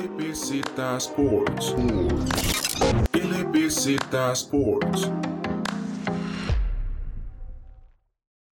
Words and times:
LBZ 0.00 0.62
Sports. 0.96 1.74
LBZ 3.12 3.98
Sports. 4.32 5.10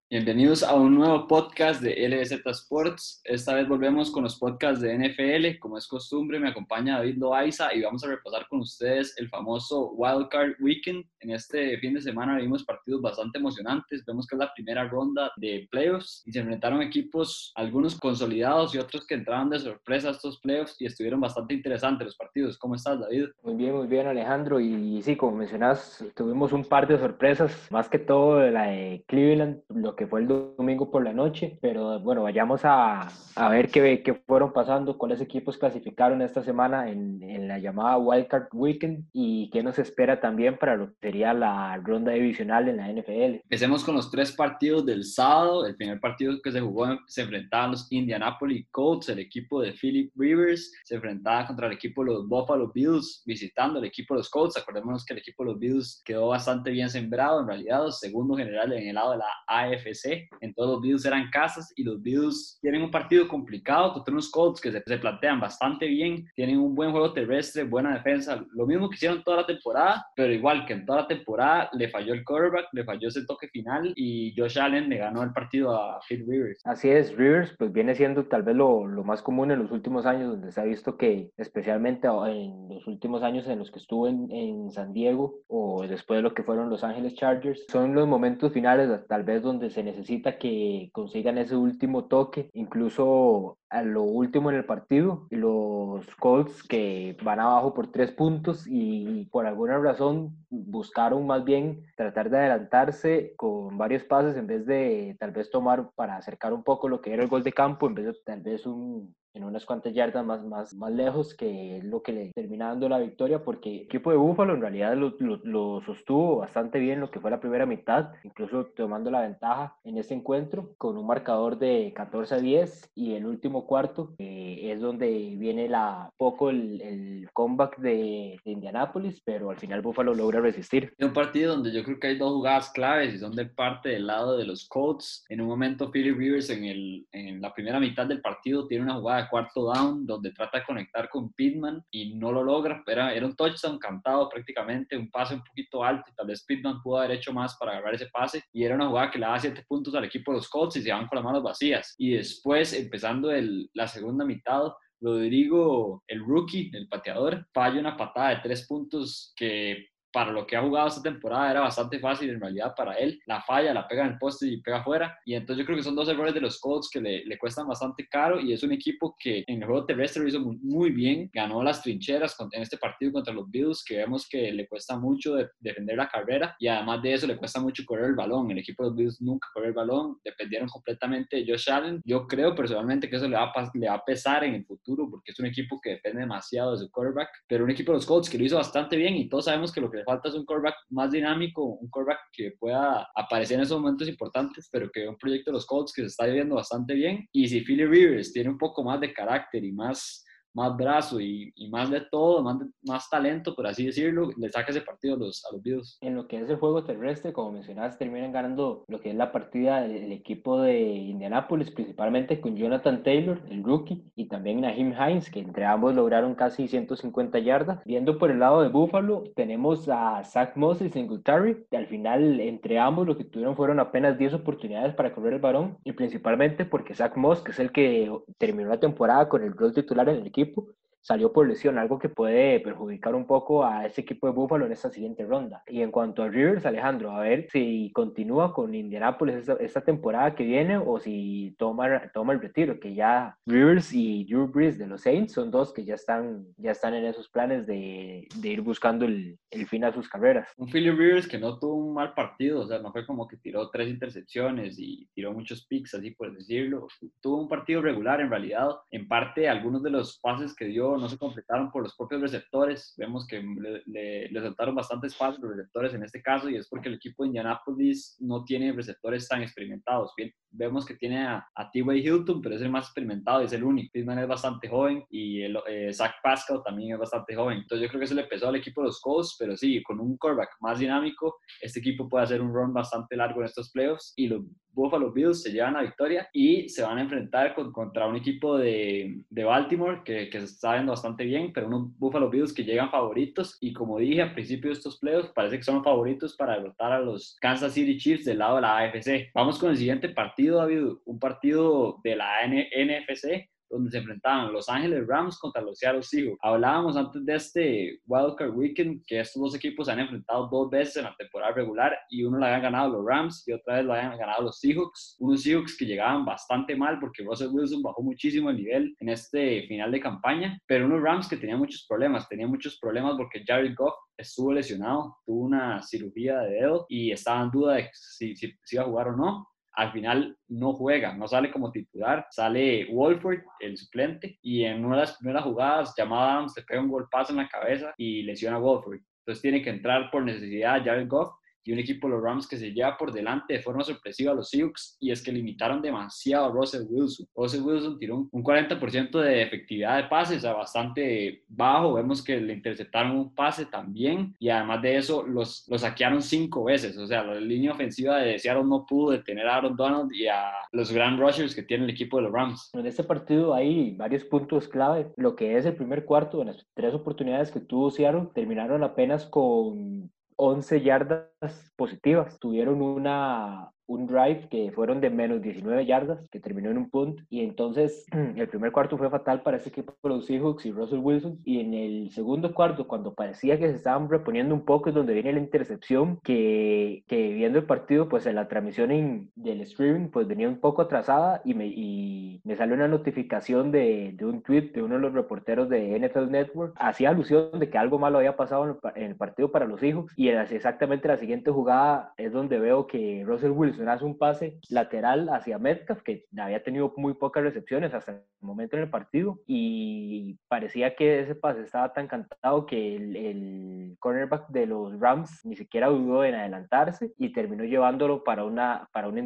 Bienvenidos 0.09 0.63
a 0.63 0.73
un 0.73 0.95
nuevo 0.95 1.27
podcast 1.27 1.83
de 1.83 2.09
LBZ 2.09 2.47
Sports. 2.47 3.21
Esta 3.25 3.53
vez 3.53 3.67
volvemos 3.67 4.09
con 4.09 4.23
los 4.23 4.39
podcasts 4.39 4.81
de 4.81 4.97
NFL. 4.97 5.59
Como 5.59 5.77
es 5.77 5.87
costumbre, 5.87 6.39
me 6.39 6.49
acompaña 6.49 6.97
David 6.97 7.17
Loaiza 7.19 7.71
y 7.75 7.81
vamos 7.83 8.03
a 8.03 8.07
repasar 8.07 8.47
con 8.47 8.61
ustedes 8.61 9.13
el 9.17 9.29
famoso 9.29 9.91
Wildcard 9.91 10.55
Weekend. 10.61 11.05
En 11.25 11.31
este 11.31 11.75
fin 11.79 11.95
de 11.95 12.03
semana 12.03 12.37
vimos 12.37 12.63
partidos 12.63 13.01
bastante 13.01 13.39
emocionantes. 13.39 14.05
Vemos 14.05 14.27
que 14.27 14.35
es 14.35 14.39
la 14.39 14.53
primera 14.53 14.87
ronda 14.87 15.31
de 15.37 15.67
playoffs 15.71 16.21
y 16.23 16.31
se 16.31 16.37
enfrentaron 16.37 16.83
equipos, 16.83 17.51
algunos 17.55 17.99
consolidados 17.99 18.75
y 18.75 18.77
otros 18.77 19.07
que 19.07 19.15
entraron 19.15 19.49
de 19.49 19.57
sorpresa 19.57 20.09
a 20.09 20.11
estos 20.11 20.39
playoffs 20.39 20.79
y 20.79 20.85
estuvieron 20.85 21.19
bastante 21.19 21.55
interesantes 21.55 22.05
los 22.05 22.15
partidos. 22.15 22.59
¿Cómo 22.59 22.75
estás, 22.75 22.99
David? 22.99 23.29
Muy 23.41 23.55
bien, 23.55 23.75
muy 23.75 23.87
bien, 23.87 24.05
Alejandro. 24.05 24.59
Y, 24.59 25.01
sí, 25.01 25.15
como 25.15 25.37
mencionas, 25.37 26.05
tuvimos 26.15 26.53
un 26.53 26.63
par 26.63 26.87
de 26.87 26.99
sorpresas, 26.99 27.71
más 27.71 27.89
que 27.89 27.97
todo 27.97 28.47
la 28.51 28.67
de 28.67 29.03
Cleveland, 29.07 29.61
lo 29.69 29.95
que 29.95 30.05
fue 30.05 30.21
el 30.21 30.27
domingo 30.27 30.91
por 30.91 31.03
la 31.03 31.13
noche, 31.13 31.57
pero 31.59 31.99
bueno, 32.01 32.21
vayamos 32.21 32.65
a, 32.65 33.07
a 33.35 33.49
ver 33.49 33.69
qué, 33.69 34.03
qué, 34.03 34.13
fueron 34.13 34.53
pasando, 34.53 34.99
cuáles 34.99 35.21
equipos 35.21 35.57
clasificaron 35.57 36.21
esta 36.21 36.43
semana 36.43 36.91
en, 36.91 37.23
en, 37.23 37.47
la 37.47 37.57
llamada 37.57 37.97
Wildcard 37.97 38.49
Weekend 38.53 39.05
y 39.11 39.49
qué 39.49 39.63
nos 39.63 39.79
espera 39.79 40.19
también 40.19 40.57
para 40.57 40.75
lo 40.75 40.87
que 40.87 41.14
sería 41.15 41.33
la 41.33 41.77
ronda 41.77 42.11
divisional 42.11 42.67
en 42.67 42.77
la 42.77 42.91
NFL. 42.91 43.39
Empecemos 43.43 43.85
con 43.85 43.95
los 43.95 44.11
tres 44.11 44.33
partidos 44.33 44.85
del 44.85 45.05
sábado. 45.05 45.65
El 45.65 45.77
primer 45.77 45.99
partido 46.01 46.41
que 46.41 46.51
se 46.51 46.59
jugó 46.59 46.99
se 47.07 47.21
enfrentaban 47.21 47.71
los 47.71 47.89
Indianapolis 47.89 48.67
Colts, 48.69 49.07
el 49.07 49.19
equipo 49.19 49.61
de 49.61 49.71
Philip 49.71 50.11
Rivers, 50.17 50.73
se 50.83 50.95
enfrentaba 50.95 51.47
contra 51.47 51.67
el 51.67 51.73
equipo 51.73 52.03
de 52.03 52.11
los 52.11 52.27
Buffalo 52.27 52.69
Bills, 52.73 53.23
visitando 53.25 53.79
el 53.79 53.85
equipo 53.85 54.13
de 54.13 54.19
los 54.19 54.29
Colts. 54.29 54.57
Acordémonos 54.57 55.05
que 55.05 55.13
el 55.13 55.19
equipo 55.19 55.43
de 55.43 55.51
los 55.51 55.59
Bills 55.59 56.01
quedó 56.03 56.27
bastante 56.27 56.71
bien 56.71 56.89
sembrado, 56.89 57.39
en 57.39 57.47
realidad, 57.47 57.87
segundo 57.91 58.35
general 58.35 58.73
en 58.73 58.89
el 58.89 58.95
lado 58.95 59.11
de 59.11 59.19
la 59.19 59.25
AFC 59.47 60.27
en 60.41 60.53
todos 60.53 60.71
los 60.71 60.81
Bills 60.81 61.05
eran 61.05 61.29
casas 61.29 61.71
y 61.75 61.83
los 61.83 62.01
Bills 62.01 62.57
tienen 62.61 62.81
un 62.81 62.91
partido 62.91 63.27
complicado 63.27 63.93
contra 63.93 64.11
unos 64.11 64.29
Colts 64.29 64.59
que 64.59 64.71
se, 64.71 64.83
se, 64.85 64.97
plantean 64.97 65.39
bastante 65.39 65.87
bien, 65.87 66.25
tienen 66.35 66.59
un 66.59 66.75
buen 66.75 66.91
juego 66.91 67.13
terrestre, 67.13 67.63
buena 67.63 67.93
defensa, 67.93 68.43
lo 68.51 68.65
mismo 68.65 68.89
que 68.89 68.95
hicieron 68.95 69.23
toda 69.23 69.37
la 69.37 69.45
temporada, 69.45 70.05
pero 70.15 70.33
igual 70.33 70.65
que 70.65 70.73
en 70.73 70.85
toda 70.85 71.01
la 71.01 71.04
temporada 71.07 71.69
le 71.73 71.89
falló 71.89 72.13
el 72.13 72.23
quarterback, 72.23 72.67
le 72.73 72.83
falló 72.83 73.07
ese 73.07 73.25
toque 73.25 73.47
final 73.49 73.93
y 73.95 74.33
Josh 74.37 74.59
Allen 74.59 74.89
le 74.89 74.97
ganó 74.97 75.23
el 75.23 75.33
partido 75.33 75.75
a 75.75 75.99
Phil 76.07 76.25
Rivers. 76.27 76.61
Así 76.65 76.89
es, 76.89 77.15
Rivers 77.15 77.55
pues 77.57 77.71
viene 77.71 77.95
siendo 77.95 78.25
tal 78.25 78.43
vez 78.43 78.55
lo, 78.55 78.87
lo 78.87 79.03
más 79.03 79.21
común 79.21 79.51
en 79.51 79.59
los 79.59 79.71
últimos 79.71 80.05
años, 80.05 80.31
donde 80.31 80.51
se 80.51 80.61
ha 80.61 80.65
visto 80.65 80.97
que 80.97 81.31
especialmente 81.37 82.07
en 82.07 82.69
los 82.69 82.87
últimos 82.87 83.23
años 83.23 83.47
en 83.47 83.59
los 83.59 83.71
que 83.71 83.79
estuvo 83.79 84.07
en, 84.07 84.31
en 84.31 84.71
San 84.71 84.93
Diego 84.93 85.35
o 85.47 85.85
después 85.87 86.17
de 86.17 86.23
lo 86.23 86.33
que 86.33 86.43
fueron 86.43 86.69
Los 86.69 86.83
Ángeles 86.83 87.15
Chargers, 87.15 87.65
son 87.69 87.93
los 87.93 88.07
momentos 88.07 88.53
finales 88.53 88.89
tal 89.07 89.23
vez 89.23 89.41
donde 89.41 89.69
se 89.69 89.83
necesita 89.83 90.37
que 90.37 90.89
consigan 90.93 91.37
ese 91.37 91.55
último 91.55 92.05
toque, 92.05 92.49
incluso 92.53 93.57
a 93.69 93.81
lo 93.81 94.03
último 94.03 94.49
en 94.49 94.57
el 94.57 94.65
partido, 94.65 95.27
los 95.31 96.05
Colts 96.15 96.63
que 96.63 97.17
van 97.23 97.39
abajo 97.39 97.73
por 97.73 97.91
tres 97.91 98.11
puntos 98.11 98.65
y 98.67 99.25
por 99.25 99.45
alguna 99.45 99.77
razón 99.79 100.37
buscaron 100.85 101.25
más 101.25 101.43
bien 101.43 101.83
tratar 101.95 102.29
de 102.29 102.37
adelantarse 102.37 103.33
con 103.35 103.75
varios 103.75 104.03
pases 104.03 104.37
en 104.37 104.45
vez 104.45 104.65
de 104.67 105.15
tal 105.19 105.31
vez 105.31 105.49
tomar 105.49 105.89
para 105.95 106.15
acercar 106.15 106.53
un 106.53 106.63
poco 106.63 106.87
lo 106.87 107.01
que 107.01 107.11
era 107.11 107.23
el 107.23 107.29
gol 107.29 107.43
de 107.43 107.53
campo, 107.53 107.87
en 107.87 107.95
vez 107.95 108.05
de 108.05 108.13
tal 108.23 108.41
vez 108.41 108.65
un, 108.67 109.15
en 109.35 109.43
unas 109.43 109.65
cuantas 109.65 109.93
yardas 109.93 110.25
más, 110.25 110.43
más, 110.45 110.73
más 110.73 110.91
lejos, 110.91 111.35
que 111.35 111.81
lo 111.83 112.01
que 112.01 112.13
le 112.13 112.31
termina 112.33 112.67
dando 112.67 112.89
la 112.89 112.99
victoria, 112.99 113.43
porque 113.43 113.69
el 113.69 113.81
equipo 113.81 114.09
de 114.09 114.17
Búfalo 114.17 114.53
en 114.53 114.61
realidad 114.61 114.95
lo, 114.95 115.15
lo, 115.19 115.39
lo, 115.43 115.81
sostuvo 115.85 116.37
bastante 116.37 116.79
bien 116.79 117.01
lo 117.01 117.11
que 117.11 117.19
fue 117.19 117.29
la 117.29 117.39
primera 117.39 117.65
mitad, 117.65 118.11
incluso 118.23 118.65
tomando 118.75 119.11
la 119.11 119.21
ventaja 119.21 119.75
en 119.83 119.97
este 119.97 120.13
encuentro, 120.13 120.73
con 120.77 120.97
un 120.97 121.05
marcador 121.05 121.59
de 121.59 121.93
14 121.95 122.35
a 122.35 122.37
10, 122.39 122.91
y 122.95 123.13
el 123.13 123.25
último 123.25 123.67
cuarto 123.67 124.15
eh, 124.17 124.71
es 124.71 124.79
donde 124.79 125.35
viene 125.37 125.67
la, 125.67 126.09
poco 126.17 126.49
el, 126.49 126.81
el 126.81 127.29
comeback 127.33 127.77
de, 127.77 128.39
de, 128.43 128.51
Indianápolis, 128.51 129.21
pero 129.25 129.49
al 129.49 129.57
final 129.57 129.81
Búfalo 129.81 130.13
logra 130.13 130.39
resistir. 130.39 130.93
Es 130.97 131.05
un 131.05 131.13
partido 131.13 131.55
donde 131.55 131.73
yo 131.73 131.83
creo 131.83 131.99
que 131.99 132.07
hay 132.07 132.17
dos 132.17 132.31
jugadas 132.31 132.69
claves 132.69 133.13
y 133.13 133.19
son 133.19 133.35
de 133.35 133.45
parte 133.45 133.89
del 133.89 134.07
lado 134.07 134.37
de 134.37 134.45
los 134.45 134.67
Colts. 134.67 135.25
En 135.27 135.41
un 135.41 135.47
momento, 135.47 135.91
Philip 135.91 136.17
Rivers 136.17 136.49
en, 136.49 136.63
el, 136.63 137.05
en 137.11 137.41
la 137.41 137.53
primera 137.53 137.79
mitad 137.79 138.05
del 138.05 138.21
partido 138.21 138.65
tiene 138.67 138.85
una 138.85 138.95
jugada 138.95 139.24
cuarto 139.29 139.71
down, 139.73 140.05
donde 140.05 140.31
trata 140.31 140.59
de 140.59 140.65
conectar 140.65 141.09
con 141.09 141.33
Pittman 141.33 141.83
y 141.91 142.15
no 142.15 142.31
lo 142.31 142.43
logra. 142.43 142.83
Era, 142.85 143.13
era 143.13 143.25
un 143.25 143.35
touchdown 143.35 143.77
cantado 143.79 144.29
prácticamente, 144.29 144.97
un 144.97 145.09
pase 145.09 145.35
un 145.35 145.43
poquito 145.43 145.83
alto 145.83 146.11
y 146.11 146.15
tal 146.15 146.27
vez 146.27 146.43
Pittman 146.45 146.81
pudo 146.81 146.99
haber 146.99 147.11
hecho 147.11 147.33
más 147.33 147.57
para 147.57 147.73
agarrar 147.73 147.95
ese 147.95 148.07
pase. 148.07 148.43
Y 148.53 148.63
era 148.63 148.75
una 148.75 148.87
jugada 148.87 149.11
que 149.11 149.19
le 149.19 149.25
daba 149.25 149.39
siete 149.39 149.63
puntos 149.67 149.95
al 149.95 150.05
equipo 150.05 150.31
de 150.31 150.37
los 150.37 150.49
Colts 150.49 150.77
y 150.77 150.81
se 150.81 150.91
van 150.91 151.07
con 151.07 151.17
las 151.17 151.25
manos 151.25 151.43
vacías. 151.43 151.95
Y 151.97 152.11
después, 152.11 152.73
empezando 152.73 153.31
el, 153.31 153.69
la 153.73 153.87
segunda 153.87 154.25
mitad, 154.25 154.71
Rodrigo, 155.01 156.03
el 156.07 156.23
rookie, 156.25 156.71
el 156.73 156.87
pateador, 156.87 157.47
falla 157.53 157.79
una 157.79 157.97
patada 157.97 158.29
de 158.29 158.41
tres 158.41 158.65
puntos 158.67 159.33
que 159.35 159.89
para 160.15 160.31
lo 160.31 160.47
que 160.47 160.55
ha 160.55 160.61
jugado 160.61 160.87
esta 160.87 161.01
temporada 161.01 161.51
era 161.51 161.59
bastante 161.59 161.99
fácil 161.99 162.29
en 162.29 162.39
realidad 162.39 162.73
para 162.73 162.93
él. 162.93 163.19
La 163.25 163.41
falla, 163.41 163.73
la 163.73 163.85
pega 163.85 164.05
en 164.05 164.13
el 164.13 164.17
poste 164.17 164.47
y 164.47 164.61
pega 164.61 164.77
afuera. 164.77 165.19
Y 165.25 165.33
entonces 165.33 165.59
yo 165.61 165.65
creo 165.65 165.75
que 165.75 165.83
son 165.83 165.93
dos 165.93 166.07
errores 166.07 166.33
de 166.33 166.39
los 166.39 166.57
Colts 166.61 166.89
que 166.89 167.01
le, 167.01 167.25
le 167.25 167.37
cuestan 167.37 167.67
bastante 167.67 168.07
caro 168.07 168.39
y 168.39 168.53
es 168.53 168.63
un 168.63 168.71
equipo 168.71 169.13
que 169.19 169.43
en 169.45 169.61
el 169.61 169.65
juego 169.65 169.85
terrestre 169.85 170.23
lo 170.23 170.29
hizo 170.29 170.39
muy, 170.39 170.55
muy, 170.61 170.91
bien. 170.91 171.29
Ganó 171.33 171.61
las 171.61 171.81
trincheras 171.81 172.33
en 172.49 172.61
este 172.61 172.77
partido 172.77 173.11
contra 173.11 173.33
los 173.33 173.51
Bills, 173.51 173.83
que 173.85 173.97
vemos 173.97 174.25
que 174.29 174.53
le 174.53 174.69
cuesta 174.69 174.97
mucho 174.97 175.35
de, 175.35 175.49
defender 175.59 175.97
la 175.97 176.07
carrera 176.07 176.55
y 176.59 176.67
además 176.67 177.01
de 177.01 177.13
eso 177.13 177.27
le 177.27 177.35
cuesta 177.35 177.59
mucho 177.59 177.83
correr 177.85 178.05
el 178.05 178.15
balón. 178.15 178.49
El 178.51 178.59
equipo 178.59 178.83
de 178.83 178.89
los 178.91 178.97
Bills 178.97 179.21
nunca 179.21 179.49
corrió 179.53 179.67
el 179.67 179.75
balón, 179.75 180.17
dependieron 180.23 180.69
completamente 180.69 181.35
de 181.35 181.45
Josh 181.45 181.69
Allen. 181.69 182.01
Yo 182.05 182.25
creo 182.25 182.55
personalmente 182.55 183.09
que 183.09 183.17
eso 183.17 183.27
le 183.27 183.35
va, 183.35 183.51
a, 183.53 183.71
le 183.73 183.89
va 183.89 183.95
a 183.95 184.05
pesar 184.05 184.45
en 184.45 184.55
el 184.55 184.65
futuro 184.65 185.09
porque 185.11 185.33
es 185.33 185.39
un 185.41 185.47
equipo 185.47 185.77
que 185.81 185.89
depende 185.89 186.21
demasiado 186.21 186.71
de 186.71 186.77
su 186.77 186.89
quarterback, 186.89 187.27
pero 187.49 187.65
un 187.65 187.71
equipo 187.71 187.91
de 187.91 187.97
los 187.97 188.05
Colts 188.05 188.29
que 188.29 188.37
lo 188.37 188.45
hizo 188.45 188.55
bastante 188.55 188.95
bien 188.95 189.17
y 189.17 189.27
todos 189.27 189.43
sabemos 189.43 189.73
que 189.73 189.81
lo 189.81 189.91
que 189.91 190.04
falta 190.05 190.29
es 190.29 190.35
un 190.35 190.45
quarterback 190.45 190.75
más 190.89 191.11
dinámico, 191.11 191.63
un 191.63 191.89
quarterback 191.89 192.19
que 192.31 192.51
pueda 192.57 193.07
aparecer 193.15 193.57
en 193.57 193.63
esos 193.63 193.79
momentos 193.79 194.07
importantes, 194.07 194.69
pero 194.71 194.89
que 194.89 195.07
un 195.07 195.17
proyecto 195.17 195.51
de 195.51 195.55
los 195.55 195.65
Colts 195.65 195.91
que 195.93 196.03
se 196.03 196.07
está 196.07 196.25
viviendo 196.25 196.55
bastante 196.55 196.93
bien. 196.93 197.27
Y 197.33 197.47
si 197.47 197.61
Philly 197.61 197.85
Rivers 197.85 198.31
tiene 198.31 198.49
un 198.49 198.57
poco 198.57 198.83
más 198.83 198.99
de 199.01 199.13
carácter 199.13 199.63
y 199.63 199.73
más 199.73 200.24
más 200.55 200.75
brazo 200.75 201.19
y, 201.19 201.53
y 201.55 201.69
más 201.69 201.91
de 201.91 202.01
todo, 202.01 202.41
más, 202.41 202.59
de, 202.59 202.65
más, 202.83 203.09
talento, 203.09 203.55
por 203.55 203.67
así 203.67 203.85
decirlo, 203.85 204.29
le 204.37 204.49
saca 204.49 204.71
ese 204.71 204.81
partido 204.81 205.15
a 205.15 205.17
los, 205.17 205.45
a 205.45 205.53
los 205.53 205.61
Bills. 205.61 205.97
En 206.01 206.15
lo 206.15 206.27
que 206.27 206.39
es 206.39 206.49
el 206.49 206.55
juego 206.55 206.83
terrestre, 206.83 207.33
como 207.33 207.51
mencionabas, 207.51 207.97
terminan 207.97 208.31
ganando 208.31 208.85
lo 208.87 208.99
que 209.01 209.09
es 209.09 209.15
la 209.15 209.31
partida 209.31 209.81
del 209.81 210.11
equipo 210.11 210.61
de 210.61 210.81
Indianapolis, 210.81 211.71
principalmente 211.71 212.39
con 212.39 212.55
Jonathan 212.55 213.03
Taylor, 213.03 213.41
el 213.49 213.63
rookie, 213.63 214.03
y 214.15 214.27
también 214.27 214.61
Naheem 214.61 214.93
Hines, 214.93 215.29
que 215.29 215.39
entre 215.39 215.65
ambos 215.65 215.93
lograron 215.93 216.35
casi 216.35 216.67
150 216.67 217.37
yardas. 217.39 217.81
Viendo 217.85 218.17
por 218.17 218.31
el 218.31 218.39
lado 218.39 218.61
de 218.61 218.69
Buffalo, 218.69 219.23
tenemos 219.35 219.89
a 219.89 220.23
Zach 220.23 220.55
Moss 220.55 220.81
y 220.81 220.89
Singletary, 220.89 221.65
que 221.69 221.77
al 221.77 221.87
final 221.87 222.39
entre 222.39 222.79
ambos 222.79 223.05
lo 223.05 223.17
que 223.17 223.25
tuvieron 223.25 223.57
fueron 223.57 223.79
apenas 223.79 224.17
10 224.17 224.35
oportunidades 224.35 224.95
para 224.95 225.13
correr 225.13 225.33
el 225.33 225.39
balón, 225.39 225.77
y 225.83 225.91
principalmente 225.91 226.63
porque 226.63 226.95
Zach 226.95 227.17
Moss, 227.17 227.41
que 227.41 227.51
es 227.51 227.59
el 227.59 227.73
que 227.73 228.09
terminó 228.37 228.69
la 228.69 228.79
temporada 228.79 229.27
con 229.27 229.43
el 229.43 229.53
rol 229.53 229.73
titular 229.73 230.07
en 230.07 230.17
el 230.17 230.27
equipo, 230.27 230.44
equipo 230.45 230.75
salió 231.05 231.31
por 231.31 231.47
lesión, 231.47 231.77
algo 231.77 231.99
que 231.99 232.09
puede 232.09 232.59
perjudicar 232.59 233.13
un 233.13 233.27
poco 233.27 233.63
a 233.63 233.85
ese 233.85 234.01
equipo 234.01 234.25
de 234.25 234.33
Buffalo 234.33 234.65
en 234.65 234.71
esta 234.71 234.89
siguiente 234.89 235.23
ronda. 235.23 235.61
Y 235.67 235.81
en 235.81 235.91
cuanto 235.91 236.23
a 236.23 236.29
Rivers, 236.29 236.65
Alejandro, 236.65 237.11
a 237.11 237.19
ver 237.19 237.47
si 237.51 237.91
continúa 237.93 238.53
con 238.53 238.73
Indianapolis 238.73 239.35
esta, 239.35 239.53
esta 239.59 239.81
temporada 239.81 240.33
que 240.33 240.43
viene 240.43 240.77
o 240.77 240.99
si 240.99 241.55
toma, 241.59 242.11
toma 242.11 242.33
el 242.33 242.41
retiro, 242.41 242.79
que 242.79 242.95
ya 242.95 243.37
Rivers 243.45 243.93
y 243.93 244.25
Drew 244.25 244.47
Brees 244.47 244.79
de 244.79 244.87
los 244.87 245.01
Saints 245.01 245.33
son 245.33 245.51
dos 245.51 245.71
que 245.73 245.85
ya 245.85 245.93
están, 245.93 246.47
ya 246.57 246.71
están 246.71 246.95
en 246.95 247.05
esos 247.05 247.29
planes 247.29 247.67
de, 247.67 248.27
de 248.37 248.49
ir 248.49 248.61
buscando 248.61 249.05
el, 249.05 249.37
el, 249.51 249.67
fin 249.67 249.83
a 249.83 249.93
sus 249.93 250.09
carreras. 250.09 250.47
Un 250.57 250.71
Philip 250.71 250.97
Rivers 250.97 251.27
que 251.27 251.37
no 251.37 251.59
tuvo 251.59 251.75
un 251.75 251.93
mal 251.93 252.15
partido, 252.15 252.61
o 252.61 252.67
sea, 252.67 252.79
no 252.79 252.91
fue 252.91 253.05
como 253.05 253.27
que 253.27 253.37
tiró 253.37 253.69
tres 253.69 253.89
intercepciones 253.89 254.79
y 254.79 255.07
tiró 255.13 255.33
muchos 255.33 255.67
picks, 255.67 255.93
así 255.93 256.11
por 256.11 256.35
decirlo. 256.35 256.87
Tuvo 257.21 257.41
un 257.41 257.47
partido 257.47 257.83
regular 257.83 258.21
en 258.21 258.31
realidad. 258.31 258.69
En 258.89 259.07
parte, 259.07 259.47
algunos 259.47 259.83
de 259.83 259.91
los 259.91 260.17
pases 260.17 260.55
que 260.55 260.65
dio 260.65 260.94
no 260.97 261.09
se 261.09 261.17
completaron 261.17 261.71
por 261.71 261.83
los 261.83 261.95
propios 261.95 262.21
receptores. 262.21 262.93
Vemos 262.97 263.25
que 263.27 263.41
le, 263.41 263.83
le, 263.85 264.29
le 264.29 264.41
soltaron 264.41 264.75
bastante 264.75 265.07
espacio 265.07 265.41
los 265.41 265.55
receptores 265.55 265.93
en 265.93 266.03
este 266.03 266.21
caso 266.21 266.49
y 266.49 266.55
es 266.55 266.67
porque 266.67 266.89
el 266.89 266.95
equipo 266.95 267.23
de 267.23 267.27
Indianapolis 267.27 268.17
no 268.19 268.43
tiene 268.43 268.71
receptores 268.71 269.27
tan 269.27 269.41
experimentados. 269.41 270.13
Bien, 270.15 270.31
vemos 270.51 270.85
que 270.85 270.95
tiene 270.95 271.25
a, 271.25 271.47
a 271.55 271.71
T.Y. 271.71 272.07
Hilton, 272.07 272.41
pero 272.41 272.55
es 272.55 272.61
el 272.61 272.69
más 272.69 272.85
experimentado 272.85 273.41
es 273.41 273.53
el 273.53 273.63
único. 273.63 273.91
Pittman 273.93 274.19
es 274.19 274.27
bastante 274.27 274.67
joven 274.67 275.03
y 275.09 275.41
el, 275.41 275.57
eh, 275.67 275.93
Zach 275.93 276.15
Pascal 276.23 276.61
también 276.63 276.93
es 276.93 276.99
bastante 276.99 277.35
joven. 277.35 277.59
Entonces 277.59 277.83
yo 277.83 277.89
creo 277.89 277.99
que 277.99 278.05
eso 278.05 278.15
le 278.15 278.25
pesó 278.25 278.49
al 278.49 278.55
equipo 278.55 278.81
de 278.81 278.87
los 278.87 279.01
Colts, 279.01 279.35
pero 279.39 279.55
sí, 279.55 279.81
con 279.83 279.99
un 279.99 280.17
quarterback 280.17 280.55
más 280.61 280.79
dinámico, 280.79 281.37
este 281.61 281.79
equipo 281.79 282.09
puede 282.09 282.25
hacer 282.25 282.41
un 282.41 282.53
run 282.53 282.73
bastante 282.73 283.15
largo 283.15 283.41
en 283.41 283.45
estos 283.45 283.71
playoffs 283.71 284.13
y 284.15 284.27
los 284.27 284.43
Buffalo 284.75 285.11
Bills 285.11 285.41
se 285.41 285.51
llevan 285.51 285.73
la 285.73 285.81
victoria 285.81 286.29
y 286.33 286.69
se 286.69 286.83
van 286.83 286.97
a 286.97 287.01
enfrentar 287.01 287.55
contra 287.55 288.07
un 288.07 288.17
equipo 288.17 288.57
de, 288.57 289.23
Baltimore 289.29 290.01
que, 290.03 290.29
que, 290.29 290.39
se 290.39 290.45
está 290.45 290.73
viendo 290.73 290.91
bastante 290.91 291.23
bien, 291.23 291.51
pero 291.53 291.67
unos 291.67 291.97
Buffalo 291.97 292.29
Bills 292.29 292.53
que 292.53 292.63
llegan 292.63 292.91
favoritos 292.91 293.57
y 293.61 293.73
como 293.73 293.97
dije 293.97 294.21
al 294.21 294.33
principio 294.33 294.69
de 294.69 294.75
estos 294.75 294.99
playoffs, 294.99 295.31
parece 295.33 295.57
que 295.57 295.63
son 295.63 295.83
favoritos 295.83 296.35
para 296.35 296.57
derrotar 296.57 296.91
a 296.91 296.99
los 296.99 297.37
Kansas 297.39 297.73
City 297.73 297.97
Chiefs 297.97 298.25
del 298.25 298.39
lado 298.39 298.57
de 298.57 298.61
la 298.61 298.77
AFC. 298.77 299.31
Vamos 299.33 299.57
con 299.57 299.71
el 299.71 299.77
siguiente 299.77 300.09
partido, 300.09 300.57
David, 300.57 300.83
un 301.05 301.19
partido 301.19 301.99
de 302.03 302.15
la 302.15 302.45
NFC 302.45 303.49
donde 303.75 303.91
se 303.91 303.97
enfrentaban 303.97 304.53
Los 304.53 304.69
Ángeles 304.69 305.05
Rams 305.07 305.37
contra 305.37 305.61
los 305.61 305.77
Seattle 305.77 306.03
Seahawks. 306.03 306.39
Hablábamos 306.41 306.95
antes 306.95 307.25
de 307.25 307.35
este 307.35 307.99
Wildcard 308.07 308.55
Weekend 308.55 309.03
que 309.05 309.19
estos 309.19 309.41
dos 309.41 309.55
equipos 309.55 309.87
se 309.87 309.91
han 309.91 309.99
enfrentado 309.99 310.47
dos 310.47 310.69
veces 310.69 310.97
en 310.97 311.03
la 311.03 311.15
temporada 311.15 311.53
regular 311.53 311.97
y 312.09 312.23
uno 312.23 312.37
lo 312.37 312.45
habían 312.45 312.61
ganado 312.61 312.89
los 312.89 313.05
Rams 313.05 313.47
y 313.47 313.51
otra 313.51 313.75
vez 313.75 313.85
lo 313.85 313.93
habían 313.93 314.17
ganado 314.17 314.43
los 314.43 314.59
Seahawks. 314.59 315.17
Unos 315.19 315.43
Seahawks 315.43 315.77
que 315.77 315.85
llegaban 315.85 316.25
bastante 316.25 316.75
mal 316.75 316.99
porque 316.99 317.23
Russell 317.23 317.49
Wilson 317.51 317.81
bajó 317.81 318.01
muchísimo 318.01 318.49
el 318.49 318.57
nivel 318.57 318.95
en 318.99 319.09
este 319.09 319.63
final 319.67 319.91
de 319.91 319.99
campaña, 319.99 320.59
pero 320.65 320.85
unos 320.85 321.01
Rams 321.01 321.27
que 321.27 321.37
tenían 321.37 321.59
muchos 321.59 321.85
problemas. 321.87 322.27
Tenían 322.29 322.49
muchos 322.49 322.77
problemas 322.79 323.15
porque 323.17 323.43
Jared 323.45 323.75
Goff 323.75 323.95
estuvo 324.17 324.53
lesionado, 324.53 325.17
tuvo 325.25 325.45
una 325.45 325.81
cirugía 325.81 326.39
de 326.39 326.53
dedo 326.55 326.85
y 326.87 327.11
estaba 327.11 327.43
en 327.43 327.51
duda 327.51 327.75
de 327.75 327.89
si, 327.93 328.35
si, 328.35 328.53
si 328.63 328.75
iba 328.75 328.83
a 328.83 328.87
jugar 328.87 329.09
o 329.09 329.17
no 329.17 329.47
al 329.75 329.91
final 329.91 330.37
no 330.47 330.73
juega, 330.73 331.13
no 331.13 331.27
sale 331.27 331.51
como 331.51 331.71
titular, 331.71 332.27
sale 332.29 332.87
Wolford, 332.91 333.39
el 333.59 333.77
suplente, 333.77 334.39
y 334.41 334.63
en 334.63 334.85
una 334.85 334.95
de 334.95 335.01
las 335.01 335.17
primeras 335.17 335.43
jugadas, 335.43 335.93
llamada 335.97 336.33
Adams 336.33 336.53
le 336.55 336.63
pega 336.63 336.81
un 336.81 336.89
golpazo 336.89 337.31
en 337.33 337.37
la 337.37 337.49
cabeza 337.49 337.93
y 337.97 338.23
lesiona 338.23 338.57
a 338.57 338.59
Wolford. 338.59 338.99
Entonces 339.19 339.41
tiene 339.41 339.61
que 339.61 339.71
entrar 339.71 340.11
por 340.11 340.23
necesidad 340.23 340.83
Jared 340.83 341.07
Goff 341.07 341.33
y 341.65 341.73
un 341.73 341.79
equipo, 341.79 342.07
los 342.07 342.21
Rams, 342.21 342.47
que 342.47 342.57
se 342.57 342.71
lleva 342.71 342.97
por 342.97 343.11
delante 343.11 343.53
de 343.53 343.59
forma 343.59 343.83
sorpresiva 343.83 344.31
a 344.31 344.35
los 344.35 344.49
Seahawks 344.49 344.97
y 344.99 345.11
es 345.11 345.21
que 345.21 345.31
limitaron 345.31 345.81
demasiado 345.81 346.45
a 346.45 346.51
Russell 346.51 346.85
Wilson. 346.87 347.27
Russell 347.35 347.61
Wilson 347.61 347.97
tiró 347.97 348.27
un 348.31 348.43
40% 348.43 349.19
de 349.19 349.41
efectividad 349.41 349.97
de 349.97 350.07
pases, 350.07 350.37
o 350.37 350.41
sea, 350.41 350.53
bastante 350.53 351.43
bajo. 351.47 351.95
Vemos 351.95 352.23
que 352.23 352.39
le 352.39 352.53
interceptaron 352.53 353.17
un 353.17 353.33
pase 353.33 353.65
también 353.65 354.35
y 354.39 354.49
además 354.49 354.81
de 354.83 354.97
eso 354.97 355.23
los, 355.23 355.65
los 355.67 355.81
saquearon 355.81 356.21
cinco 356.21 356.65
veces. 356.65 356.97
O 356.97 357.07
sea, 357.07 357.23
la 357.23 357.39
línea 357.39 357.71
ofensiva 357.71 358.17
de 358.19 358.37
Seattle 358.37 358.65
no 358.65 358.85
pudo 358.85 359.11
detener 359.11 359.47
a 359.47 359.57
Aaron 359.57 359.75
Donald 359.75 360.13
y 360.13 360.27
a 360.27 360.51
los 360.71 360.91
Grand 360.91 361.19
Rushers 361.19 361.55
que 361.55 361.63
tiene 361.63 361.85
el 361.85 361.89
equipo 361.89 362.17
de 362.17 362.23
los 362.23 362.31
Rams. 362.31 362.69
En 362.73 362.85
este 362.85 363.03
partido 363.03 363.55
hay 363.55 363.95
varios 363.95 364.23
puntos 364.23 364.67
clave. 364.67 365.07
Lo 365.17 365.35
que 365.35 365.57
es 365.57 365.65
el 365.65 365.75
primer 365.75 366.05
cuarto, 366.05 366.41
en 366.41 366.47
las 366.47 366.65
tres 366.75 366.93
oportunidades 366.93 367.51
que 367.51 367.59
tuvo 367.59 367.89
Seattle, 367.89 368.27
terminaron 368.33 368.83
apenas 368.83 369.25
con 369.25 370.11
11 370.37 370.81
yardas 370.81 371.71
positivas. 371.75 372.39
Tuvieron 372.39 372.81
una, 372.81 373.71
un 373.87 374.07
drive 374.07 374.47
que 374.49 374.71
fueron 374.71 375.01
de 375.01 375.09
menos 375.09 375.41
19 375.41 375.85
yardas, 375.85 376.27
que 376.29 376.39
terminó 376.39 376.69
en 376.69 376.77
un 376.77 376.89
punt, 376.89 377.21
y 377.29 377.41
entonces 377.41 378.05
el 378.35 378.47
primer 378.47 378.71
cuarto 378.71 378.97
fue 378.97 379.09
fatal 379.09 379.41
para 379.41 379.57
ese 379.57 379.69
equipo 379.69 379.93
de 380.03 380.09
los 380.09 380.25
Seahawks 380.25 380.65
y 380.65 380.71
Russell 380.71 380.99
Wilson, 380.99 381.39
y 381.43 381.59
en 381.59 381.73
el 381.73 382.11
segundo 382.11 382.53
cuarto, 382.53 382.87
cuando 382.87 383.13
parecía 383.13 383.59
que 383.59 383.69
se 383.69 383.75
estaban 383.75 384.09
reponiendo 384.09 384.55
un 384.55 384.65
poco, 384.65 384.89
es 384.89 384.95
donde 384.95 385.13
viene 385.13 385.33
la 385.33 385.39
intercepción, 385.39 386.19
que, 386.23 387.03
que 387.07 387.33
viendo 387.33 387.59
el 387.59 387.65
partido, 387.65 388.09
pues 388.09 388.25
en 388.25 388.35
la 388.35 388.47
transmisión 388.47 388.91
en, 388.91 389.31
del 389.35 389.61
streaming, 389.61 390.09
pues 390.09 390.27
venía 390.27 390.49
un 390.49 390.59
poco 390.59 390.81
atrasada, 390.81 391.41
y 391.45 391.53
me, 391.53 391.67
y 391.67 392.41
me 392.43 392.55
salió 392.55 392.75
una 392.75 392.87
notificación 392.87 393.71
de, 393.71 394.13
de, 394.15 394.25
un 394.25 394.41
tweet 394.41 394.71
de 394.73 394.83
uno 394.83 394.95
de 394.95 395.01
los 395.01 395.13
reporteros 395.13 395.69
de 395.69 395.99
NFL 395.99 396.31
Network, 396.31 396.73
hacía 396.77 397.09
alusión 397.09 397.59
de 397.59 397.69
que 397.69 397.77
algo 397.77 397.99
malo 397.99 398.17
había 398.17 398.35
pasado 398.35 398.63
en 398.63 398.69
el, 398.71 399.03
en 399.03 399.11
el 399.11 399.15
partido 399.15 399.51
para 399.51 399.65
los 399.65 399.79
Seahawks, 399.79 400.13
y 400.15 400.29
era 400.29 400.43
exactamente 400.43 401.07
la 401.07 401.17
siguiente 401.17 401.51
jugada 401.51 402.13
es 402.17 402.31
donde 402.31 402.59
veo 402.59 402.87
que 402.87 403.23
Russell 403.25 403.51
Wilson 403.51 403.74
un 404.01 404.17
pase 404.17 404.59
lateral 404.69 405.29
hacia 405.29 405.57
Metcalf, 405.57 406.01
que 406.03 406.25
había 406.37 406.63
tenido 406.63 406.93
muy 406.97 407.13
pocas 407.13 407.43
recepciones 407.43 407.93
hasta 407.93 408.13
el 408.13 408.21
momento 408.41 408.75
en 408.75 408.83
el 408.83 408.89
partido, 408.89 409.39
y 409.47 410.37
parecía 410.47 410.95
que 410.95 411.21
ese 411.21 411.35
pase 411.35 411.61
estaba 411.61 411.93
tan 411.93 412.07
cantado 412.07 412.65
que 412.65 412.95
el, 412.95 413.95
cornerback 413.99 414.49
de 414.49 414.65
los 414.65 414.99
Rams 414.99 415.45
ni 415.45 415.55
siquiera 415.55 415.87
dudó 415.87 416.25
en 416.25 416.35
adelantarse 416.35 417.13
y 417.17 417.31
terminó 417.31 417.63
llevándolo 417.63 418.23
para, 418.23 418.43
una, 418.43 418.89
para 418.91 419.07
un 419.07 419.17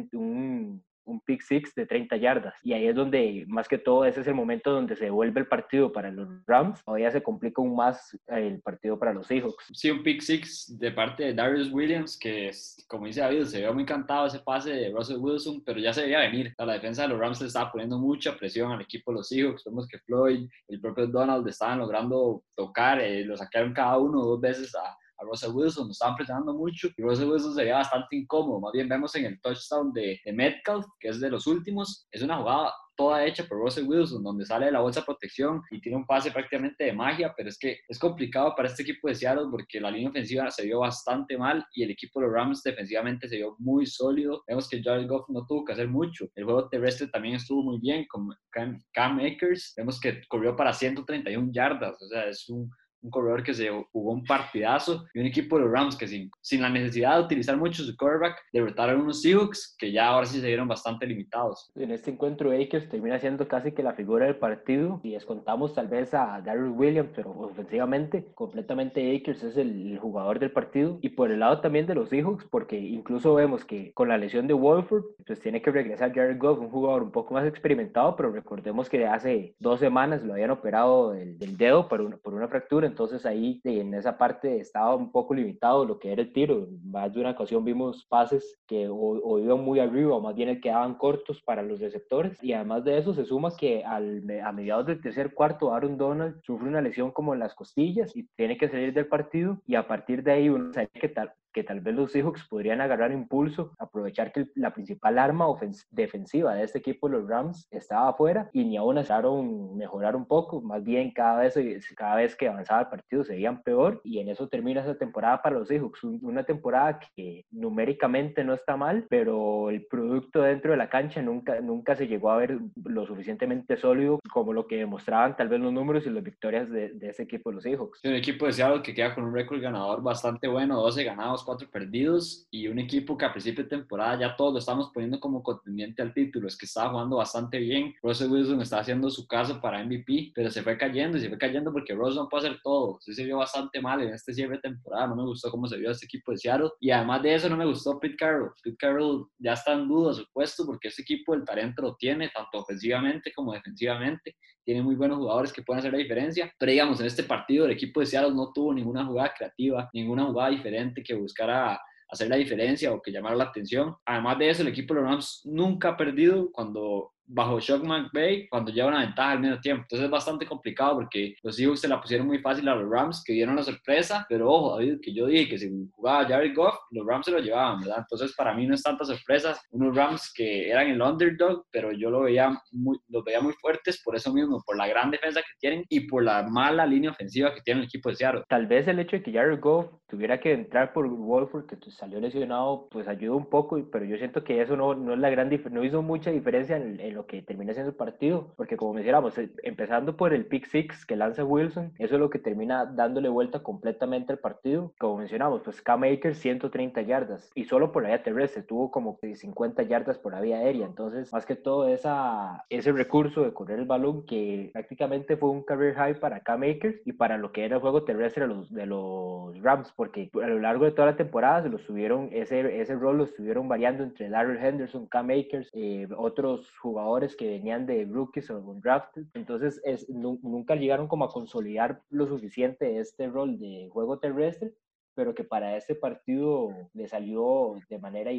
un 1.10 1.20
pick 1.20 1.42
six 1.42 1.74
de 1.74 1.86
30 1.86 2.16
yardas. 2.16 2.54
Y 2.62 2.72
ahí 2.72 2.86
es 2.86 2.94
donde, 2.94 3.44
más 3.48 3.68
que 3.68 3.78
todo, 3.78 4.04
ese 4.04 4.20
es 4.20 4.26
el 4.26 4.34
momento 4.34 4.72
donde 4.72 4.96
se 4.96 5.10
vuelve 5.10 5.40
el 5.40 5.46
partido 5.46 5.92
para 5.92 6.10
los 6.10 6.28
Rams. 6.46 6.82
Todavía 6.84 7.10
se 7.10 7.22
complica 7.22 7.60
aún 7.60 7.74
más 7.74 8.16
el 8.28 8.60
partido 8.60 8.98
para 8.98 9.12
los 9.12 9.26
Seahawks. 9.26 9.70
Sí, 9.72 9.90
un 9.90 10.02
pick 10.02 10.20
six 10.20 10.78
de 10.78 10.92
parte 10.92 11.24
de 11.24 11.34
Darius 11.34 11.72
Williams, 11.72 12.18
que 12.18 12.48
es, 12.48 12.84
como 12.88 13.06
dice 13.06 13.20
David, 13.20 13.44
se 13.44 13.62
ve 13.62 13.72
muy 13.72 13.82
encantado 13.82 14.26
ese 14.26 14.40
pase 14.40 14.70
de 14.70 14.90
Russell 14.90 15.18
Wilson, 15.18 15.62
pero 15.64 15.80
ya 15.80 15.92
se 15.92 16.02
veía 16.02 16.20
venir. 16.20 16.54
la 16.58 16.74
defensa 16.74 17.02
de 17.02 17.08
los 17.08 17.18
Rams 17.18 17.40
le 17.40 17.48
estaba 17.48 17.72
poniendo 17.72 17.98
mucha 17.98 18.36
presión 18.36 18.72
al 18.72 18.80
equipo 18.80 19.10
de 19.10 19.18
los 19.18 19.28
Seahawks. 19.28 19.64
Vemos 19.64 19.88
que 19.88 19.98
Floyd, 19.98 20.48
el 20.68 20.80
propio 20.80 21.06
Donald 21.06 21.46
estaban 21.48 21.78
logrando 21.78 22.44
tocar, 22.54 23.00
eh, 23.00 23.24
lo 23.24 23.36
sacaron 23.36 23.72
cada 23.72 23.98
uno 23.98 24.22
dos 24.22 24.40
veces 24.40 24.74
a 24.74 24.96
a 25.20 25.24
Russell 25.24 25.52
Wilson, 25.52 25.88
nos 25.88 25.96
estaban 25.96 26.16
presionando 26.16 26.54
mucho 26.54 26.88
y 26.96 27.02
Russell 27.02 27.28
Wilson 27.28 27.54
se 27.54 27.62
veía 27.62 27.76
bastante 27.76 28.16
incómodo. 28.16 28.60
Más 28.60 28.72
bien 28.72 28.88
vemos 28.88 29.14
en 29.16 29.26
el 29.26 29.40
touchdown 29.40 29.92
de, 29.92 30.18
de 30.24 30.32
Metcalf, 30.32 30.86
que 30.98 31.08
es 31.08 31.20
de 31.20 31.30
los 31.30 31.46
últimos, 31.46 32.06
es 32.10 32.22
una 32.22 32.38
jugada 32.38 32.72
toda 33.00 33.24
hecha 33.24 33.44
por 33.44 33.56
Russell 33.56 33.86
Wilson, 33.86 34.22
donde 34.22 34.44
sale 34.44 34.66
de 34.66 34.72
la 34.72 34.80
bolsa 34.80 35.00
de 35.00 35.06
protección 35.06 35.62
y 35.70 35.80
tiene 35.80 35.96
un 35.96 36.04
pase 36.04 36.30
prácticamente 36.30 36.84
de 36.84 36.92
magia, 36.92 37.32
pero 37.34 37.48
es 37.48 37.58
que 37.58 37.78
es 37.88 37.98
complicado 37.98 38.54
para 38.54 38.68
este 38.68 38.82
equipo 38.82 39.08
de 39.08 39.14
Seattle 39.14 39.46
porque 39.50 39.80
la 39.80 39.90
línea 39.90 40.10
ofensiva 40.10 40.50
se 40.50 40.66
vio 40.66 40.80
bastante 40.80 41.38
mal 41.38 41.64
y 41.72 41.82
el 41.82 41.92
equipo 41.92 42.20
de 42.20 42.26
los 42.26 42.34
Rams 42.34 42.62
defensivamente 42.62 43.26
se 43.26 43.36
vio 43.36 43.56
muy 43.58 43.86
sólido. 43.86 44.42
Vemos 44.46 44.68
que 44.68 44.82
Jared 44.82 45.08
Goff 45.08 45.30
no 45.30 45.46
tuvo 45.46 45.64
que 45.64 45.72
hacer 45.72 45.88
mucho. 45.88 46.26
El 46.34 46.44
juego 46.44 46.68
terrestre 46.68 47.06
también 47.06 47.36
estuvo 47.36 47.62
muy 47.62 47.80
bien 47.80 48.04
con 48.06 48.28
Cam, 48.50 48.78
Cam 48.92 49.18
Akers. 49.18 49.72
Vemos 49.78 49.98
que 49.98 50.20
corrió 50.28 50.54
para 50.54 50.74
131 50.74 51.52
yardas, 51.52 52.02
o 52.02 52.06
sea, 52.06 52.28
es 52.28 52.50
un 52.50 52.70
un 53.02 53.10
corredor 53.10 53.42
que 53.42 53.54
se 53.54 53.68
jugó 53.92 54.12
un 54.12 54.24
partidazo 54.24 55.06
y 55.14 55.20
un 55.20 55.26
equipo 55.26 55.56
de 55.56 55.64
los 55.64 55.72
Rams 55.72 55.96
que 55.96 56.06
sin, 56.06 56.30
sin 56.40 56.62
la 56.62 56.68
necesidad 56.68 57.16
de 57.16 57.24
utilizar 57.24 57.56
mucho 57.56 57.82
su 57.82 57.96
quarterback 57.96 58.36
derrotaron 58.52 59.00
unos 59.00 59.22
Seahawks 59.22 59.76
que 59.78 59.92
ya 59.92 60.08
ahora 60.08 60.26
sí 60.26 60.40
se 60.40 60.46
vieron 60.46 60.68
bastante 60.68 61.06
limitados. 61.06 61.70
En 61.74 61.90
este 61.90 62.10
encuentro 62.10 62.50
Akers 62.52 62.88
termina 62.88 63.18
siendo 63.18 63.48
casi 63.48 63.72
que 63.72 63.82
la 63.82 63.94
figura 63.94 64.26
del 64.26 64.36
partido 64.36 65.00
y 65.02 65.12
descontamos 65.12 65.74
tal 65.74 65.88
vez 65.88 66.12
a 66.14 66.40
Darius 66.40 66.76
Williams, 66.76 67.10
pero 67.14 67.30
ofensivamente 67.30 68.26
completamente 68.34 69.16
Akers 69.16 69.42
es 69.42 69.56
el, 69.56 69.98
jugador 70.00 70.38
del 70.38 70.50
partido 70.50 70.98
y 71.02 71.10
por 71.10 71.30
el 71.30 71.40
lado 71.40 71.60
también 71.60 71.86
de 71.86 71.94
los 71.94 72.08
Seahawks 72.08 72.46
porque 72.50 72.78
incluso 72.78 73.34
vemos 73.34 73.64
que 73.64 73.92
con 73.92 74.08
la 74.08 74.18
lesión 74.18 74.46
de 74.46 74.54
Wolford 74.54 75.04
pues 75.26 75.40
tiene 75.40 75.60
que 75.60 75.70
regresar 75.70 76.14
Jared 76.14 76.38
Goff, 76.38 76.58
un 76.58 76.70
jugador 76.70 77.02
un 77.02 77.10
poco 77.10 77.34
más 77.34 77.46
experimentado, 77.46 78.16
pero 78.16 78.30
recordemos 78.30 78.88
que 78.88 79.06
hace 79.06 79.54
dos 79.58 79.80
semanas 79.80 80.22
lo 80.22 80.32
habían 80.32 80.50
operado 80.50 81.12
del, 81.12 81.38
del 81.38 81.56
dedo 81.56 81.88
por 81.88 82.00
una, 82.00 82.16
por 82.16 82.34
una 82.34 82.48
fractura 82.48 82.89
entonces 82.90 83.24
ahí 83.24 83.60
en 83.64 83.94
esa 83.94 84.18
parte 84.18 84.60
estaba 84.60 84.94
un 84.94 85.10
poco 85.10 85.34
limitado 85.34 85.84
lo 85.84 85.98
que 85.98 86.12
era 86.12 86.22
el 86.22 86.32
tiro. 86.32 86.68
Más 86.84 87.12
de 87.12 87.20
una 87.20 87.30
ocasión 87.30 87.64
vimos 87.64 88.06
pases 88.08 88.60
que 88.66 88.88
o, 88.90 89.38
iban 89.38 89.64
muy 89.64 89.80
arriba 89.80 90.16
o 90.16 90.20
más 90.20 90.34
bien 90.34 90.60
quedaban 90.60 90.94
cortos 90.94 91.40
para 91.42 91.62
los 91.62 91.80
receptores. 91.80 92.42
Y 92.42 92.52
además 92.52 92.84
de 92.84 92.98
eso 92.98 93.14
se 93.14 93.24
suma 93.24 93.50
que 93.56 93.84
al, 93.84 94.22
a 94.44 94.52
mediados 94.52 94.86
del 94.86 95.00
tercer 95.00 95.34
cuarto 95.34 95.72
Aaron 95.72 95.96
Donald 95.96 96.40
sufre 96.42 96.68
una 96.68 96.80
lesión 96.80 97.10
como 97.10 97.34
en 97.34 97.40
las 97.40 97.54
costillas 97.54 98.14
y 98.16 98.28
tiene 98.36 98.58
que 98.58 98.68
salir 98.68 98.92
del 98.92 99.06
partido 99.06 99.60
y 99.66 99.74
a 99.74 99.86
partir 99.86 100.22
de 100.22 100.32
ahí 100.32 100.48
uno 100.48 100.72
sabe 100.72 100.88
que 100.88 101.08
tal, 101.08 101.32
que 101.52 101.64
tal 101.64 101.80
vez 101.80 101.94
los 101.94 102.12
Seahawks 102.12 102.46
podrían 102.48 102.80
agarrar 102.80 103.12
impulso, 103.12 103.72
aprovechar 103.78 104.32
que 104.32 104.46
la 104.54 104.72
principal 104.72 105.18
arma 105.18 105.46
defensiva 105.90 106.54
de 106.54 106.64
este 106.64 106.78
equipo, 106.78 107.08
los 107.08 107.28
Rams, 107.28 107.68
estaba 107.70 108.10
afuera 108.10 108.48
y 108.52 108.64
ni 108.64 108.76
aún 108.76 108.98
aceptaron 108.98 109.76
mejorar 109.76 110.16
un 110.16 110.26
poco, 110.26 110.60
más 110.60 110.84
bien 110.84 111.10
cada 111.10 111.40
vez, 111.40 111.54
cada 111.96 112.16
vez 112.16 112.36
que 112.36 112.48
avanzaba 112.48 112.82
el 112.82 112.88
partido 112.88 113.24
se 113.24 113.34
veían 113.34 113.62
peor 113.62 114.00
y 114.04 114.20
en 114.20 114.28
eso 114.28 114.48
termina 114.48 114.80
esa 114.80 114.96
temporada 114.96 115.42
para 115.42 115.58
los 115.58 115.68
Seahawks, 115.68 116.04
una 116.04 116.44
temporada 116.44 117.00
que 117.16 117.44
numéricamente 117.50 118.44
no 118.44 118.54
está 118.54 118.76
mal, 118.76 119.06
pero 119.08 119.70
el 119.70 119.86
producto 119.86 120.42
dentro 120.42 120.70
de 120.70 120.76
la 120.76 120.88
cancha 120.88 121.22
nunca, 121.22 121.60
nunca 121.60 121.96
se 121.96 122.06
llegó 122.06 122.30
a 122.30 122.36
ver 122.36 122.58
lo 122.84 123.06
suficientemente 123.06 123.76
sólido 123.76 124.20
como 124.32 124.52
lo 124.52 124.66
que 124.66 124.76
demostraban 124.76 125.36
tal 125.36 125.48
vez 125.48 125.60
los 125.60 125.72
números 125.72 126.06
y 126.06 126.10
las 126.10 126.22
victorias 126.22 126.70
de, 126.70 126.90
de 126.90 127.10
ese 127.10 127.24
equipo, 127.24 127.50
los 127.50 127.64
Seahawks. 127.64 128.00
Un 128.04 128.14
equipo 128.14 128.46
de 128.46 128.52
Seattle 128.52 128.82
que 128.82 128.94
queda 128.94 129.14
con 129.14 129.24
un 129.24 129.34
récord 129.34 129.60
ganador 129.60 130.02
bastante 130.02 130.46
bueno, 130.46 130.80
12 130.80 131.04
ganados 131.04 131.39
cuatro 131.42 131.68
perdidos 131.70 132.46
y 132.50 132.68
un 132.68 132.78
equipo 132.78 133.16
que 133.16 133.24
a 133.24 133.32
principio 133.32 133.64
de 133.64 133.70
temporada 133.70 134.20
ya 134.20 134.36
todos 134.36 134.52
lo 134.52 134.58
estamos 134.58 134.90
poniendo 134.92 135.20
como 135.20 135.42
contendiente 135.42 136.02
al 136.02 136.14
título. 136.14 136.48
Es 136.48 136.56
que 136.56 136.66
estaba 136.66 136.90
jugando 136.90 137.16
bastante 137.16 137.58
bien. 137.58 137.94
Russell 138.02 138.30
Wilson 138.30 138.60
está 138.62 138.80
haciendo 138.80 139.10
su 139.10 139.26
caso 139.26 139.60
para 139.60 139.84
MVP, 139.84 140.32
pero 140.34 140.50
se 140.50 140.62
fue 140.62 140.76
cayendo 140.76 141.18
y 141.18 141.20
se 141.20 141.28
fue 141.28 141.38
cayendo 141.38 141.72
porque 141.72 141.94
Russell 141.94 142.22
no 142.22 142.28
puede 142.28 142.48
hacer 142.48 142.60
todo. 142.62 142.98
se 143.00 143.24
vio 143.24 143.38
bastante 143.38 143.80
mal 143.80 144.02
en 144.02 144.14
este 144.14 144.32
cierre 144.32 144.56
de 144.56 144.62
temporada. 144.62 145.06
No 145.08 145.16
me 145.16 145.24
gustó 145.24 145.50
cómo 145.50 145.66
se 145.66 145.76
vio 145.76 145.90
este 145.90 146.06
equipo 146.06 146.32
de 146.32 146.38
Seattle. 146.38 146.70
Y 146.80 146.90
además 146.90 147.22
de 147.22 147.34
eso, 147.34 147.48
no 147.48 147.56
me 147.56 147.66
gustó 147.66 147.98
Pete 147.98 148.16
Carroll. 148.16 148.52
Pete 148.62 148.76
Carroll 148.76 149.26
ya 149.38 149.54
está 149.54 149.72
en 149.72 149.88
duda, 149.88 150.14
supuesto, 150.14 150.64
porque 150.66 150.88
este 150.88 151.02
equipo 151.02 151.34
el 151.34 151.44
talento 151.44 151.82
lo 151.82 151.96
tiene, 151.96 152.30
tanto 152.30 152.58
ofensivamente 152.58 153.32
como 153.34 153.52
defensivamente. 153.52 154.36
Tiene 154.70 154.84
muy 154.84 154.94
buenos 154.94 155.18
jugadores 155.18 155.52
que 155.52 155.62
pueden 155.62 155.80
hacer 155.80 155.90
la 155.90 155.98
diferencia. 155.98 156.54
Pero 156.56 156.70
digamos, 156.70 157.00
en 157.00 157.06
este 157.06 157.24
partido 157.24 157.64
el 157.64 157.72
equipo 157.72 157.98
de 157.98 158.06
Seattle 158.06 158.36
no 158.36 158.52
tuvo 158.52 158.72
ninguna 158.72 159.04
jugada 159.04 159.34
creativa, 159.36 159.90
ninguna 159.92 160.26
jugada 160.26 160.50
diferente 160.50 161.02
que 161.02 161.12
buscara 161.12 161.80
hacer 162.08 162.28
la 162.28 162.36
diferencia 162.36 162.92
o 162.92 163.02
que 163.02 163.10
llamara 163.10 163.34
la 163.34 163.46
atención. 163.46 163.96
Además 164.06 164.38
de 164.38 164.48
eso, 164.48 164.62
el 164.62 164.68
equipo 164.68 164.94
de 164.94 165.00
los 165.00 165.10
Rams 165.10 165.40
nunca 165.44 165.88
ha 165.88 165.96
perdido 165.96 166.52
cuando 166.52 167.14
bajo 167.32 167.60
Shock 167.60 167.84
McVay 167.84 168.48
cuando 168.48 168.72
lleva 168.72 168.88
una 168.88 169.00
ventaja 169.00 169.32
al 169.32 169.40
mismo 169.40 169.60
tiempo. 169.60 169.82
Entonces 169.82 170.04
es 170.04 170.10
bastante 170.10 170.46
complicado 170.46 170.96
porque 170.96 171.34
los 171.42 171.56
Seahawks 171.56 171.80
se 171.80 171.88
la 171.88 172.00
pusieron 172.00 172.26
muy 172.26 172.38
fácil 172.38 172.68
a 172.68 172.74
los 172.74 172.90
Rams, 172.90 173.22
que 173.24 173.32
dieron 173.32 173.56
la 173.56 173.62
sorpresa, 173.62 174.26
pero 174.28 174.50
ojo, 174.50 174.76
David, 174.76 174.98
que 175.00 175.14
yo 175.14 175.26
dije 175.26 175.48
que 175.48 175.58
si 175.58 175.70
jugaba 175.92 176.26
Jared 176.26 176.54
Goff, 176.54 176.74
los 176.90 177.06
Rams 177.06 177.26
se 177.26 177.32
lo 177.32 177.38
llevaban, 177.38 177.80
¿verdad? 177.80 177.98
Entonces 177.98 178.34
para 178.36 178.52
mí 178.54 178.66
no 178.66 178.74
es 178.74 178.82
tanta 178.82 179.04
sorpresa. 179.04 179.60
Unos 179.70 179.96
Rams 179.96 180.32
que 180.34 180.68
eran 180.68 180.88
el 180.88 181.00
underdog, 181.00 181.66
pero 181.70 181.92
yo 181.92 182.10
lo 182.10 182.22
veía 182.22 182.60
muy, 182.72 182.98
los 183.08 183.24
veía 183.24 183.40
muy 183.40 183.52
fuertes 183.54 184.02
por 184.02 184.16
eso 184.16 184.32
mismo, 184.32 184.62
por 184.66 184.76
la 184.76 184.88
gran 184.88 185.10
defensa 185.10 185.40
que 185.40 185.58
tienen 185.58 185.84
y 185.88 186.00
por 186.00 186.24
la 186.24 186.42
mala 186.42 186.84
línea 186.84 187.10
ofensiva 187.10 187.54
que 187.54 187.60
tiene 187.60 187.80
el 187.80 187.86
equipo 187.86 188.08
de 188.08 188.16
Seattle. 188.16 188.44
Tal 188.48 188.66
vez 188.66 188.88
el 188.88 188.98
hecho 188.98 189.16
de 189.16 189.22
que 189.22 189.32
Jared 189.32 189.60
Goff 189.60 189.86
tuviera 190.10 190.40
que 190.40 190.52
entrar 190.52 190.92
por 190.92 191.08
Wolford, 191.08 191.66
que 191.66 191.90
salió 191.90 192.20
lesionado, 192.20 192.88
pues 192.90 193.06
ayudó 193.08 193.36
un 193.36 193.46
poco, 193.46 193.80
pero 193.90 194.04
yo 194.04 194.16
siento 194.16 194.42
que 194.42 194.60
eso 194.60 194.76
no, 194.76 194.94
no 194.94 195.14
es 195.14 195.18
la 195.18 195.30
gran 195.30 195.50
no 195.70 195.84
hizo 195.84 196.02
mucha 196.02 196.30
diferencia 196.30 196.76
en, 196.76 197.00
en 197.00 197.14
lo 197.14 197.26
que 197.26 197.42
termina 197.42 197.72
siendo 197.72 197.90
el 197.90 197.96
partido, 197.96 198.52
porque 198.56 198.76
como 198.76 198.94
mencionamos, 198.94 199.36
eh, 199.38 199.50
empezando 199.62 200.16
por 200.16 200.32
el 200.32 200.46
pick 200.46 200.66
six 200.66 201.04
que 201.04 201.16
lanza 201.16 201.44
Wilson, 201.44 201.92
eso 201.98 202.14
es 202.14 202.20
lo 202.20 202.30
que 202.30 202.38
termina 202.38 202.86
dándole 202.86 203.28
vuelta 203.28 203.62
completamente 203.62 204.32
al 204.32 204.38
partido. 204.38 204.92
Como 204.98 205.18
mencionamos, 205.18 205.62
pues 205.62 205.82
Cam 205.82 206.04
Akers 206.04 206.38
130 206.38 207.02
yardas 207.02 207.50
y 207.54 207.64
solo 207.64 207.92
por 207.92 208.02
la 208.02 208.10
vía 208.10 208.22
terrestre 208.22 208.62
tuvo 208.62 208.90
como 208.90 209.18
50 209.20 209.82
yardas 209.84 210.18
por 210.18 210.32
la 210.32 210.40
vía 210.40 210.58
aérea, 210.58 210.86
entonces 210.86 211.32
más 211.32 211.46
que 211.46 211.56
todo 211.56 211.88
esa, 211.88 212.64
ese 212.68 212.92
recurso 212.92 213.42
de 213.42 213.52
correr 213.52 213.78
el 213.78 213.86
balón 213.86 214.24
que 214.24 214.70
prácticamente 214.72 215.36
fue 215.36 215.50
un 215.50 215.62
career 215.62 215.94
high 215.94 216.20
para 216.20 216.40
Cam 216.40 216.62
Akers 216.62 217.00
y 217.04 217.12
para 217.12 217.38
lo 217.38 217.52
que 217.52 217.64
era 217.64 217.76
el 217.76 217.80
juego 217.80 218.04
terrestre 218.04 218.46
de 218.46 218.54
los, 218.54 218.72
de 218.72 218.86
los 218.86 219.60
Rams, 219.62 219.92
porque 220.00 220.30
a 220.42 220.46
lo 220.46 220.60
largo 220.60 220.86
de 220.86 220.92
toda 220.92 221.08
la 221.10 221.16
temporada 221.18 221.62
se 221.62 221.68
lo 221.68 221.76
subieron, 221.76 222.30
ese, 222.32 222.80
ese 222.80 222.94
rol 222.94 223.18
lo 223.18 223.24
estuvieron 223.24 223.68
variando 223.68 224.02
entre 224.02 224.30
Larry 224.30 224.56
Henderson, 224.58 225.06
Cam 225.06 225.28
Akers, 225.28 225.68
eh, 225.74 226.08
otros 226.16 226.72
jugadores 226.78 227.36
que 227.36 227.46
venían 227.46 227.84
de 227.84 228.06
rookies 228.10 228.48
o 228.48 228.62
drafted. 228.82 229.26
Entonces 229.34 229.78
es, 229.84 230.08
nunca 230.08 230.74
llegaron 230.74 231.06
como 231.06 231.26
a 231.26 231.30
consolidar 231.30 232.00
lo 232.08 232.26
suficiente 232.26 232.98
este 232.98 233.28
rol 233.28 233.58
de 233.58 233.90
juego 233.92 234.18
terrestre, 234.18 234.72
pero 235.14 235.34
que 235.34 235.44
para 235.44 235.76
este 235.76 235.94
partido 235.94 236.70
le 236.94 237.06
salió 237.06 237.74
de 237.90 237.98
manera 237.98 238.32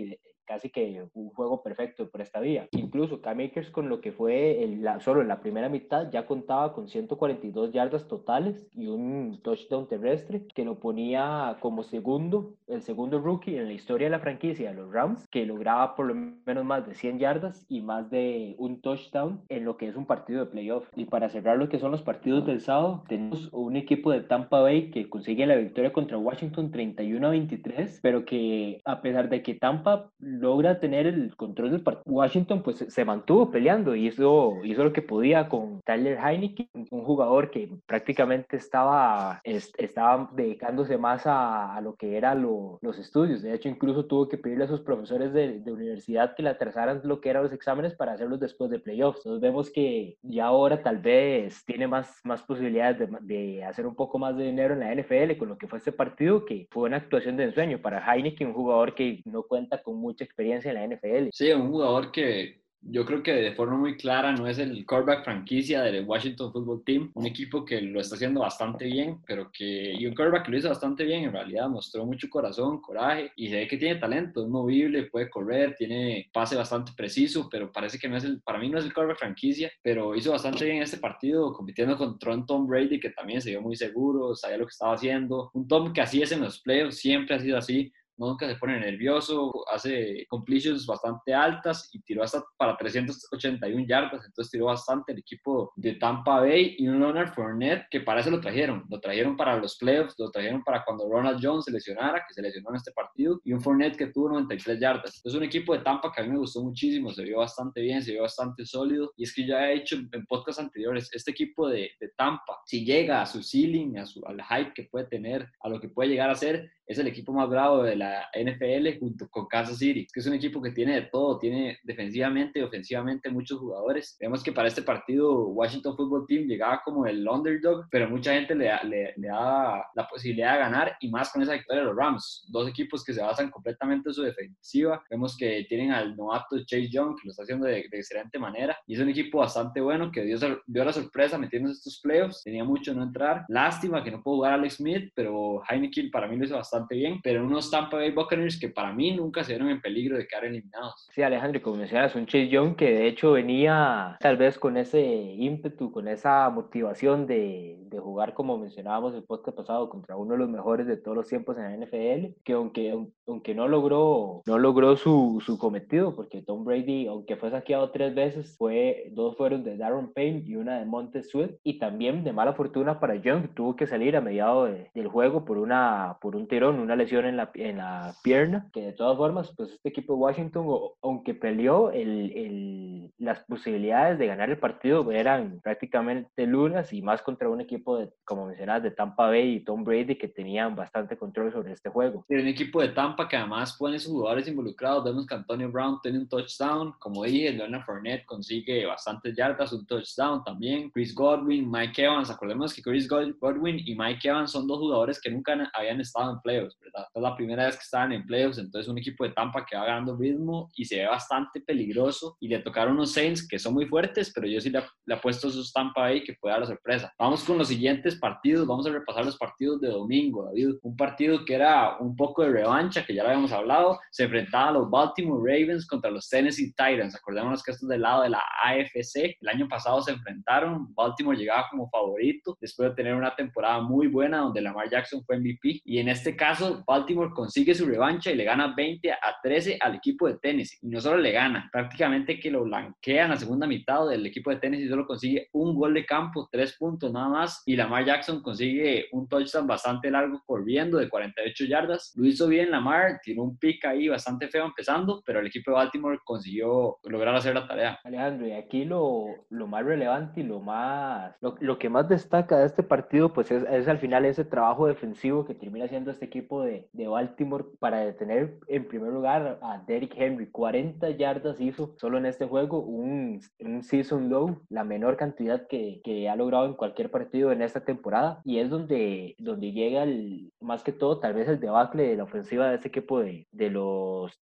casi 0.51 0.69
que 0.69 1.05
un 1.13 1.29
juego 1.29 1.63
perfecto 1.63 2.09
por 2.09 2.19
esta 2.19 2.41
vía. 2.41 2.67
Incluso 2.71 3.21
Cam 3.21 3.39
Akers 3.39 3.69
con 3.69 3.87
lo 3.87 4.01
que 4.01 4.11
fue 4.11 4.61
el, 4.65 4.83
la, 4.83 4.99
solo 4.99 5.21
en 5.21 5.29
la 5.29 5.39
primera 5.39 5.69
mitad 5.69 6.11
ya 6.11 6.25
contaba 6.25 6.73
con 6.73 6.89
142 6.89 7.71
yardas 7.71 8.09
totales 8.09 8.67
y 8.73 8.87
un 8.87 9.39
touchdown 9.41 9.87
terrestre 9.87 10.45
que 10.53 10.65
lo 10.65 10.75
ponía 10.75 11.55
como 11.61 11.83
segundo, 11.83 12.55
el 12.67 12.81
segundo 12.81 13.21
rookie 13.21 13.55
en 13.55 13.67
la 13.67 13.73
historia 13.73 14.07
de 14.07 14.11
la 14.11 14.19
franquicia 14.19 14.71
de 14.71 14.75
los 14.75 14.91
Rams, 14.91 15.25
que 15.29 15.45
lograba 15.45 15.95
por 15.95 16.07
lo 16.07 16.15
menos 16.15 16.65
más 16.65 16.85
de 16.85 16.95
100 16.95 17.19
yardas 17.19 17.65
y 17.69 17.79
más 17.79 18.09
de 18.09 18.55
un 18.57 18.81
touchdown 18.81 19.39
en 19.47 19.63
lo 19.63 19.77
que 19.77 19.87
es 19.87 19.95
un 19.95 20.05
partido 20.05 20.41
de 20.41 20.51
playoff. 20.51 20.85
Y 20.97 21.05
para 21.05 21.29
cerrar 21.29 21.59
lo 21.59 21.69
que 21.69 21.79
son 21.79 21.91
los 21.91 22.01
partidos 22.01 22.45
del 22.45 22.59
sábado, 22.59 23.05
tenemos 23.07 23.47
un 23.53 23.77
equipo 23.77 24.11
de 24.11 24.19
Tampa 24.19 24.59
Bay 24.59 24.91
que 24.91 25.07
consigue 25.09 25.45
la 25.45 25.55
victoria 25.55 25.93
contra 25.93 26.17
Washington 26.17 26.71
31 26.71 27.25
a 27.25 27.29
23, 27.29 27.99
pero 28.03 28.25
que 28.25 28.81
a 28.83 29.01
pesar 29.01 29.29
de 29.29 29.41
que 29.41 29.53
Tampa 29.53 30.11
logra 30.41 30.79
tener 30.79 31.07
el 31.07 31.35
control 31.35 31.71
del 31.71 31.81
partido. 31.81 32.03
Washington 32.05 32.63
pues 32.63 32.85
se 32.87 33.05
mantuvo 33.05 33.51
peleando 33.51 33.95
y 33.95 34.07
hizo, 34.07 34.57
hizo 34.63 34.83
lo 34.83 34.91
que 34.91 35.01
podía 35.01 35.47
con 35.47 35.81
Tyler 35.85 36.17
Heineken, 36.17 36.67
un 36.89 37.03
jugador 37.03 37.51
que 37.51 37.69
prácticamente 37.85 38.57
estaba, 38.57 39.41
estaba 39.43 40.29
dedicándose 40.33 40.97
más 40.97 41.27
a, 41.27 41.75
a 41.75 41.81
lo 41.81 41.95
que 41.95 42.17
eran 42.17 42.41
los 42.41 42.97
estudios. 42.97 43.41
De 43.41 43.53
hecho, 43.53 43.69
incluso 43.69 44.05
tuvo 44.05 44.27
que 44.27 44.37
pedirle 44.37 44.65
a 44.65 44.67
sus 44.67 44.81
profesores 44.81 45.31
de, 45.33 45.59
de, 45.59 45.71
universidad 45.71 46.35
que 46.35 46.43
le 46.43 46.49
atrasaran 46.49 47.01
lo 47.03 47.21
que 47.21 47.29
eran 47.29 47.43
los 47.43 47.53
exámenes 47.53 47.93
para 47.93 48.13
hacerlos 48.13 48.39
después 48.39 48.69
de 48.71 48.79
playoffs. 48.79 49.19
Entonces 49.19 49.41
vemos 49.41 49.69
que 49.69 50.17
ya 50.23 50.45
ahora 50.45 50.81
tal 50.81 50.97
vez 50.97 51.63
tiene 51.65 51.87
más, 51.87 52.19
más 52.23 52.41
posibilidades 52.41 52.99
de, 52.99 53.17
de 53.21 53.63
hacer 53.63 53.85
un 53.85 53.95
poco 53.95 54.17
más 54.17 54.35
de 54.35 54.45
dinero 54.45 54.73
en 54.73 54.79
la 54.81 54.93
NFL 54.93 55.37
con 55.37 55.49
lo 55.49 55.57
que 55.57 55.67
fue 55.67 55.77
este 55.77 55.91
partido, 55.91 56.45
que 56.45 56.67
fue 56.71 56.87
una 56.87 56.97
actuación 56.97 57.37
de 57.37 57.45
ensueño 57.45 57.79
para 57.81 58.03
Heineken, 58.05 58.49
un 58.49 58.53
jugador 58.53 58.95
que 58.95 59.21
no 59.25 59.43
cuenta 59.43 59.81
con 59.81 59.97
mucha 60.21 60.23
experiencia 60.23 60.71
en 60.71 60.75
la 60.75 60.95
NFL. 60.95 61.29
Sí, 61.31 61.51
un 61.51 61.69
jugador 61.69 62.11
que 62.11 62.61
yo 62.83 63.05
creo 63.05 63.21
que 63.21 63.33
de 63.33 63.53
forma 63.53 63.77
muy 63.77 63.95
clara 63.95 64.31
no 64.31 64.47
es 64.47 64.57
el 64.57 64.87
quarterback 64.87 65.23
franquicia 65.23 65.83
del 65.83 66.03
Washington 66.03 66.51
Football 66.51 66.83
Team, 66.83 67.11
un 67.13 67.27
equipo 67.27 67.63
que 67.63 67.79
lo 67.79 68.01
está 68.01 68.15
haciendo 68.15 68.41
bastante 68.41 68.85
bien, 68.85 69.21
pero 69.27 69.51
que 69.51 69.93
y 69.93 70.07
un 70.07 70.15
quarterback 70.15 70.45
que 70.45 70.51
lo 70.51 70.57
hizo 70.57 70.69
bastante 70.69 71.03
bien, 71.03 71.25
en 71.25 71.31
realidad 71.31 71.69
mostró 71.69 72.07
mucho 72.07 72.27
corazón, 72.27 72.81
coraje 72.81 73.31
y 73.35 73.49
se 73.49 73.57
ve 73.57 73.67
que 73.67 73.77
tiene 73.77 73.99
talento, 73.99 74.41
es 74.41 74.49
movible, 74.49 75.03
puede 75.03 75.29
correr, 75.29 75.75
tiene 75.75 76.27
pase 76.33 76.55
bastante 76.55 76.91
preciso, 76.97 77.47
pero 77.51 77.71
parece 77.71 77.99
que 77.99 78.09
no 78.09 78.17
es 78.17 78.23
el, 78.23 78.41
para 78.41 78.57
mí 78.57 78.67
no 78.67 78.79
es 78.79 78.85
el 78.85 78.93
quarterback 78.93 79.19
franquicia, 79.19 79.71
pero 79.83 80.15
hizo 80.15 80.31
bastante 80.31 80.65
bien 80.65 80.81
este 80.81 80.97
partido, 80.97 81.53
compitiendo 81.53 81.95
contra 81.95 82.33
un 82.33 82.47
Tom 82.47 82.65
Brady 82.65 82.99
que 82.99 83.11
también 83.11 83.41
se 83.41 83.51
vio 83.51 83.61
muy 83.61 83.75
seguro, 83.75 84.35
sabía 84.35 84.57
lo 84.57 84.65
que 84.65 84.71
estaba 84.71 84.95
haciendo, 84.95 85.51
un 85.53 85.67
Tom 85.67 85.93
que 85.93 86.01
así 86.01 86.23
es 86.23 86.31
en 86.31 86.41
los 86.41 86.59
playoffs, 86.59 86.97
siempre 86.97 87.35
ha 87.35 87.39
sido 87.39 87.59
así, 87.59 87.93
nunca 88.27 88.47
se 88.47 88.55
pone 88.55 88.79
nervioso, 88.79 89.51
hace 89.71 90.25
completions 90.29 90.85
bastante 90.85 91.33
altas 91.33 91.89
y 91.93 92.01
tiró 92.01 92.23
hasta 92.23 92.43
para 92.57 92.77
381 92.77 93.85
yardas, 93.87 94.25
entonces 94.25 94.51
tiró 94.51 94.65
bastante 94.65 95.11
el 95.11 95.19
equipo 95.19 95.71
de 95.75 95.93
Tampa 95.95 96.41
Bay 96.41 96.75
y 96.77 96.87
un 96.87 96.99
Leonard 96.99 97.33
Fournette 97.33 97.87
que 97.89 98.01
para 98.01 98.21
eso 98.21 98.31
lo 98.31 98.39
trajeron, 98.39 98.85
lo 98.89 98.99
trajeron 98.99 99.35
para 99.35 99.57
los 99.57 99.77
playoffs, 99.77 100.15
lo 100.17 100.29
trajeron 100.31 100.63
para 100.63 100.83
cuando 100.83 101.09
Ronald 101.09 101.39
Jones 101.41 101.65
se 101.65 101.71
lesionara, 101.71 102.23
que 102.27 102.33
se 102.33 102.41
lesionó 102.41 102.69
en 102.69 102.75
este 102.75 102.91
partido, 102.91 103.39
y 103.43 103.53
un 103.53 103.61
Fournette 103.61 103.97
que 103.97 104.07
tuvo 104.07 104.29
93 104.29 104.79
yardas. 104.79 105.21
Es 105.23 105.33
un 105.33 105.43
equipo 105.43 105.73
de 105.73 105.83
Tampa 105.83 106.11
que 106.11 106.21
a 106.21 106.23
mí 106.23 106.31
me 106.31 106.37
gustó 106.37 106.63
muchísimo, 106.63 107.11
se 107.11 107.23
vio 107.23 107.39
bastante 107.39 107.81
bien, 107.81 108.01
se 108.01 108.11
vio 108.11 108.23
bastante 108.23 108.65
sólido 108.65 109.11
y 109.17 109.23
es 109.23 109.33
que 109.33 109.45
ya 109.45 109.69
he 109.69 109.75
hecho 109.75 109.95
en 109.95 110.25
podcasts 110.25 110.61
anteriores, 110.61 111.09
este 111.13 111.31
equipo 111.31 111.67
de, 111.67 111.91
de 111.99 112.09
Tampa, 112.17 112.59
si 112.65 112.85
llega 112.85 113.21
a 113.21 113.25
su 113.25 113.43
ceiling, 113.43 113.97
a 113.97 114.05
su, 114.05 114.23
al 114.25 114.41
hype 114.41 114.73
que 114.73 114.83
puede 114.83 115.05
tener, 115.05 115.49
a 115.61 115.69
lo 115.69 115.79
que 115.79 115.89
puede 115.89 116.09
llegar 116.09 116.29
a 116.29 116.35
ser, 116.35 116.71
es 116.91 116.99
el 116.99 117.07
equipo 117.07 117.31
más 117.33 117.49
bravo 117.49 117.83
de 117.83 117.95
la 117.95 118.27
NFL 118.33 118.99
junto 118.99 119.29
con 119.29 119.47
Kansas 119.47 119.77
City, 119.77 120.07
que 120.11 120.19
es 120.19 120.27
un 120.27 120.33
equipo 120.33 120.61
que 120.61 120.71
tiene 120.71 120.95
de 120.95 121.01
todo, 121.03 121.39
tiene 121.39 121.79
defensivamente 121.83 122.59
y 122.59 122.63
ofensivamente 122.63 123.29
muchos 123.29 123.59
jugadores. 123.59 124.17
Vemos 124.19 124.43
que 124.43 124.51
para 124.51 124.67
este 124.67 124.81
partido 124.81 125.47
Washington 125.47 125.95
Football 125.95 126.25
Team 126.27 126.47
llegaba 126.47 126.81
como 126.83 127.05
el 127.05 127.27
underdog, 127.27 127.85
pero 127.89 128.09
mucha 128.09 128.33
gente 128.33 128.55
le, 128.55 128.71
le, 128.83 129.13
le 129.15 129.27
da 129.27 129.85
la 129.95 130.07
posibilidad 130.07 130.53
de 130.53 130.59
ganar 130.59 130.97
y 130.99 131.09
más 131.09 131.31
con 131.31 131.41
esa 131.41 131.53
victoria 131.53 131.81
de 131.81 131.87
los 131.87 131.95
Rams, 131.95 132.47
dos 132.49 132.67
equipos 132.67 133.03
que 133.03 133.13
se 133.13 133.21
basan 133.21 133.49
completamente 133.49 134.09
en 134.09 134.13
su 134.13 134.23
defensiva. 134.23 135.03
Vemos 135.09 135.37
que 135.37 135.65
tienen 135.69 135.91
al 135.91 136.15
novato 136.15 136.57
Chase 136.65 136.89
Young, 136.89 137.15
que 137.15 137.27
lo 137.27 137.31
está 137.31 137.43
haciendo 137.43 137.67
de, 137.67 137.85
de 137.89 137.97
excelente 137.97 138.37
manera, 138.37 138.77
y 138.85 138.95
es 138.95 138.99
un 138.99 139.09
equipo 139.09 139.39
bastante 139.39 139.79
bueno 139.79 140.11
que 140.11 140.23
dio, 140.23 140.37
dio 140.65 140.85
la 140.85 140.93
sorpresa 140.93 141.37
metiéndose 141.37 141.75
estos 141.75 141.99
playoffs, 142.01 142.43
tenía 142.43 142.63
mucho 142.63 142.93
no 142.93 143.03
entrar. 143.03 143.45
Lástima 143.47 144.03
que 144.03 144.11
no 144.11 144.21
pudo 144.21 144.35
jugar 144.37 144.53
Alex 144.53 144.75
Smith, 144.75 145.11
pero 145.15 145.61
Heineken 145.69 146.11
para 146.11 146.27
mí 146.27 146.37
lo 146.37 146.45
hizo 146.45 146.55
bastante 146.55 146.80
bien, 146.89 147.19
pero 147.23 147.43
unos 147.43 147.69
Tampa 147.71 147.97
Bay 147.97 148.11
Buccaneers 148.11 148.59
que 148.59 148.69
para 148.69 148.93
mí 148.93 149.15
nunca 149.15 149.43
se 149.43 149.53
vieron 149.53 149.69
en 149.69 149.81
peligro 149.81 150.17
de 150.17 150.27
quedar 150.27 150.45
eliminados. 150.45 151.07
Sí, 151.13 151.21
Alejandro, 151.21 151.61
como 151.61 151.77
mencionas, 151.77 152.15
un 152.15 152.25
Chase 152.25 152.49
Young 152.49 152.75
que 152.75 152.91
de 152.91 153.07
hecho 153.07 153.33
venía 153.33 154.17
tal 154.19 154.37
vez 154.37 154.57
con 154.57 154.77
ese 154.77 155.01
ímpetu, 155.01 155.91
con 155.91 156.07
esa 156.07 156.49
motivación 156.49 157.27
de, 157.27 157.77
de 157.91 157.99
jugar, 157.99 158.33
como 158.33 158.57
mencionábamos 158.57 159.13
el 159.13 159.23
podcast 159.23 159.55
pasado, 159.57 159.89
contra 159.89 160.15
uno 160.15 160.31
de 160.33 160.39
los 160.39 160.49
mejores 160.49 160.87
de 160.87 160.97
todos 160.97 161.15
los 161.15 161.27
tiempos 161.27 161.57
en 161.57 161.63
la 161.63 161.85
NFL, 161.85 162.33
que 162.43 162.53
aunque, 162.53 162.97
aunque 163.27 163.53
no 163.53 163.67
logró, 163.67 164.41
no 164.45 164.57
logró 164.57 164.95
su, 164.95 165.41
su 165.45 165.57
cometido, 165.57 166.15
porque 166.15 166.41
Tom 166.41 166.63
Brady, 166.63 167.07
aunque 167.07 167.35
fue 167.35 167.51
saqueado 167.51 167.91
tres 167.91 168.15
veces, 168.15 168.55
fue, 168.57 169.09
dos 169.11 169.35
fueron 169.35 169.63
de 169.63 169.77
Darren 169.77 170.11
Payne 170.13 170.43
y 170.45 170.55
una 170.55 170.79
de 170.79 170.85
Montez 170.85 171.29
Sweat, 171.29 171.51
y 171.63 171.79
también 171.79 172.23
de 172.23 172.31
mala 172.31 172.53
fortuna 172.53 172.99
para 172.99 173.15
Young, 173.15 173.53
tuvo 173.53 173.75
que 173.75 173.87
salir 173.87 174.15
a 174.15 174.21
mediado 174.21 174.65
de, 174.65 174.89
del 174.93 175.07
juego 175.07 175.43
por, 175.43 175.57
una, 175.57 176.17
por 176.21 176.35
un 176.35 176.47
tirón 176.47 176.70
una 176.79 176.95
lesión 176.95 177.25
en 177.25 177.37
la, 177.37 177.51
en 177.55 177.77
la 177.77 178.15
pierna, 178.23 178.69
que 178.73 178.81
de 178.81 178.93
todas 178.93 179.17
formas, 179.17 179.53
pues 179.55 179.71
este 179.71 179.89
equipo 179.89 180.13
de 180.13 180.19
Washington, 180.19 180.67
aunque 181.01 181.33
peleó, 181.33 181.91
el, 181.91 182.31
el, 182.35 183.11
las 183.17 183.39
posibilidades 183.45 184.19
de 184.19 184.27
ganar 184.27 184.49
el 184.49 184.57
partido 184.57 185.11
eran 185.11 185.59
prácticamente 185.63 186.45
lunas 186.45 186.93
y 186.93 187.01
más 187.01 187.21
contra 187.21 187.49
un 187.49 187.61
equipo, 187.61 187.97
de, 187.97 188.09
como 188.23 188.47
mencionabas, 188.47 188.83
de 188.83 188.91
Tampa 188.91 189.27
Bay 189.27 189.55
y 189.55 189.59
Tom 189.63 189.83
Brady 189.83 190.15
que 190.15 190.27
tenían 190.27 190.75
bastante 190.75 191.17
control 191.17 191.51
sobre 191.51 191.73
este 191.73 191.89
juego. 191.89 192.25
Y 192.29 192.35
un 192.35 192.47
equipo 192.47 192.81
de 192.81 192.89
Tampa 192.89 193.27
que 193.27 193.37
además 193.37 193.75
pone 193.77 193.99
sus 193.99 194.11
jugadores 194.11 194.47
involucrados, 194.47 195.03
vemos 195.03 195.25
que 195.25 195.35
Antonio 195.35 195.71
Brown 195.71 195.99
tiene 196.01 196.19
un 196.19 196.27
touchdown, 196.27 196.93
como 196.99 197.23
dije, 197.23 197.51
Leonard 197.51 197.83
Fournette 197.85 198.25
consigue 198.25 198.85
bastantes 198.85 199.35
yardas, 199.35 199.73
un 199.73 199.85
touchdown 199.85 200.43
también, 200.43 200.89
Chris 200.91 201.13
Godwin, 201.13 201.69
Mike 201.69 202.03
Evans, 202.03 202.29
acordemos 202.29 202.73
que 202.73 202.81
Chris 202.81 203.07
Godwin 203.07 203.79
y 203.85 203.95
Mike 203.95 204.27
Evans 204.27 204.51
son 204.51 204.67
dos 204.67 204.79
jugadores 204.79 205.19
que 205.21 205.29
nunca 205.29 205.71
habían 205.73 206.01
estado 206.01 206.31
en 206.33 206.41
play 206.41 206.50
playoffs, 206.51 206.77
¿verdad? 206.79 207.07
Es 207.13 207.21
la 207.21 207.35
primera 207.35 207.65
vez 207.65 207.75
que 207.75 207.83
estaban 207.83 208.11
en 208.11 208.25
playoffs, 208.25 208.57
entonces 208.57 208.89
un 208.89 208.97
equipo 208.97 209.23
de 209.23 209.31
Tampa 209.31 209.65
que 209.65 209.75
va 209.75 209.85
ganando 209.85 210.17
ritmo 210.17 210.69
y 210.75 210.85
se 210.85 210.97
ve 210.97 211.07
bastante 211.07 211.61
peligroso 211.61 212.37
y 212.39 212.47
le 212.47 212.59
tocaron 212.59 212.93
unos 212.93 213.13
Saints 213.13 213.47
que 213.47 213.59
son 213.59 213.73
muy 213.73 213.85
fuertes, 213.85 214.31
pero 214.33 214.47
yo 214.47 214.59
sí 214.59 214.69
le, 214.69 214.83
le 215.05 215.15
apuesto 215.15 215.47
a 215.47 215.51
sus 215.51 215.71
Tampa 215.71 216.05
ahí 216.05 216.23
que 216.23 216.33
puede 216.33 216.53
dar 216.53 216.61
la 216.61 216.67
sorpresa. 216.67 217.13
Vamos 217.17 217.43
con 217.43 217.57
los 217.57 217.67
siguientes 217.67 218.15
partidos, 218.15 218.67
vamos 218.67 218.85
a 218.87 218.91
repasar 218.91 219.25
los 219.25 219.37
partidos 219.37 219.79
de 219.81 219.89
domingo, 219.89 220.45
David. 220.45 220.75
Un 220.83 220.95
partido 220.95 221.45
que 221.45 221.55
era 221.55 221.97
un 221.99 222.15
poco 222.15 222.43
de 222.43 222.51
revancha, 222.51 223.05
que 223.05 223.13
ya 223.13 223.23
lo 223.23 223.29
habíamos 223.29 223.51
hablado, 223.51 223.99
se 224.11 224.23
enfrentaba 224.23 224.69
a 224.69 224.71
los 224.73 224.89
Baltimore 224.89 225.39
Ravens 225.39 225.87
contra 225.87 226.11
los 226.11 226.27
Tennessee 226.27 226.73
Titans. 226.73 227.15
Acordémonos 227.15 227.63
que 227.63 227.71
esto 227.71 227.85
es 227.85 227.89
del 227.89 228.01
lado 228.01 228.23
de 228.23 228.29
la 228.29 228.43
AFC. 228.63 229.37
El 229.39 229.47
año 229.47 229.67
pasado 229.67 230.01
se 230.01 230.11
enfrentaron, 230.11 230.93
Baltimore 230.93 231.37
llegaba 231.37 231.67
como 231.69 231.89
favorito 231.89 232.57
después 232.59 232.89
de 232.89 232.95
tener 232.95 233.15
una 233.15 233.35
temporada 233.35 233.81
muy 233.81 234.07
buena 234.07 234.39
donde 234.39 234.61
Lamar 234.61 234.89
Jackson 234.89 235.23
fue 235.25 235.37
MVP. 235.37 235.81
Y 235.85 235.99
en 235.99 236.09
este 236.09 236.35
caso, 236.41 236.83
Baltimore 236.87 237.29
consigue 237.35 237.75
su 237.75 237.85
revancha 237.85 238.31
y 238.31 238.35
le 238.35 238.43
gana 238.45 238.73
20 238.75 239.11
a 239.11 239.39
13 239.43 239.77
al 239.79 239.93
equipo 239.93 240.27
de 240.27 240.39
Tennessee. 240.39 240.79
Y 240.81 240.87
no 240.87 240.99
solo 240.99 241.17
le 241.17 241.31
gana, 241.31 241.69
prácticamente 241.71 242.39
que 242.39 242.49
lo 242.49 242.63
blanquea 242.63 243.25
en 243.25 243.29
la 243.29 243.37
segunda 243.37 243.67
mitad 243.67 244.07
del 244.09 244.25
equipo 244.25 244.49
de 244.49 244.55
Tennessee, 244.55 244.89
solo 244.89 245.05
consigue 245.05 245.49
un 245.51 245.75
gol 245.75 245.93
de 245.93 246.03
campo, 246.03 246.49
tres 246.51 246.75
puntos 246.79 247.13
nada 247.13 247.29
más. 247.29 247.61
Y 247.67 247.75
Lamar 247.75 248.05
Jackson 248.05 248.41
consigue 248.41 249.05
un 249.11 249.27
touchdown 249.27 249.67
bastante 249.67 250.09
largo 250.09 250.41
corriendo 250.43 250.97
de 250.97 251.09
48 251.09 251.65
yardas. 251.65 252.11
Lo 252.15 252.25
hizo 252.25 252.47
bien 252.47 252.71
Lamar, 252.71 253.19
tiró 253.21 253.43
un 253.43 253.57
pick 253.59 253.85
ahí 253.85 254.07
bastante 254.07 254.47
feo 254.47 254.65
empezando, 254.65 255.21
pero 255.23 255.41
el 255.41 255.45
equipo 255.45 255.69
de 255.69 255.75
Baltimore 255.75 256.17
consiguió 256.25 256.97
lograr 257.03 257.35
hacer 257.35 257.53
la 257.53 257.67
tarea. 257.67 257.99
Alejandro, 258.03 258.47
y 258.47 258.53
aquí 258.53 258.83
lo, 258.83 259.25
lo 259.49 259.67
más 259.67 259.85
relevante 259.85 260.41
y 260.41 260.43
lo 260.43 260.59
más, 260.59 261.35
lo, 261.39 261.55
lo, 261.59 261.77
que 261.77 261.89
más 261.89 262.09
destaca 262.09 262.57
de 262.57 262.65
este 262.65 262.81
partido, 262.81 263.31
pues 263.31 263.51
es, 263.51 263.63
es, 263.69 263.87
al 263.87 263.99
final 263.99 264.25
ese 264.25 264.43
trabajo 264.43 264.87
defensivo 264.87 265.45
que 265.45 265.53
termina 265.53 265.85
haciendo 265.85 266.09
este 266.09 266.30
equipo 266.31 266.63
de, 266.63 266.87
de 266.93 267.07
Baltimore 267.07 267.65
para 267.79 267.99
detener 267.99 268.57
en 268.67 268.87
primer 268.87 269.11
lugar 269.11 269.59
a 269.61 269.83
Derrick 269.85 270.15
Henry. 270.17 270.49
40 270.49 271.09
yardas 271.11 271.59
hizo 271.59 271.93
solo 271.97 272.17
en 272.17 272.25
este 272.25 272.45
juego, 272.47 272.79
un, 272.79 273.41
un 273.59 273.83
season 273.83 274.29
low, 274.29 274.61
la 274.69 274.83
menor 274.83 275.17
cantidad 275.17 275.67
que, 275.67 276.01
que, 276.03 276.29
ha 276.29 276.35
logrado 276.35 276.65
en 276.65 276.73
cualquier 276.73 277.11
partido 277.11 277.51
en 277.51 277.61
esta 277.61 277.83
temporada. 277.83 278.41
Y 278.45 278.59
es 278.59 278.69
donde, 278.69 279.35
donde 279.37 279.71
llega 279.71 280.03
el, 280.03 280.51
más 280.59 280.83
que 280.83 280.93
todo, 280.93 281.19
tal 281.19 281.33
vez 281.33 281.47
el 281.47 281.59
debacle 281.59 282.07
de 282.07 282.15
la 282.15 282.23
ofensiva 282.23 282.69
de 282.69 282.75
este 282.75 282.87
equipo 282.87 283.19
de, 283.19 283.47
de 283.51 283.69
los 283.69 284.39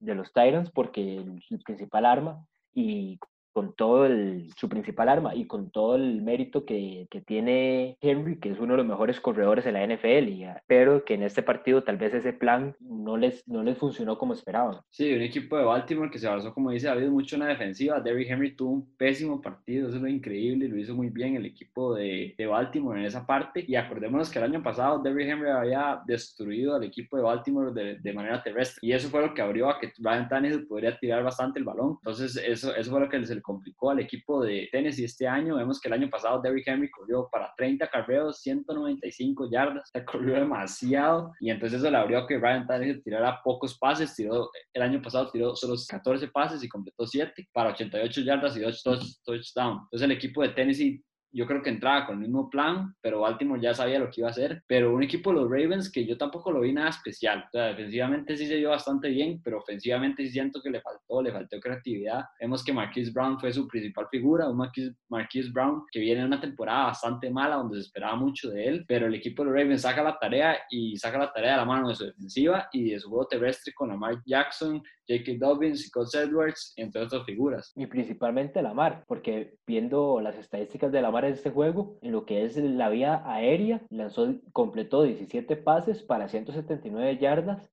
de 0.00 0.14
los 0.14 0.32
Titans 0.32 0.70
porque 0.70 1.18
el, 1.18 1.42
el 1.50 1.58
principal 1.60 2.06
arma 2.06 2.46
y 2.72 3.18
con 3.60 3.74
todo 3.74 4.06
el, 4.06 4.50
su 4.56 4.70
principal 4.70 5.10
arma 5.10 5.34
y 5.34 5.46
con 5.46 5.70
todo 5.70 5.94
el 5.94 6.22
mérito 6.22 6.64
que, 6.64 7.06
que, 7.10 7.20
tiene 7.20 7.98
Henry, 8.00 8.38
que 8.38 8.48
es 8.48 8.58
uno 8.58 8.72
de 8.72 8.78
los 8.78 8.86
mejores 8.86 9.20
corredores 9.20 9.66
de 9.66 9.72
la 9.72 9.86
NFL, 9.86 10.28
y, 10.28 10.46
pero 10.66 11.04
que 11.04 11.12
en 11.12 11.22
este 11.24 11.42
partido 11.42 11.84
tal 11.84 11.98
vez 11.98 12.14
ese 12.14 12.32
plan 12.32 12.74
no 12.80 13.18
les, 13.18 13.46
no 13.46 13.62
les 13.62 13.76
funcionó 13.76 14.16
como 14.16 14.32
esperaban. 14.32 14.78
Sí, 14.88 15.12
un 15.12 15.20
equipo 15.20 15.58
de 15.58 15.64
Baltimore 15.64 16.10
que 16.10 16.18
se 16.18 16.26
basó, 16.26 16.54
como 16.54 16.70
dice 16.70 16.86
David, 16.86 17.08
mucho 17.08 17.36
en 17.36 17.40
la 17.40 17.48
defensiva. 17.48 18.00
Derrick 18.00 18.30
Henry 18.30 18.56
tuvo 18.56 18.70
un 18.70 18.96
pésimo 18.96 19.42
partido, 19.42 19.88
eso 19.88 19.98
es 19.98 20.02
lo 20.02 20.08
increíble, 20.08 20.66
lo 20.66 20.78
hizo 20.78 20.94
muy 20.94 21.10
bien 21.10 21.36
el 21.36 21.44
equipo 21.44 21.94
de, 21.94 22.34
de 22.38 22.46
Baltimore 22.46 22.98
en 22.98 23.04
esa 23.04 23.26
parte. 23.26 23.62
Y 23.68 23.74
acordémonos 23.76 24.30
que 24.30 24.38
el 24.38 24.46
año 24.46 24.62
pasado 24.62 25.02
Derrick 25.02 25.28
Henry 25.28 25.50
había 25.50 26.00
destruido 26.06 26.76
al 26.76 26.84
equipo 26.84 27.18
de 27.18 27.24
Baltimore 27.24 27.74
de, 27.74 27.98
de 27.98 28.12
manera 28.14 28.42
terrestre, 28.42 28.78
y 28.80 28.92
eso 28.92 29.10
fue 29.10 29.20
lo 29.20 29.34
que 29.34 29.42
abrió 29.42 29.68
a 29.68 29.78
que 29.78 29.92
Ryan 29.98 30.28
Tannehill 30.30 30.66
podría 30.66 30.98
tirar 30.98 31.22
bastante 31.22 31.58
el 31.58 31.66
balón. 31.66 31.98
Entonces, 32.00 32.36
eso, 32.36 32.74
eso 32.74 32.90
fue 32.90 33.00
lo 33.00 33.08
que 33.10 33.26
se 33.26 33.34
le 33.34 33.42
complicó 33.50 33.90
al 33.90 33.98
equipo 33.98 34.42
de 34.42 34.68
Tennessee 34.70 35.04
este 35.04 35.26
año. 35.26 35.56
Vemos 35.56 35.80
que 35.80 35.88
el 35.88 35.94
año 35.94 36.08
pasado 36.08 36.40
Derrick 36.40 36.68
Henry 36.68 36.90
corrió 36.90 37.28
para 37.32 37.52
30 37.56 37.88
carreos, 37.88 38.40
195 38.40 39.48
yardas, 39.50 39.90
se 39.92 40.04
corrió 40.04 40.34
demasiado 40.34 41.32
y 41.40 41.50
entonces 41.50 41.80
eso 41.80 41.90
le 41.90 41.96
abrió 41.96 42.18
a 42.18 42.26
que 42.26 42.38
Ryan 42.38 42.66
Tannehill 42.66 43.02
tirara 43.02 43.40
pocos 43.42 43.76
pases, 43.76 44.14
tiró, 44.14 44.50
el 44.72 44.82
año 44.82 45.02
pasado 45.02 45.30
tiró 45.30 45.56
solo 45.56 45.74
14 45.88 46.28
pases 46.28 46.62
y 46.62 46.68
completó 46.68 47.06
7 47.06 47.48
para 47.52 47.70
88 47.70 48.20
yardas 48.20 48.56
y 48.56 48.60
2 48.60 48.82
touchdowns. 49.24 49.82
Entonces 49.84 50.02
el 50.02 50.12
equipo 50.12 50.42
de 50.42 50.50
Tennessee 50.50 51.02
yo 51.32 51.46
creo 51.46 51.62
que 51.62 51.70
entraba 51.70 52.06
con 52.06 52.16
el 52.16 52.22
mismo 52.22 52.50
plan, 52.50 52.94
pero 53.00 53.20
Baltimore 53.20 53.60
ya 53.60 53.74
sabía 53.74 53.98
lo 53.98 54.10
que 54.10 54.20
iba 54.20 54.28
a 54.28 54.32
hacer. 54.32 54.62
Pero 54.66 54.94
un 54.94 55.02
equipo 55.02 55.30
de 55.30 55.36
los 55.36 55.50
Ravens 55.50 55.90
que 55.90 56.04
yo 56.04 56.16
tampoco 56.16 56.50
lo 56.50 56.60
vi 56.60 56.72
nada 56.72 56.90
especial. 56.90 57.48
Defensivamente 57.52 58.36
sí 58.36 58.46
se 58.46 58.56
dio 58.56 58.70
bastante 58.70 59.08
bien, 59.08 59.40
pero 59.42 59.58
ofensivamente 59.58 60.24
sí 60.24 60.30
siento 60.30 60.60
que 60.62 60.70
le 60.70 60.80
faltó, 60.80 61.22
le 61.22 61.32
faltó 61.32 61.60
creatividad. 61.60 62.24
Vemos 62.40 62.64
que 62.64 62.72
Marquise 62.72 63.12
Brown 63.12 63.38
fue 63.38 63.52
su 63.52 63.66
principal 63.68 64.06
figura, 64.10 64.48
un 64.48 64.56
Marquise, 64.56 64.94
Marquise 65.08 65.50
Brown 65.50 65.84
que 65.90 66.00
viene 66.00 66.20
en 66.20 66.26
una 66.26 66.40
temporada 66.40 66.86
bastante 66.86 67.30
mala 67.30 67.56
donde 67.56 67.76
se 67.76 67.86
esperaba 67.86 68.16
mucho 68.16 68.50
de 68.50 68.66
él, 68.66 68.84
pero 68.86 69.06
el 69.06 69.14
equipo 69.14 69.42
de 69.42 69.50
los 69.50 69.58
Ravens 69.58 69.82
saca 69.82 70.02
la 70.02 70.18
tarea 70.18 70.58
y 70.70 70.96
saca 70.96 71.18
la 71.18 71.32
tarea 71.32 71.52
de 71.52 71.56
la 71.58 71.64
mano 71.64 71.88
de 71.88 71.94
su 71.94 72.04
defensiva 72.04 72.68
y 72.72 72.90
de 72.90 72.98
su 72.98 73.08
juego 73.08 73.26
terrestre 73.26 73.72
con 73.72 73.88
Lamar 73.88 74.20
Jackson, 74.24 74.82
J.K. 75.10 75.44
Dobbins 75.44 75.86
y 75.86 76.18
Edwards, 76.18 76.72
entre 76.76 77.02
otras 77.02 77.24
figuras. 77.24 77.72
Y 77.74 77.86
principalmente 77.86 78.62
Lamar, 78.62 79.04
porque 79.08 79.54
viendo 79.66 80.20
las 80.20 80.36
estadísticas 80.38 80.92
de 80.92 81.02
Lamar 81.02 81.24
en 81.24 81.32
este 81.32 81.50
juego, 81.50 81.98
en 82.02 82.12
lo 82.12 82.24
que 82.24 82.44
es 82.44 82.56
la 82.56 82.88
vía 82.88 83.22
aérea, 83.24 83.82
lanzó, 83.90 84.34
completó 84.52 85.02
17 85.02 85.56
pases 85.56 86.02
para 86.02 86.28
179 86.28 87.18
yardas 87.18 87.68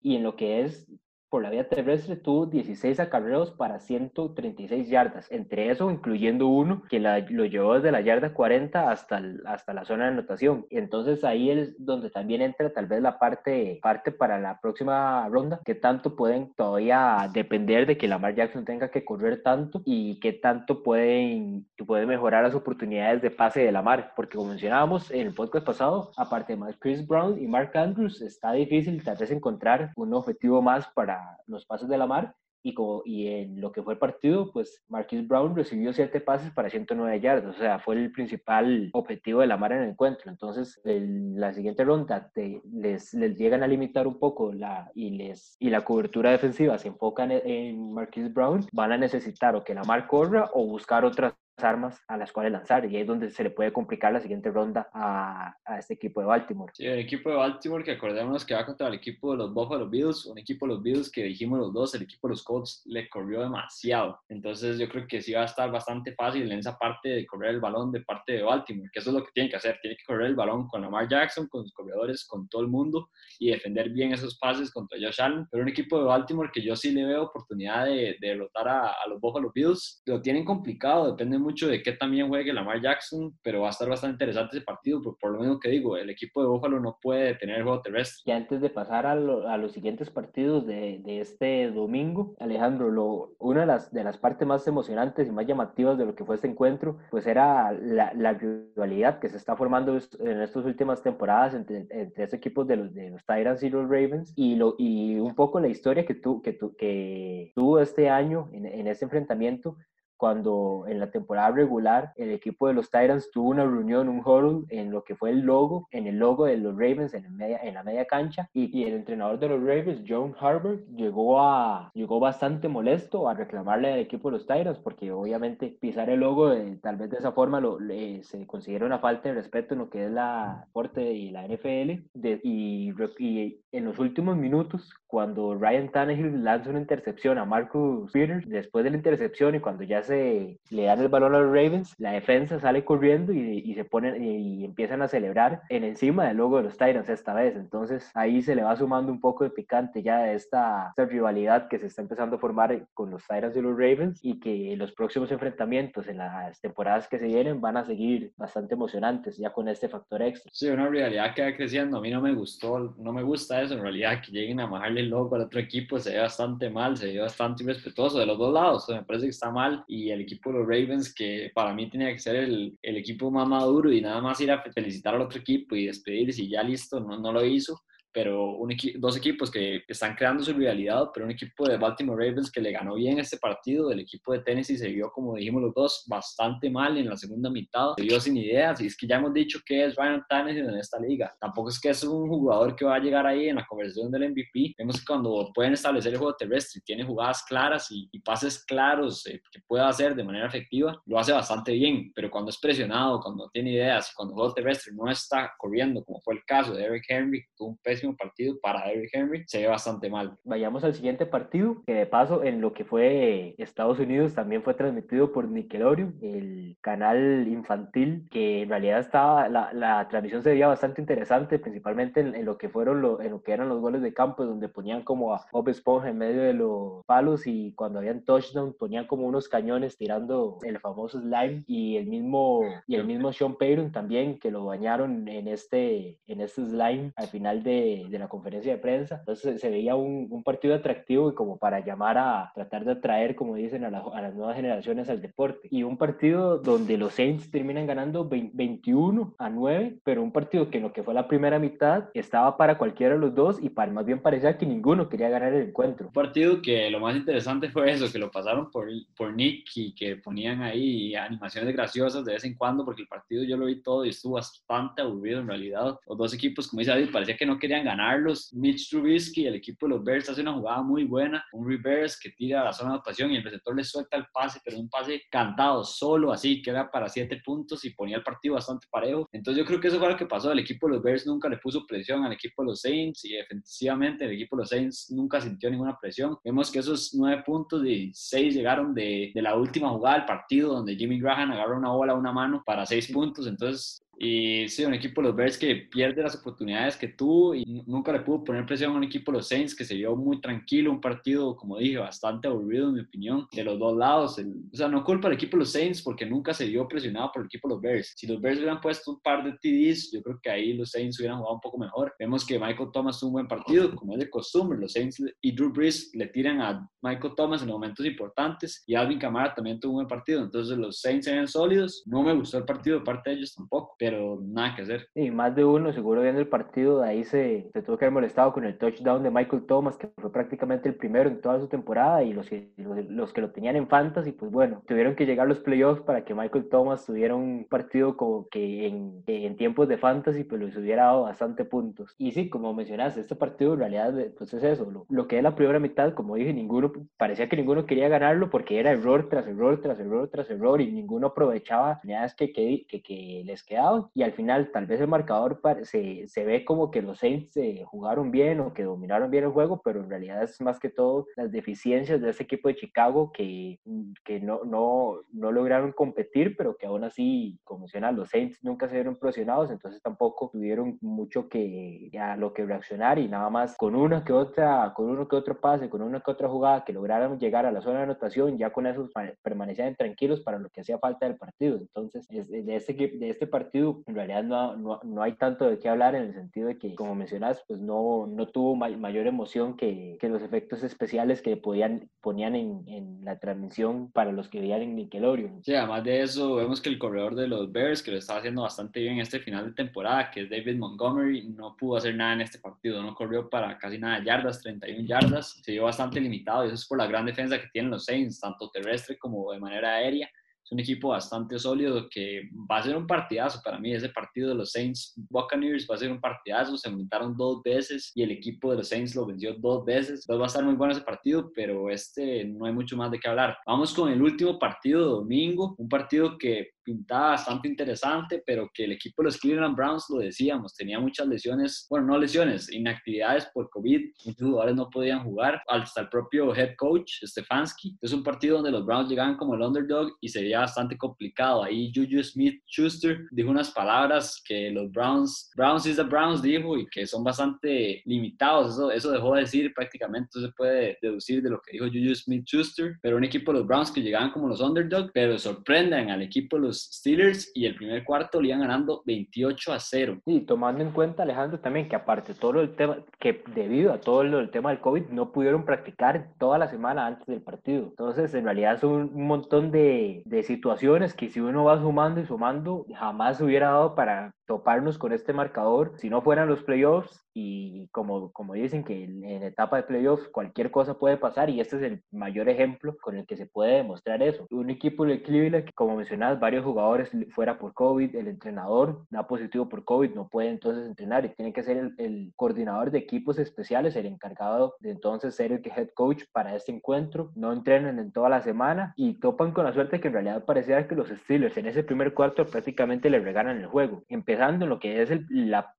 y 0.00 0.16
en 0.16 0.22
lo 0.22 0.36
que 0.36 0.60
es 0.60 0.86
por 1.34 1.42
la 1.42 1.50
vía 1.50 1.68
terrestre 1.68 2.14
tuvo 2.14 2.46
16 2.46 3.00
acarreos 3.00 3.50
para 3.50 3.80
136 3.80 4.88
yardas, 4.88 5.26
entre 5.32 5.68
eso 5.68 5.90
incluyendo 5.90 6.46
uno 6.46 6.84
que 6.88 7.00
la, 7.00 7.18
lo 7.28 7.44
llevó 7.44 7.74
desde 7.74 7.90
la 7.90 8.02
yarda 8.02 8.32
40 8.32 8.88
hasta, 8.88 9.18
el, 9.18 9.42
hasta 9.44 9.74
la 9.74 9.84
zona 9.84 10.04
de 10.04 10.10
anotación. 10.12 10.64
Entonces 10.70 11.24
ahí 11.24 11.50
es 11.50 11.74
donde 11.76 12.10
también 12.10 12.40
entra 12.40 12.72
tal 12.72 12.86
vez 12.86 13.02
la 13.02 13.18
parte, 13.18 13.80
parte 13.82 14.12
para 14.12 14.38
la 14.38 14.60
próxima 14.60 15.28
ronda, 15.28 15.60
que 15.64 15.74
tanto 15.74 16.14
pueden 16.14 16.54
todavía 16.54 17.28
depender 17.32 17.84
de 17.88 17.98
que 17.98 18.06
Lamar 18.06 18.36
Jackson 18.36 18.64
tenga 18.64 18.92
que 18.92 19.04
correr 19.04 19.42
tanto 19.42 19.82
y 19.84 20.20
qué 20.20 20.34
tanto 20.34 20.84
pueden, 20.84 21.66
puede 21.84 22.06
mejorar 22.06 22.44
las 22.44 22.54
oportunidades 22.54 23.22
de 23.22 23.32
pase 23.32 23.64
de 23.64 23.72
Lamar, 23.72 24.12
porque 24.14 24.36
como 24.36 24.50
mencionábamos 24.50 25.10
en 25.10 25.26
el 25.26 25.34
podcast 25.34 25.66
pasado, 25.66 26.12
aparte 26.16 26.54
de 26.54 26.74
Chris 26.78 27.04
Brown 27.04 27.42
y 27.42 27.48
Mark 27.48 27.76
Andrews, 27.76 28.22
está 28.22 28.52
difícil 28.52 29.02
tal 29.02 29.16
vez 29.16 29.32
encontrar 29.32 29.90
un 29.96 30.14
objetivo 30.14 30.62
más 30.62 30.86
para 30.94 31.23
los 31.46 31.66
pases 31.66 31.88
de 31.88 31.98
la 31.98 32.06
mar 32.06 32.34
y, 32.66 32.72
como, 32.72 33.02
y 33.04 33.28
en 33.28 33.60
lo 33.60 33.72
que 33.72 33.82
fue 33.82 33.92
el 33.92 33.98
partido, 33.98 34.50
pues 34.50 34.82
Marquis 34.88 35.28
Brown 35.28 35.54
recibió 35.54 35.92
siete 35.92 36.20
pases 36.22 36.50
para 36.50 36.70
109 36.70 37.20
yardas, 37.20 37.56
o 37.56 37.58
sea, 37.58 37.78
fue 37.78 37.96
el 37.96 38.10
principal 38.10 38.88
objetivo 38.94 39.42
de 39.42 39.46
la 39.46 39.58
mar 39.58 39.72
en 39.72 39.82
el 39.82 39.90
encuentro. 39.90 40.30
Entonces, 40.30 40.80
en 40.84 41.38
la 41.38 41.52
siguiente 41.52 41.84
ronda 41.84 42.30
te, 42.34 42.62
les, 42.72 43.12
llegan 43.12 43.62
a 43.62 43.66
limitar 43.66 44.06
un 44.06 44.18
poco 44.18 44.50
la, 44.50 44.90
y, 44.94 45.10
les, 45.10 45.56
y 45.60 45.68
la 45.68 45.84
cobertura 45.84 46.30
defensiva 46.30 46.78
se 46.78 46.88
enfocan 46.88 47.32
en, 47.32 47.46
en 47.46 47.92
Marquis 47.92 48.32
Brown, 48.32 48.66
van 48.72 48.92
a 48.92 48.96
necesitar 48.96 49.54
o 49.54 49.62
que 49.62 49.74
la 49.74 49.84
mar 49.84 50.06
corra 50.06 50.48
o 50.54 50.66
buscar 50.66 51.04
otras 51.04 51.34
armas 51.62 52.02
a 52.08 52.16
las 52.16 52.32
cuales 52.32 52.52
lanzar 52.52 52.84
y 52.84 52.96
ahí 52.96 53.02
es 53.02 53.06
donde 53.06 53.30
se 53.30 53.44
le 53.44 53.50
puede 53.50 53.72
complicar 53.72 54.12
la 54.12 54.20
siguiente 54.20 54.50
ronda 54.50 54.88
a, 54.92 55.56
a, 55.64 55.78
este 55.78 55.94
equipo 55.94 56.20
de 56.20 56.26
Baltimore. 56.26 56.72
Sí, 56.74 56.86
el 56.86 56.98
equipo 56.98 57.30
de 57.30 57.36
Baltimore 57.36 57.84
que 57.84 57.92
acordémonos 57.92 58.44
que 58.44 58.54
va 58.54 58.66
contra 58.66 58.88
el 58.88 58.94
equipo 58.94 59.32
de 59.32 59.38
los 59.38 59.54
Buffalo 59.54 59.88
Bills, 59.88 60.26
un 60.26 60.38
equipo 60.38 60.66
de 60.66 60.74
los 60.74 60.82
Bills 60.82 61.10
que 61.10 61.22
dijimos 61.22 61.58
los 61.60 61.72
dos, 61.72 61.94
el 61.94 62.02
equipo 62.02 62.26
de 62.26 62.32
los 62.32 62.42
Colts 62.42 62.82
le 62.86 63.08
corrió 63.08 63.42
demasiado, 63.42 64.20
entonces 64.28 64.78
yo 64.78 64.88
creo 64.88 65.06
que 65.06 65.22
sí 65.22 65.32
va 65.32 65.42
a 65.42 65.46
estar 65.46 65.70
bastante 65.70 66.12
fácil 66.14 66.50
en 66.50 66.58
esa 66.58 66.76
parte 66.76 67.10
de 67.10 67.26
correr 67.26 67.50
el 67.50 67.60
balón 67.60 67.92
de 67.92 68.00
parte 68.00 68.32
de 68.32 68.42
Baltimore, 68.42 68.90
que 68.92 68.98
eso 68.98 69.10
es 69.10 69.16
lo 69.16 69.24
que 69.24 69.32
tiene 69.32 69.48
que 69.48 69.56
hader, 69.56 69.78
tiene 69.80 69.96
que 69.96 70.04
correr 70.04 70.28
el 70.28 70.34
balón 70.34 70.66
con 70.66 70.82
Lamar 70.82 71.08
Jackson, 71.08 71.46
con 71.46 71.62
sus 71.62 71.72
corredores, 71.72 72.24
con 72.24 72.48
todo 72.48 72.62
el 72.62 72.68
mundo 72.68 73.10
y 73.38 73.50
defender 73.50 73.90
bien 73.90 74.12
esos 74.12 74.38
pases 74.38 74.72
contra 74.72 74.98
Josh 75.00 75.20
Allen, 75.20 75.46
pero 75.50 75.62
un 75.62 75.68
equipo 75.68 75.98
de 75.98 76.04
Baltimore 76.04 76.50
que 76.52 76.62
yo 76.62 76.74
sí 76.74 76.90
le 76.90 77.04
veo 77.04 77.24
oportunidad 77.24 77.86
de, 77.86 78.16
de 78.20 78.28
derrotar 78.28 78.68
a, 78.68 78.86
a 78.88 79.08
los 79.08 79.20
Buffalo 79.20 79.52
Bills, 79.54 80.02
lo 80.06 80.20
tienen 80.20 80.44
complicado, 80.44 81.10
depende 81.10 81.38
mucho 81.44 81.68
de 81.68 81.82
qué 81.82 81.92
también 81.92 82.28
juegue 82.28 82.52
Lamar 82.52 82.80
Jackson, 82.80 83.32
pero 83.42 83.60
va 83.60 83.68
a 83.68 83.70
estar 83.70 83.88
bastante 83.88 84.14
interesante 84.14 84.56
ese 84.56 84.64
partido, 84.64 85.02
por, 85.02 85.16
por 85.18 85.32
lo 85.32 85.40
mismo 85.40 85.60
que 85.60 85.68
digo, 85.68 85.96
el 85.96 86.10
equipo 86.10 86.42
de 86.42 86.48
Buffalo 86.48 86.80
no 86.80 86.98
puede 87.00 87.34
tener 87.34 87.56
el 87.56 87.62
juego 87.62 87.82
terrestre. 87.82 88.22
Y 88.26 88.32
antes 88.32 88.60
de 88.60 88.70
pasar 88.70 89.06
a, 89.06 89.14
lo, 89.14 89.48
a 89.48 89.56
los 89.56 89.72
siguientes 89.72 90.10
partidos 90.10 90.66
de, 90.66 91.00
de, 91.04 91.20
este 91.20 91.70
domingo, 91.70 92.34
Alejandro, 92.40 92.90
lo, 92.90 93.32
una 93.38 93.60
de 93.60 93.66
las, 93.66 93.92
de 93.92 94.04
las 94.04 94.18
partes 94.18 94.46
más 94.46 94.66
emocionantes 94.66 95.28
y 95.28 95.32
más 95.32 95.46
llamativas 95.46 95.98
de 95.98 96.06
lo 96.06 96.14
que 96.14 96.24
fue 96.24 96.36
este 96.36 96.48
encuentro, 96.48 96.98
pues 97.10 97.26
era 97.26 97.72
la, 97.72 98.12
la 98.14 98.32
rivalidad 98.32 99.20
que 99.20 99.28
se 99.28 99.36
está 99.36 99.56
formando 99.56 99.92
en 99.92 100.40
estas 100.42 100.64
últimas 100.64 101.02
temporadas 101.02 101.54
entre, 101.54 101.86
entre 101.90 102.24
estos 102.24 102.38
equipos 102.38 102.66
de 102.66 102.76
los, 102.76 102.94
de 102.94 103.10
los 103.10 103.24
Tyrants 103.24 103.62
y 103.62 103.70
los 103.70 103.88
Ravens, 103.88 104.32
y, 104.36 104.56
lo, 104.56 104.74
y 104.78 105.16
un 105.16 105.34
poco 105.34 105.60
la 105.60 105.68
historia 105.68 106.04
que, 106.04 106.14
tu, 106.14 106.42
que, 106.42 106.52
tu, 106.52 106.74
que 106.76 107.52
tuvo 107.54 107.80
este 107.80 108.08
año 108.08 108.48
en, 108.52 108.66
en 108.66 108.86
este 108.86 109.04
enfrentamiento 109.04 109.76
cuando 110.16 110.84
en 110.88 111.00
la 111.00 111.10
temporada 111.10 111.50
regular 111.50 112.12
el 112.16 112.30
equipo 112.30 112.68
de 112.68 112.74
los 112.74 112.90
Titans 112.90 113.30
tuvo 113.30 113.50
una 113.50 113.64
reunión, 113.64 114.08
un 114.08 114.20
huddle 114.20 114.64
en 114.70 114.90
lo 114.90 115.04
que 115.04 115.16
fue 115.16 115.30
el 115.30 115.40
logo, 115.40 115.88
en 115.90 116.06
el 116.06 116.18
logo 116.18 116.46
de 116.46 116.56
los 116.56 116.74
Ravens 116.74 117.14
en, 117.14 117.36
media, 117.36 117.58
en 117.62 117.74
la 117.74 117.82
media 117.82 118.04
cancha 118.06 118.48
y, 118.52 118.76
y, 118.76 118.84
el 118.84 118.94
entrenador 118.94 119.38
de 119.38 119.48
los 119.48 119.60
Ravens, 119.60 120.02
John 120.06 120.34
Harbaugh, 120.38 120.80
llegó, 120.94 121.40
a, 121.40 121.90
llegó 121.94 122.20
bastante 122.20 122.68
molesto 122.68 123.28
a 123.28 123.34
reclamarle 123.34 123.92
al 123.92 123.98
equipo 123.98 124.30
de 124.30 124.38
los 124.38 124.46
Titans 124.46 124.78
porque 124.78 125.12
obviamente 125.12 125.76
pisar 125.80 126.10
el 126.10 126.20
logo 126.20 126.52
eh, 126.52 126.78
tal 126.82 126.96
vez 126.96 127.10
de 127.10 127.18
esa 127.18 127.32
forma 127.32 127.60
lo, 127.60 127.78
se 128.22 128.46
considera 128.46 128.86
una 128.86 128.98
falta 128.98 129.28
de 129.28 129.34
respeto 129.34 129.74
en 129.74 129.80
lo 129.80 129.90
que 129.90 130.04
es 130.06 130.10
la 130.10 130.64
deporte 130.66 131.12
y 131.12 131.30
la 131.30 131.46
NFL 131.46 132.04
de, 132.14 132.40
y, 132.42 132.92
y 133.18 133.60
en 133.72 133.84
los 133.84 133.98
últimos 133.98 134.36
minutos 134.36 134.92
cuando 135.06 135.54
Ryan 135.54 135.90
Tannehill 135.90 136.44
lanza 136.44 136.70
una 136.70 136.80
intercepción 136.80 137.38
a 137.38 137.44
Marcus 137.44 138.10
Peters 138.12 138.48
después 138.48 138.84
de 138.84 138.90
la 138.90 138.96
intercepción 138.96 139.54
y 139.54 139.60
cuando 139.60 139.84
ya 139.84 140.02
se 140.04 140.58
le 140.70 140.84
dan 140.84 141.00
el 141.00 141.08
balón 141.08 141.34
a 141.34 141.40
los 141.40 141.48
Ravens, 141.48 141.94
la 141.98 142.12
defensa 142.12 142.58
sale 142.60 142.84
corriendo 142.84 143.32
y, 143.32 143.58
y 143.64 143.74
se 143.74 143.84
ponen 143.84 144.22
y, 144.22 144.64
empiezan 144.64 145.02
a 145.02 145.08
celebrar 145.08 145.62
en 145.68 145.84
encima 145.84 146.26
del 146.26 146.38
logo 146.38 146.56
de 146.56 146.64
los 146.64 146.76
Titans 146.76 147.08
esta 147.08 147.34
vez. 147.34 147.56
Entonces 147.56 148.10
ahí 148.14 148.42
se 148.42 148.54
le 148.54 148.62
va 148.62 148.76
sumando 148.76 149.12
un 149.12 149.20
poco 149.20 149.44
de 149.44 149.50
picante 149.50 150.02
ya 150.02 150.18
de 150.18 150.34
esta, 150.34 150.88
esta 150.90 151.04
rivalidad 151.04 151.68
que 151.68 151.78
se 151.78 151.86
está 151.86 152.02
empezando 152.02 152.36
a 152.36 152.38
formar 152.38 152.86
con 152.94 153.10
los 153.10 153.22
Titans 153.22 153.56
y 153.56 153.60
los 153.60 153.72
Ravens 153.72 154.20
y 154.22 154.40
que 154.40 154.74
los 154.76 154.92
próximos 154.92 155.30
enfrentamientos 155.30 156.08
en 156.08 156.18
las 156.18 156.60
temporadas 156.60 157.08
que 157.08 157.18
se 157.18 157.26
vienen 157.26 157.60
van 157.60 157.76
a 157.76 157.84
seguir 157.84 158.32
bastante 158.36 158.74
emocionantes 158.74 159.36
ya 159.36 159.52
con 159.52 159.68
este 159.68 159.88
factor 159.88 160.22
extra. 160.22 160.50
Sí, 160.52 160.68
una 160.68 160.88
rivalidad 160.88 161.34
que 161.34 161.42
va 161.42 161.56
creciendo. 161.56 161.98
A 161.98 162.00
mí 162.00 162.10
no 162.10 162.20
me 162.20 162.32
gustó, 162.32 162.94
no 162.98 163.12
me 163.12 163.22
gusta 163.22 163.62
eso 163.62 163.74
en 163.74 163.82
realidad, 163.82 164.20
que 164.24 164.32
lleguen 164.32 164.60
a 164.60 164.66
bajarle 164.66 165.00
el 165.00 165.10
logo 165.10 165.36
al 165.36 165.42
otro 165.42 165.60
equipo 165.60 165.98
se 165.98 166.12
ve 166.12 166.20
bastante 166.20 166.70
mal, 166.70 166.96
se 166.96 167.06
ve 167.06 167.20
bastante 167.20 167.64
irrespetuoso 167.64 168.18
de 168.18 168.26
los 168.26 168.38
dos 168.38 168.52
lados. 168.52 168.88
me 168.88 169.02
parece 169.02 169.26
que 169.26 169.30
está 169.30 169.50
mal 169.50 169.84
y 169.94 170.10
el 170.10 170.22
equipo 170.22 170.50
de 170.50 170.58
los 170.58 170.66
Ravens, 170.66 171.14
que 171.14 171.50
para 171.54 171.72
mí 171.72 171.88
tenía 171.88 172.12
que 172.12 172.18
ser 172.18 172.36
el, 172.36 172.76
el 172.82 172.96
equipo 172.96 173.30
más 173.30 173.46
maduro 173.48 173.92
y 173.92 174.00
nada 174.00 174.20
más 174.20 174.40
ir 174.40 174.50
a 174.50 174.62
felicitar 174.62 175.14
al 175.14 175.22
otro 175.22 175.40
equipo 175.40 175.76
y 175.76 175.86
despedirse 175.86 176.42
y 176.42 176.50
ya 176.50 176.62
listo, 176.62 177.00
no, 177.00 177.18
no 177.18 177.32
lo 177.32 177.44
hizo 177.44 177.80
pero 178.14 178.52
un 178.52 178.74
dos 178.98 179.16
equipos 179.16 179.50
que 179.50 179.82
están 179.88 180.14
creando 180.14 180.44
su 180.44 180.52
rivalidad, 180.52 181.10
pero 181.12 181.26
un 181.26 181.32
equipo 181.32 181.68
de 181.68 181.76
Baltimore 181.76 182.28
Ravens 182.28 182.50
que 182.50 182.60
le 182.60 182.70
ganó 182.70 182.94
bien 182.94 183.18
este 183.18 183.38
partido, 183.38 183.90
el 183.90 184.00
equipo 184.00 184.32
de 184.32 184.38
Tennessee 184.38 184.78
se 184.78 184.88
vio, 184.88 185.10
como 185.10 185.34
dijimos 185.34 185.62
los 185.62 185.74
dos, 185.74 186.04
bastante 186.06 186.70
mal 186.70 186.96
en 186.96 187.08
la 187.08 187.16
segunda 187.16 187.50
mitad, 187.50 187.94
se 187.96 188.04
vio 188.04 188.20
sin 188.20 188.36
ideas, 188.36 188.80
y 188.80 188.86
es 188.86 188.96
que 188.96 189.06
ya 189.06 189.16
hemos 189.16 189.34
dicho 189.34 189.58
que 189.66 189.84
es 189.84 189.96
Ryan 189.96 190.24
Tannehill 190.28 190.68
en 190.68 190.78
esta 190.78 190.98
liga, 191.00 191.34
tampoco 191.40 191.70
es 191.70 191.80
que 191.80 191.90
es 191.90 192.04
un 192.04 192.28
jugador 192.28 192.76
que 192.76 192.84
va 192.84 192.94
a 192.94 193.00
llegar 193.00 193.26
ahí 193.26 193.48
en 193.48 193.56
la 193.56 193.66
conversación 193.66 194.10
del 194.12 194.30
MVP, 194.30 194.74
vemos 194.78 195.00
que 195.00 195.04
cuando 195.06 195.50
pueden 195.52 195.72
establecer 195.72 196.12
el 196.12 196.18
juego 196.18 196.36
terrestre, 196.36 196.80
tiene 196.84 197.04
jugadas 197.04 197.44
claras 197.48 197.88
y, 197.90 198.08
pases 198.24 198.64
claros 198.64 199.26
eh, 199.26 199.42
que 199.52 199.60
pueda 199.66 199.86
hacer 199.86 200.14
de 200.14 200.24
manera 200.24 200.46
efectiva, 200.46 200.98
lo 201.04 201.18
hace 201.18 201.32
bastante 201.32 201.72
bien, 201.72 202.10
pero 202.14 202.30
cuando 202.30 202.50
es 202.50 202.58
presionado, 202.58 203.20
cuando 203.20 203.44
no 203.44 203.50
tiene 203.50 203.72
ideas, 203.72 204.12
cuando 204.14 204.32
el 204.32 204.36
juego 204.36 204.54
terrestre 204.54 204.92
no 204.94 205.10
está 205.10 205.52
corriendo, 205.58 206.02
como 206.04 206.20
fue 206.22 206.34
el 206.34 206.44
caso 206.46 206.72
de 206.72 206.84
Eric 206.84 207.04
Henry, 207.08 207.44
tuvo 207.54 207.70
un 207.70 207.78
pésimo 207.78 208.03
partido 208.12 208.56
para 208.60 208.86
Derrick 208.86 209.10
Henry, 209.12 209.44
se 209.46 209.62
ve 209.62 209.68
bastante 209.68 210.10
mal. 210.10 210.36
Vayamos 210.44 210.84
al 210.84 210.94
siguiente 210.94 211.26
partido, 211.26 211.82
que 211.86 211.94
de 211.94 212.06
paso 212.06 212.44
en 212.44 212.60
lo 212.60 212.72
que 212.72 212.84
fue 212.84 213.54
Estados 213.58 213.98
Unidos 213.98 214.34
también 214.34 214.62
fue 214.62 214.74
transmitido 214.74 215.32
por 215.32 215.48
Nickelodeon, 215.48 216.18
el 216.22 216.76
canal 216.80 217.46
infantil, 217.48 218.28
que 218.30 218.62
en 218.62 218.68
realidad 218.68 219.00
estaba, 219.00 219.48
la, 219.48 219.72
la 219.72 220.06
transmisión 220.08 220.42
se 220.42 220.50
veía 220.50 220.66
bastante 220.66 221.00
interesante, 221.00 221.58
principalmente 221.58 222.20
en, 222.20 222.44
lo 222.44 222.58
que 222.58 222.68
fueron 222.68 223.00
lo, 223.00 223.20
en 223.20 223.30
lo 223.30 223.42
que 223.42 223.52
eran 223.52 223.68
los 223.68 223.80
goles 223.80 224.02
de 224.02 224.14
campo, 224.14 224.44
donde 224.44 224.68
ponían 224.68 225.02
como 225.02 225.34
a 225.34 225.44
Bob 225.52 225.68
Esponja 225.68 226.10
en 226.10 226.18
medio 226.18 226.42
de 226.42 226.54
los 226.54 227.04
palos 227.06 227.46
y 227.46 227.72
cuando 227.72 227.98
habían 227.98 228.24
touchdown 228.24 228.74
ponían 228.78 229.06
como 229.06 229.26
unos 229.26 229.48
cañones 229.48 229.96
tirando 229.96 230.58
el 230.62 230.78
famoso 230.80 231.20
slime 231.20 231.64
y 231.66 231.96
el 231.96 232.06
mismo 232.06 232.62
y 232.86 232.96
el 232.96 233.04
mismo 233.04 233.32
Sean 233.32 233.56
Payton 233.56 233.92
también 233.92 234.38
que 234.38 234.50
lo 234.50 234.64
bañaron 234.64 235.28
en 235.28 235.48
este 235.48 236.18
en 236.26 236.40
este 236.40 236.64
slime 236.64 237.12
al 237.16 237.28
final 237.28 237.62
de 237.62 237.93
de, 237.96 238.18
la 238.18 238.28
conferencia 238.28 238.72
de 238.72 238.78
prensa. 238.78 239.16
Entonces 239.20 239.60
se 239.60 239.70
veía 239.70 239.94
un, 239.94 240.28
un, 240.30 240.42
partido 240.42 240.74
atractivo 240.74 241.30
y 241.30 241.34
como 241.34 241.58
para 241.58 241.84
llamar 241.84 242.18
a 242.18 242.52
tratar 242.54 242.84
de 242.84 242.92
atraer, 242.92 243.34
como 243.34 243.54
dicen, 243.54 243.84
a, 243.84 243.88
a, 243.88 244.22
las 244.22 244.34
nuevas 244.34 244.56
generaciones 244.56 245.08
al 245.08 245.22
deporte. 245.22 245.68
Y 245.70 245.82
un 245.82 245.96
partido 245.96 246.58
donde 246.58 246.98
los 246.98 247.14
Saints 247.14 247.50
terminan 247.50 247.86
ganando 247.86 248.28
21 248.28 249.34
a 249.38 249.50
9, 249.50 249.98
pero 250.04 250.22
un 250.22 250.32
partido 250.32 250.70
que 250.70 250.78
en 250.78 250.84
lo 250.84 250.92
que 250.92 251.02
fue 251.02 251.14
la 251.14 251.28
primera 251.28 251.58
mitad 251.58 252.08
estaba 252.14 252.56
para 252.56 252.78
cualquiera 252.78 253.14
de 253.14 253.20
los 253.20 253.34
dos 253.34 253.58
y 253.62 253.70
para, 253.70 253.92
más 253.92 254.06
bien 254.06 254.20
parecía 254.20 254.58
que 254.58 254.66
ninguno 254.66 255.08
quería 255.08 255.28
ganar 255.28 255.52
el 255.52 255.68
encuentro. 255.68 256.08
Un 256.08 256.12
partido 256.12 256.60
que 256.60 256.90
lo 256.90 257.00
más 257.00 257.16
interesante 257.16 257.68
fue 257.68 257.90
eso, 257.90 258.10
que 258.10 258.18
lo 258.18 258.30
pasaron 258.30 258.70
por, 258.70 258.88
por 259.16 259.34
Nick 259.34 259.68
y 259.76 259.94
que 259.94 260.16
ponían 260.16 260.62
ahí 260.62 261.14
animaciones 261.14 261.74
graciosas 261.74 262.24
de 262.24 262.34
vez 262.34 262.44
en 262.44 262.54
cuando, 262.54 262.84
porque 262.84 263.02
el 263.02 263.08
partido 263.08 263.44
yo 263.44 263.56
lo 263.56 263.66
vi 263.66 263.82
todo 263.82 264.04
y 264.04 264.10
estuvo 264.10 264.34
bastante 264.34 265.02
aburrido 265.02 265.40
en 265.40 265.48
realidad. 265.48 265.98
Los 266.06 266.18
dos 266.18 266.34
equipos, 266.34 266.68
como 266.68 266.80
dice 266.80 266.92
David, 266.92 267.10
parecía 267.12 267.36
que 267.36 267.46
no 267.46 267.58
querían 267.58 267.83
ganarlos. 267.84 268.52
Mitch 268.52 268.90
Trubisky, 268.90 269.46
el 269.46 269.56
equipo 269.56 269.86
de 269.86 269.94
los 269.94 270.04
Bears, 270.04 270.28
hace 270.28 270.40
una 270.40 270.54
jugada 270.54 270.82
muy 270.82 271.04
buena, 271.04 271.44
un 271.52 271.68
reverse 271.68 272.18
que 272.22 272.30
tira 272.30 272.62
a 272.62 272.64
la 272.64 272.72
zona 272.72 272.90
de 272.90 272.94
anotación 272.96 273.30
y 273.30 273.36
el 273.36 273.44
receptor 273.44 273.76
le 273.76 273.84
suelta 273.84 274.16
el 274.16 274.26
pase, 274.32 274.60
pero 274.64 274.78
un 274.78 274.88
pase 274.88 275.22
cantado, 275.30 275.84
solo 275.84 276.32
así, 276.32 276.62
que 276.62 276.70
era 276.70 276.90
para 276.90 277.08
siete 277.08 277.40
puntos 277.44 277.84
y 277.84 277.90
ponía 277.90 278.16
el 278.16 278.22
partido 278.22 278.54
bastante 278.54 278.86
parejo. 278.90 279.28
Entonces 279.32 279.62
yo 279.62 279.66
creo 279.66 279.80
que 279.80 279.88
eso 279.88 279.98
fue 279.98 280.10
lo 280.10 280.16
que 280.16 280.26
pasó. 280.26 280.52
El 280.52 280.58
equipo 280.58 280.86
de 280.86 280.94
los 280.94 281.02
Bears 281.02 281.26
nunca 281.26 281.48
le 281.48 281.58
puso 281.58 281.86
presión 281.86 282.24
al 282.24 282.32
equipo 282.32 282.62
de 282.62 282.68
los 282.68 282.80
Saints 282.80 283.24
y 283.24 283.34
defensivamente 283.34 284.24
el 284.24 284.32
equipo 284.32 284.56
de 284.56 284.62
los 284.62 284.68
Saints 284.68 285.10
nunca 285.10 285.40
sintió 285.40 285.70
ninguna 285.70 285.98
presión. 286.00 286.36
Vemos 286.44 286.70
que 286.70 286.78
esos 286.78 287.14
nueve 287.14 287.42
puntos 287.44 287.84
y 287.84 288.10
seis 288.14 288.54
llegaron 288.54 288.94
de, 288.94 289.32
de 289.34 289.42
la 289.42 289.56
última 289.56 289.90
jugada 289.90 290.16
del 290.16 290.24
partido 290.24 290.72
donde 290.72 290.96
Jimmy 290.96 291.20
Graham 291.20 291.52
agarra 291.52 291.76
una 291.76 291.90
bola 291.90 292.12
a 292.12 292.16
una 292.16 292.32
mano 292.32 292.62
para 292.64 292.86
seis 292.86 293.10
puntos. 293.10 293.46
Entonces 293.46 294.04
y 294.18 294.68
sí, 294.68 294.84
un 294.84 294.94
equipo 294.94 295.20
de 295.20 295.28
los 295.28 295.36
Bears 295.36 295.58
que 295.58 295.74
pierde 295.90 296.22
las 296.22 296.36
oportunidades 296.36 296.96
que 296.96 297.08
tuvo 297.08 297.54
y 297.54 297.64
nunca 297.86 298.12
le 298.12 298.20
pudo 298.20 298.44
poner 298.44 298.66
presión 298.66 298.92
a 298.92 298.96
un 298.96 299.04
equipo 299.04 299.32
de 299.32 299.38
los 299.38 299.48
Saints 299.48 299.74
que 299.74 299.84
se 299.84 299.94
vio 299.94 300.14
muy 300.16 300.40
tranquilo, 300.40 300.90
un 300.90 301.00
partido, 301.00 301.56
como 301.56 301.78
dije, 301.78 301.98
bastante 301.98 302.48
aburrido 302.48 302.88
en 302.88 302.94
mi 302.94 303.00
opinión, 303.00 303.46
de 303.52 303.64
los 303.64 303.78
dos 303.78 303.96
lados. 303.96 304.38
o 304.38 304.76
sea, 304.76 304.88
no 304.88 305.04
culpa 305.04 305.28
al 305.28 305.34
equipo 305.34 305.56
de 305.56 305.60
los 305.60 305.72
Saints 305.72 306.02
porque 306.02 306.26
nunca 306.26 306.54
se 306.54 306.66
vio 306.66 306.86
presionado 306.86 307.30
por 307.32 307.42
el 307.42 307.46
equipo 307.46 307.68
de 307.68 307.74
los 307.74 307.82
Bears. 307.82 308.12
Si 308.16 308.26
los 308.26 308.40
Bears 308.40 308.58
hubieran 308.58 308.80
puesto 308.80 309.12
un 309.12 309.20
par 309.20 309.44
de 309.44 309.52
TDs, 309.52 310.12
yo 310.12 310.22
creo 310.22 310.38
que 310.42 310.50
ahí 310.50 310.72
los 310.74 310.90
Saints 310.90 311.18
hubieran 311.18 311.38
jugado 311.38 311.54
un 311.56 311.60
poco 311.60 311.78
mejor. 311.78 312.14
Vemos 312.18 312.46
que 312.46 312.58
Michael 312.58 312.90
Thomas 312.92 313.18
tuvo 313.18 313.28
un 313.28 313.32
buen 313.34 313.48
partido, 313.48 313.94
como 313.94 314.14
es 314.14 314.20
de 314.20 314.30
costumbre. 314.30 314.78
Los 314.78 314.92
Saints 314.92 315.22
y 315.40 315.54
Drew 315.54 315.72
Brees 315.72 316.10
le 316.14 316.26
tiran 316.28 316.60
a 316.60 316.88
Michael 317.02 317.34
Thomas 317.36 317.62
en 317.62 317.68
momentos 317.68 318.06
importantes 318.06 318.82
y 318.86 318.94
Alvin 318.94 319.18
Kamara 319.18 319.54
también 319.54 319.80
tuvo 319.80 319.92
un 319.92 319.96
buen 319.96 320.08
partido. 320.08 320.42
Entonces 320.42 320.76
los 320.78 321.00
Saints 321.00 321.26
eran 321.26 321.48
sólidos. 321.48 322.02
No 322.06 322.22
me 322.22 322.34
gustó 322.34 322.58
el 322.58 322.64
partido 322.64 322.98
de 322.98 323.04
parte 323.04 323.30
de 323.30 323.36
ellos 323.36 323.54
tampoco, 323.54 323.94
pero 324.04 324.38
nada 324.42 324.76
que 324.76 324.82
hacer. 324.82 325.08
Y 325.14 325.30
más 325.30 325.56
de 325.56 325.64
uno, 325.64 325.90
seguro 325.90 326.20
viendo 326.20 326.38
el 326.38 326.48
partido, 326.48 327.00
de 327.00 327.08
ahí 327.08 327.24
se, 327.24 327.70
se 327.72 327.82
tuvo 327.82 327.96
que 327.96 328.04
haber 328.04 328.12
molestado 328.12 328.52
con 328.52 328.64
el 328.64 328.76
touchdown 328.76 329.22
de 329.22 329.30
Michael 329.30 329.64
Thomas, 329.64 329.96
que 329.96 330.08
fue 330.18 330.30
prácticamente 330.30 330.90
el 330.90 330.96
primero 330.96 331.30
en 331.30 331.40
toda 331.40 331.58
su 331.58 331.68
temporada, 331.68 332.22
y 332.22 332.34
los 332.34 332.50
que, 332.50 332.68
los, 332.76 333.32
que 333.32 333.40
lo 333.40 333.50
tenían 333.50 333.76
en 333.76 333.88
fantasy, 333.88 334.32
pues 334.32 334.52
bueno, 334.52 334.82
tuvieron 334.86 335.16
que 335.16 335.24
llegar 335.24 335.48
los 335.48 335.60
playoffs 335.60 336.02
para 336.02 336.22
que 336.22 336.34
Michael 336.34 336.68
Thomas 336.68 337.06
tuviera 337.06 337.34
un 337.34 337.66
partido 337.70 338.14
como 338.18 338.46
que 338.48 338.86
en, 338.86 339.56
tiempos 339.56 339.88
de 339.88 339.96
fantasy, 339.96 340.44
pues 340.44 340.60
les 340.60 340.76
hubiera 340.76 341.04
dado 341.04 341.22
bastante 341.22 341.64
puntos. 341.64 342.14
Y 342.18 342.32
sí, 342.32 342.50
como 342.50 342.74
mencionaste, 342.74 343.20
este 343.20 343.36
partido 343.36 343.72
en 343.72 343.78
realidad, 343.78 344.14
pues 344.36 344.52
es 344.52 344.64
eso, 344.64 344.90
lo, 344.90 345.06
lo 345.08 345.26
que 345.28 345.38
es 345.38 345.42
la 345.42 345.54
primera 345.54 345.78
mitad, 345.78 346.12
como 346.12 346.34
dije, 346.34 346.52
ninguno, 346.52 346.92
parecía 347.16 347.48
que 347.48 347.56
ninguno 347.56 347.86
quería 347.86 348.08
ganarlo 348.08 348.50
porque 348.50 348.78
era 348.78 348.90
error 348.90 349.30
tras 349.30 349.46
error, 349.46 349.80
tras 349.80 349.98
error, 349.98 350.28
tras 350.28 350.50
error, 350.50 350.82
y 350.82 350.92
ninguno 350.92 351.28
aprovechaba 351.28 352.00
las 352.02 352.34
que, 352.34 352.52
que, 352.52 352.84
que, 352.86 353.02
que 353.02 353.42
les 353.46 353.62
quedaban, 353.94 354.10
y 354.14 354.22
al 354.22 354.32
final 354.32 354.70
tal 354.72 354.86
vez 354.86 355.00
el 355.00 355.08
marcador 355.08 355.60
se, 355.82 356.26
se 356.26 356.44
ve 356.44 356.64
como 356.64 356.90
que 356.90 357.02
los 357.02 357.18
Saints 357.18 357.56
eh, 357.56 357.82
jugaron 357.86 358.30
bien 358.30 358.60
o 358.60 358.72
que 358.72 358.84
dominaron 358.84 359.30
bien 359.30 359.44
el 359.44 359.50
juego, 359.50 359.80
pero 359.84 360.00
en 360.00 360.10
realidad 360.10 360.42
es 360.42 360.60
más 360.60 360.78
que 360.78 360.90
todo 360.90 361.26
las 361.36 361.50
deficiencias 361.50 362.20
de 362.20 362.30
ese 362.30 362.42
equipo 362.42 362.68
de 362.68 362.76
Chicago 362.76 363.32
que, 363.32 363.78
que 364.24 364.40
no, 364.40 364.64
no, 364.64 365.20
no 365.32 365.52
lograron 365.52 365.92
competir, 365.92 366.56
pero 366.56 366.76
que 366.76 366.86
aún 366.86 367.04
así, 367.04 367.58
como 367.64 367.80
menciona, 367.80 368.12
los 368.12 368.30
Saints 368.30 368.58
nunca 368.62 368.88
se 368.88 368.94
vieron 368.94 369.16
presionados, 369.16 369.70
entonces 369.70 370.02
tampoco 370.02 370.50
tuvieron 370.52 370.98
mucho 371.00 371.48
que 371.48 372.10
a 372.18 372.36
lo 372.36 372.52
que 372.52 372.64
reaccionar 372.64 373.18
y 373.18 373.28
nada 373.28 373.50
más 373.50 373.76
con 373.76 373.94
una 373.94 374.24
que 374.24 374.32
otra, 374.32 374.92
con 374.94 375.10
uno 375.10 375.28
que 375.28 375.36
otro 375.36 375.60
pase, 375.60 375.88
con 375.88 376.02
una 376.02 376.20
que 376.20 376.30
otra 376.30 376.48
jugada 376.48 376.84
que 376.84 376.92
lograron 376.92 377.38
llegar 377.38 377.66
a 377.66 377.72
la 377.72 377.80
zona 377.80 377.98
de 377.98 378.04
anotación, 378.04 378.58
ya 378.58 378.72
con 378.72 378.86
eso 378.86 379.08
permanecían 379.42 379.96
tranquilos 379.96 380.40
para 380.40 380.58
lo 380.58 380.70
que 380.70 380.80
hacía 380.80 380.98
falta 380.98 381.26
del 381.26 381.36
partido. 381.36 381.78
Entonces, 381.78 382.26
de 382.28 382.76
este, 382.76 382.94
de 382.94 383.28
este 383.28 383.46
partido 383.46 383.83
en 384.06 384.14
realidad 384.14 384.44
no, 384.44 384.76
no, 384.76 385.00
no, 385.02 385.22
hay 385.22 385.32
tanto 385.32 385.68
de 385.68 385.78
qué 385.78 385.88
hablar 385.88 386.14
en 386.14 386.24
el 386.24 386.34
sentido 386.34 386.68
de 386.68 386.78
que, 386.78 386.94
como 386.94 387.14
mencionas, 387.14 387.62
pues 387.66 387.80
no, 387.80 388.26
no 388.26 388.48
tuvo 388.48 388.76
mayor 388.76 389.26
emoción 389.26 389.76
que, 389.76 390.16
que, 390.20 390.28
los 390.28 390.42
efectos 390.42 390.82
especiales 390.82 391.42
que 391.42 391.56
podían, 391.56 392.08
ponían 392.20 392.54
en, 392.56 392.84
en, 392.86 393.24
la 393.24 393.38
transmisión 393.38 394.10
para 394.12 394.32
los 394.32 394.48
que 394.48 394.60
veían 394.60 394.82
en 394.82 394.96
Nickelodeon. 394.96 395.62
Sí, 395.64 395.74
además 395.74 396.04
de 396.04 396.22
eso, 396.22 396.56
vemos 396.56 396.80
que 396.80 396.88
el 396.88 396.98
corredor 396.98 397.34
de 397.34 397.48
los 397.48 397.70
Bears, 397.72 398.02
que 398.02 398.10
lo 398.10 398.18
estaba 398.18 398.40
haciendo 398.40 398.62
bastante 398.62 399.00
bien 399.00 399.18
este 399.18 399.40
final 399.40 399.66
de 399.66 399.72
temporada, 399.72 400.30
que 400.30 400.42
es 400.42 400.50
David 400.50 400.76
Montgomery, 400.76 401.48
no 401.48 401.76
pudo 401.76 401.96
hacer 401.96 402.14
nada 402.14 402.34
en 402.34 402.42
este 402.42 402.58
partido, 402.58 403.02
no 403.02 403.14
corrió 403.14 403.48
para 403.48 403.78
casi 403.78 403.98
nada 403.98 404.18
de 404.18 404.26
yardas, 404.26 404.60
31 404.62 405.06
yardas, 405.06 405.60
se 405.62 405.72
vio 405.72 405.84
bastante 405.84 406.20
limitado 406.20 406.64
y 406.64 406.66
eso 406.66 406.74
es 406.74 406.86
por 406.86 406.98
la 406.98 407.06
gran 407.06 407.26
defensa 407.26 407.60
que 407.60 407.68
tienen 407.72 407.90
los 407.90 408.04
Saints, 408.04 408.40
tanto 408.40 408.70
terrestre 408.70 409.18
como 409.18 409.52
de 409.52 409.60
manera 409.60 409.94
aérea 409.94 410.28
es 410.64 410.72
un 410.72 410.80
equipo 410.80 411.08
bastante 411.08 411.58
sólido 411.58 412.08
que 412.10 412.48
va 412.70 412.78
a 412.78 412.82
ser 412.82 412.96
un 412.96 413.06
partidazo 413.06 413.60
para 413.62 413.78
mí. 413.78 413.92
Ese 413.92 414.08
partido 414.08 414.48
de 414.48 414.54
los 414.54 414.72
Saints 414.72 415.12
Buccaneers 415.28 415.86
va 415.90 415.96
a 415.96 415.98
ser 415.98 416.10
un 416.10 416.20
partidazo. 416.20 416.78
Se 416.78 416.88
enfrentaron 416.88 417.36
dos 417.36 417.62
veces 417.62 418.10
y 418.14 418.22
el 418.22 418.30
equipo 418.30 418.70
de 418.70 418.78
los 418.78 418.88
Saints 418.88 419.14
lo 419.14 419.26
venció 419.26 419.54
dos 419.58 419.84
veces. 419.84 420.22
Entonces 420.22 420.40
va 420.40 420.44
a 420.44 420.46
estar 420.46 420.64
muy 420.64 420.74
bueno 420.74 420.94
ese 420.94 421.02
partido, 421.02 421.50
pero 421.54 421.90
este 421.90 422.44
no 422.46 422.64
hay 422.64 422.72
mucho 422.72 422.96
más 422.96 423.10
de 423.10 423.20
qué 423.20 423.28
hablar. 423.28 423.58
Vamos 423.66 423.92
con 423.92 424.10
el 424.10 424.22
último 424.22 424.58
partido 424.58 425.00
de 425.00 425.06
domingo, 425.06 425.74
un 425.76 425.88
partido 425.88 426.38
que 426.38 426.70
pintaba 426.84 427.30
bastante 427.30 427.68
interesante, 427.68 428.42
pero 428.46 428.70
que 428.72 428.84
el 428.84 428.92
equipo 428.92 429.22
de 429.22 429.26
los 429.26 429.38
Cleveland 429.38 429.76
Browns, 429.76 430.06
lo 430.10 430.18
decíamos, 430.18 430.74
tenía 430.74 431.00
muchas 431.00 431.26
lesiones, 431.26 431.86
bueno, 431.88 432.06
no 432.06 432.18
lesiones, 432.18 432.70
inactividades 432.72 433.46
por 433.52 433.70
COVID, 433.70 434.00
muchos 434.24 434.48
jugadores 434.48 434.76
no 434.76 434.90
podían 434.90 435.24
jugar, 435.24 435.62
hasta 435.68 436.02
el 436.02 436.08
propio 436.08 436.54
head 436.54 436.74
coach, 436.76 437.10
Stefanski. 437.24 437.96
Es 438.00 438.12
un 438.12 438.22
partido 438.22 438.56
donde 438.56 438.70
los 438.70 438.84
Browns 438.84 439.08
llegaban 439.08 439.36
como 439.36 439.54
el 439.54 439.62
underdog 439.62 440.12
y 440.20 440.28
sería 440.28 440.60
bastante 440.60 440.96
complicado. 440.96 441.62
Ahí 441.62 441.92
Juju 441.94 442.22
Smith-Schuster 442.22 443.26
dijo 443.30 443.50
unas 443.50 443.70
palabras 443.70 444.42
que 444.46 444.70
los 444.70 444.90
Browns, 444.90 445.50
Browns 445.56 445.86
is 445.86 445.96
the 445.96 446.02
Browns, 446.02 446.42
dijo, 446.42 446.76
y 446.78 446.86
que 446.86 447.06
son 447.06 447.24
bastante 447.24 448.02
limitados. 448.04 448.74
Eso, 448.74 448.90
eso 448.90 449.10
dejó 449.10 449.34
de 449.34 449.42
decir 449.42 449.72
prácticamente, 449.74 450.40
se 450.40 450.48
puede 450.56 450.98
deducir 451.00 451.42
de 451.42 451.50
lo 451.50 451.60
que 451.60 451.72
dijo 451.72 451.86
Juju 451.86 452.14
Smith-Schuster, 452.14 452.96
pero 453.02 453.16
un 453.16 453.24
equipo 453.24 453.52
de 453.52 453.58
los 453.58 453.66
Browns 453.66 453.90
que 453.90 454.02
llegaban 454.02 454.30
como 454.30 454.48
los 454.48 454.60
underdog, 454.60 455.10
pero 455.12 455.38
sorprenden 455.38 456.10
al 456.10 456.22
equipo 456.22 456.56
de 456.56 456.62
los 456.66 456.73
Steelers 456.74 457.50
y 457.54 457.66
el 457.66 457.74
primer 457.74 458.04
cuarto 458.04 458.40
le 458.40 458.48
iban 458.48 458.60
ganando 458.60 459.02
28 459.06 459.72
a 459.72 459.80
0. 459.80 460.20
Y 460.26 460.40
tomando 460.42 460.82
en 460.82 460.90
cuenta, 460.90 461.22
Alejandro, 461.22 461.60
también 461.60 461.88
que 461.88 461.96
aparte 461.96 462.34
todo 462.34 462.60
el 462.60 462.74
tema, 462.74 462.98
que 463.18 463.42
debido 463.54 463.92
a 463.92 464.00
todo 464.00 464.22
el 464.22 464.50
tema 464.50 464.70
del 464.70 464.80
COVID 464.80 465.08
no 465.10 465.32
pudieron 465.32 465.64
practicar 465.64 466.30
toda 466.38 466.58
la 466.58 466.68
semana 466.68 467.06
antes 467.06 467.26
del 467.26 467.42
partido. 467.42 467.86
Entonces, 467.88 468.34
en 468.34 468.44
realidad 468.44 468.80
son 468.80 469.10
un 469.14 469.26
montón 469.26 469.70
de, 469.70 470.22
de 470.24 470.42
situaciones 470.42 471.14
que 471.14 471.28
si 471.28 471.40
uno 471.40 471.64
va 471.64 471.80
sumando 471.80 472.20
y 472.20 472.26
sumando, 472.26 472.86
jamás 472.94 473.40
hubiera 473.40 473.68
dado 473.68 473.94
para 473.94 474.34
toparnos 474.46 474.98
con 474.98 475.12
este 475.12 475.32
marcador 475.32 475.92
si 475.96 476.10
no 476.10 476.22
fueran 476.22 476.48
los 476.48 476.62
playoffs 476.62 477.23
y 477.34 477.88
como, 477.88 478.32
como 478.32 478.54
dicen 478.54 478.84
que 478.84 479.04
en, 479.04 479.24
etapa 479.24 479.76
de 479.76 479.82
playoffs 479.82 480.28
cualquier 480.28 480.70
cosa 480.70 480.94
puede 480.94 481.16
pasar 481.16 481.50
y 481.50 481.60
este 481.60 481.76
es 481.76 481.82
el 481.82 482.02
mayor 482.12 482.48
ejemplo 482.48 482.96
con 483.02 483.16
el 483.16 483.26
que 483.26 483.36
se 483.36 483.46
puede 483.46 483.76
demostrar 483.76 484.22
eso. 484.22 484.46
Un 484.50 484.70
equipo 484.70 485.04
de 485.04 485.22
Cleveland 485.22 485.70
como 485.74 485.96
mencionas 485.96 486.38
varios 486.38 486.64
jugadores 486.64 487.10
fuera 487.30 487.58
por 487.58 487.74
COVID, 487.74 488.14
el 488.14 488.28
entrenador 488.28 489.04
da 489.10 489.26
positivo 489.26 489.68
por 489.68 489.84
COVID, 489.84 490.14
no 490.14 490.28
puede 490.28 490.48
entonces 490.48 490.86
entrenar 490.86 491.24
y 491.24 491.30
tiene 491.30 491.52
que 491.52 491.62
ser 491.62 491.92
el, 491.98 492.32
coordinador 492.36 492.90
de 492.90 492.98
equipos 492.98 493.38
especiales, 493.38 493.96
el 493.96 494.06
encargado 494.06 494.76
de 494.80 494.90
entonces 494.90 495.34
ser 495.34 495.52
el 495.52 495.62
head 495.64 495.88
coach 495.94 496.22
para 496.32 496.54
este 496.54 496.72
encuentro. 496.72 497.32
No 497.34 497.52
entrenan 497.52 497.98
en 497.98 498.12
toda 498.12 498.28
la 498.28 498.42
semana 498.42 498.92
y 498.96 499.14
topan 499.14 499.52
con 499.52 499.64
la 499.64 499.72
suerte 499.72 500.00
que 500.00 500.08
en 500.08 500.14
realidad 500.14 500.44
parecía 500.44 500.86
que 500.86 500.94
los 500.94 501.08
Steelers 501.08 501.56
en 501.56 501.66
ese 501.66 501.82
primer 501.82 502.14
cuarto 502.14 502.46
prácticamente 502.46 503.10
le 503.10 503.18
regalan 503.18 503.58
el 503.58 503.66
juego 503.66 504.04
empezando 504.08 504.64
en 504.64 504.70
lo 504.70 504.78
que 504.78 505.02
es 505.02 505.10
el, 505.10 505.26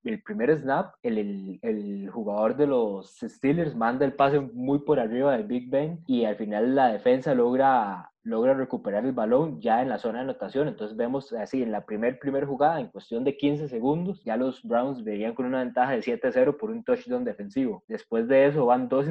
el 0.03 0.21
primer 0.23 0.57
snap, 0.57 0.93
el, 1.03 1.44
jugador 2.11 2.55
de 2.55 2.67
los 2.67 3.17
Steelers 3.21 3.75
manda 3.75 4.05
el 4.05 4.13
pase 4.13 4.39
muy 4.39 4.79
por 4.79 4.99
arriba 4.99 5.33
del 5.33 5.45
Big 5.45 5.69
Ben 5.69 6.03
y 6.07 6.25
al 6.25 6.35
final 6.35 6.75
la 6.75 6.87
defensa 6.87 7.33
logra 7.33 8.11
logra 8.25 8.53
recuperar 8.53 9.05
el 9.05 9.13
balón 9.13 9.61
ya 9.61 9.81
en 9.81 9.89
la 9.89 9.99
zona 9.99 10.19
de 10.19 10.25
anotación. 10.25 10.67
Entonces 10.67 10.97
vemos 10.97 11.31
así 11.33 11.61
en 11.61 11.71
la 11.71 11.85
primer, 11.85 12.19
primer 12.19 12.45
jugada, 12.45 12.81
en 12.81 12.87
cuestión 12.87 13.23
de 13.23 13.37
15 13.37 13.69
segundos, 13.69 14.21
ya 14.23 14.35
los 14.35 14.61
Browns 14.63 15.03
verían 15.03 15.33
con 15.33 15.45
una 15.45 15.59
ventaja 15.59 15.91
de 15.91 16.01
7-0 16.01 16.57
por 16.57 16.71
un 16.71 16.83
touchdown 16.83 17.23
defensivo. 17.23 17.83
Después 17.87 18.27
de 18.27 18.47
eso 18.47 18.65
van 18.65 18.89
dos 18.89 19.05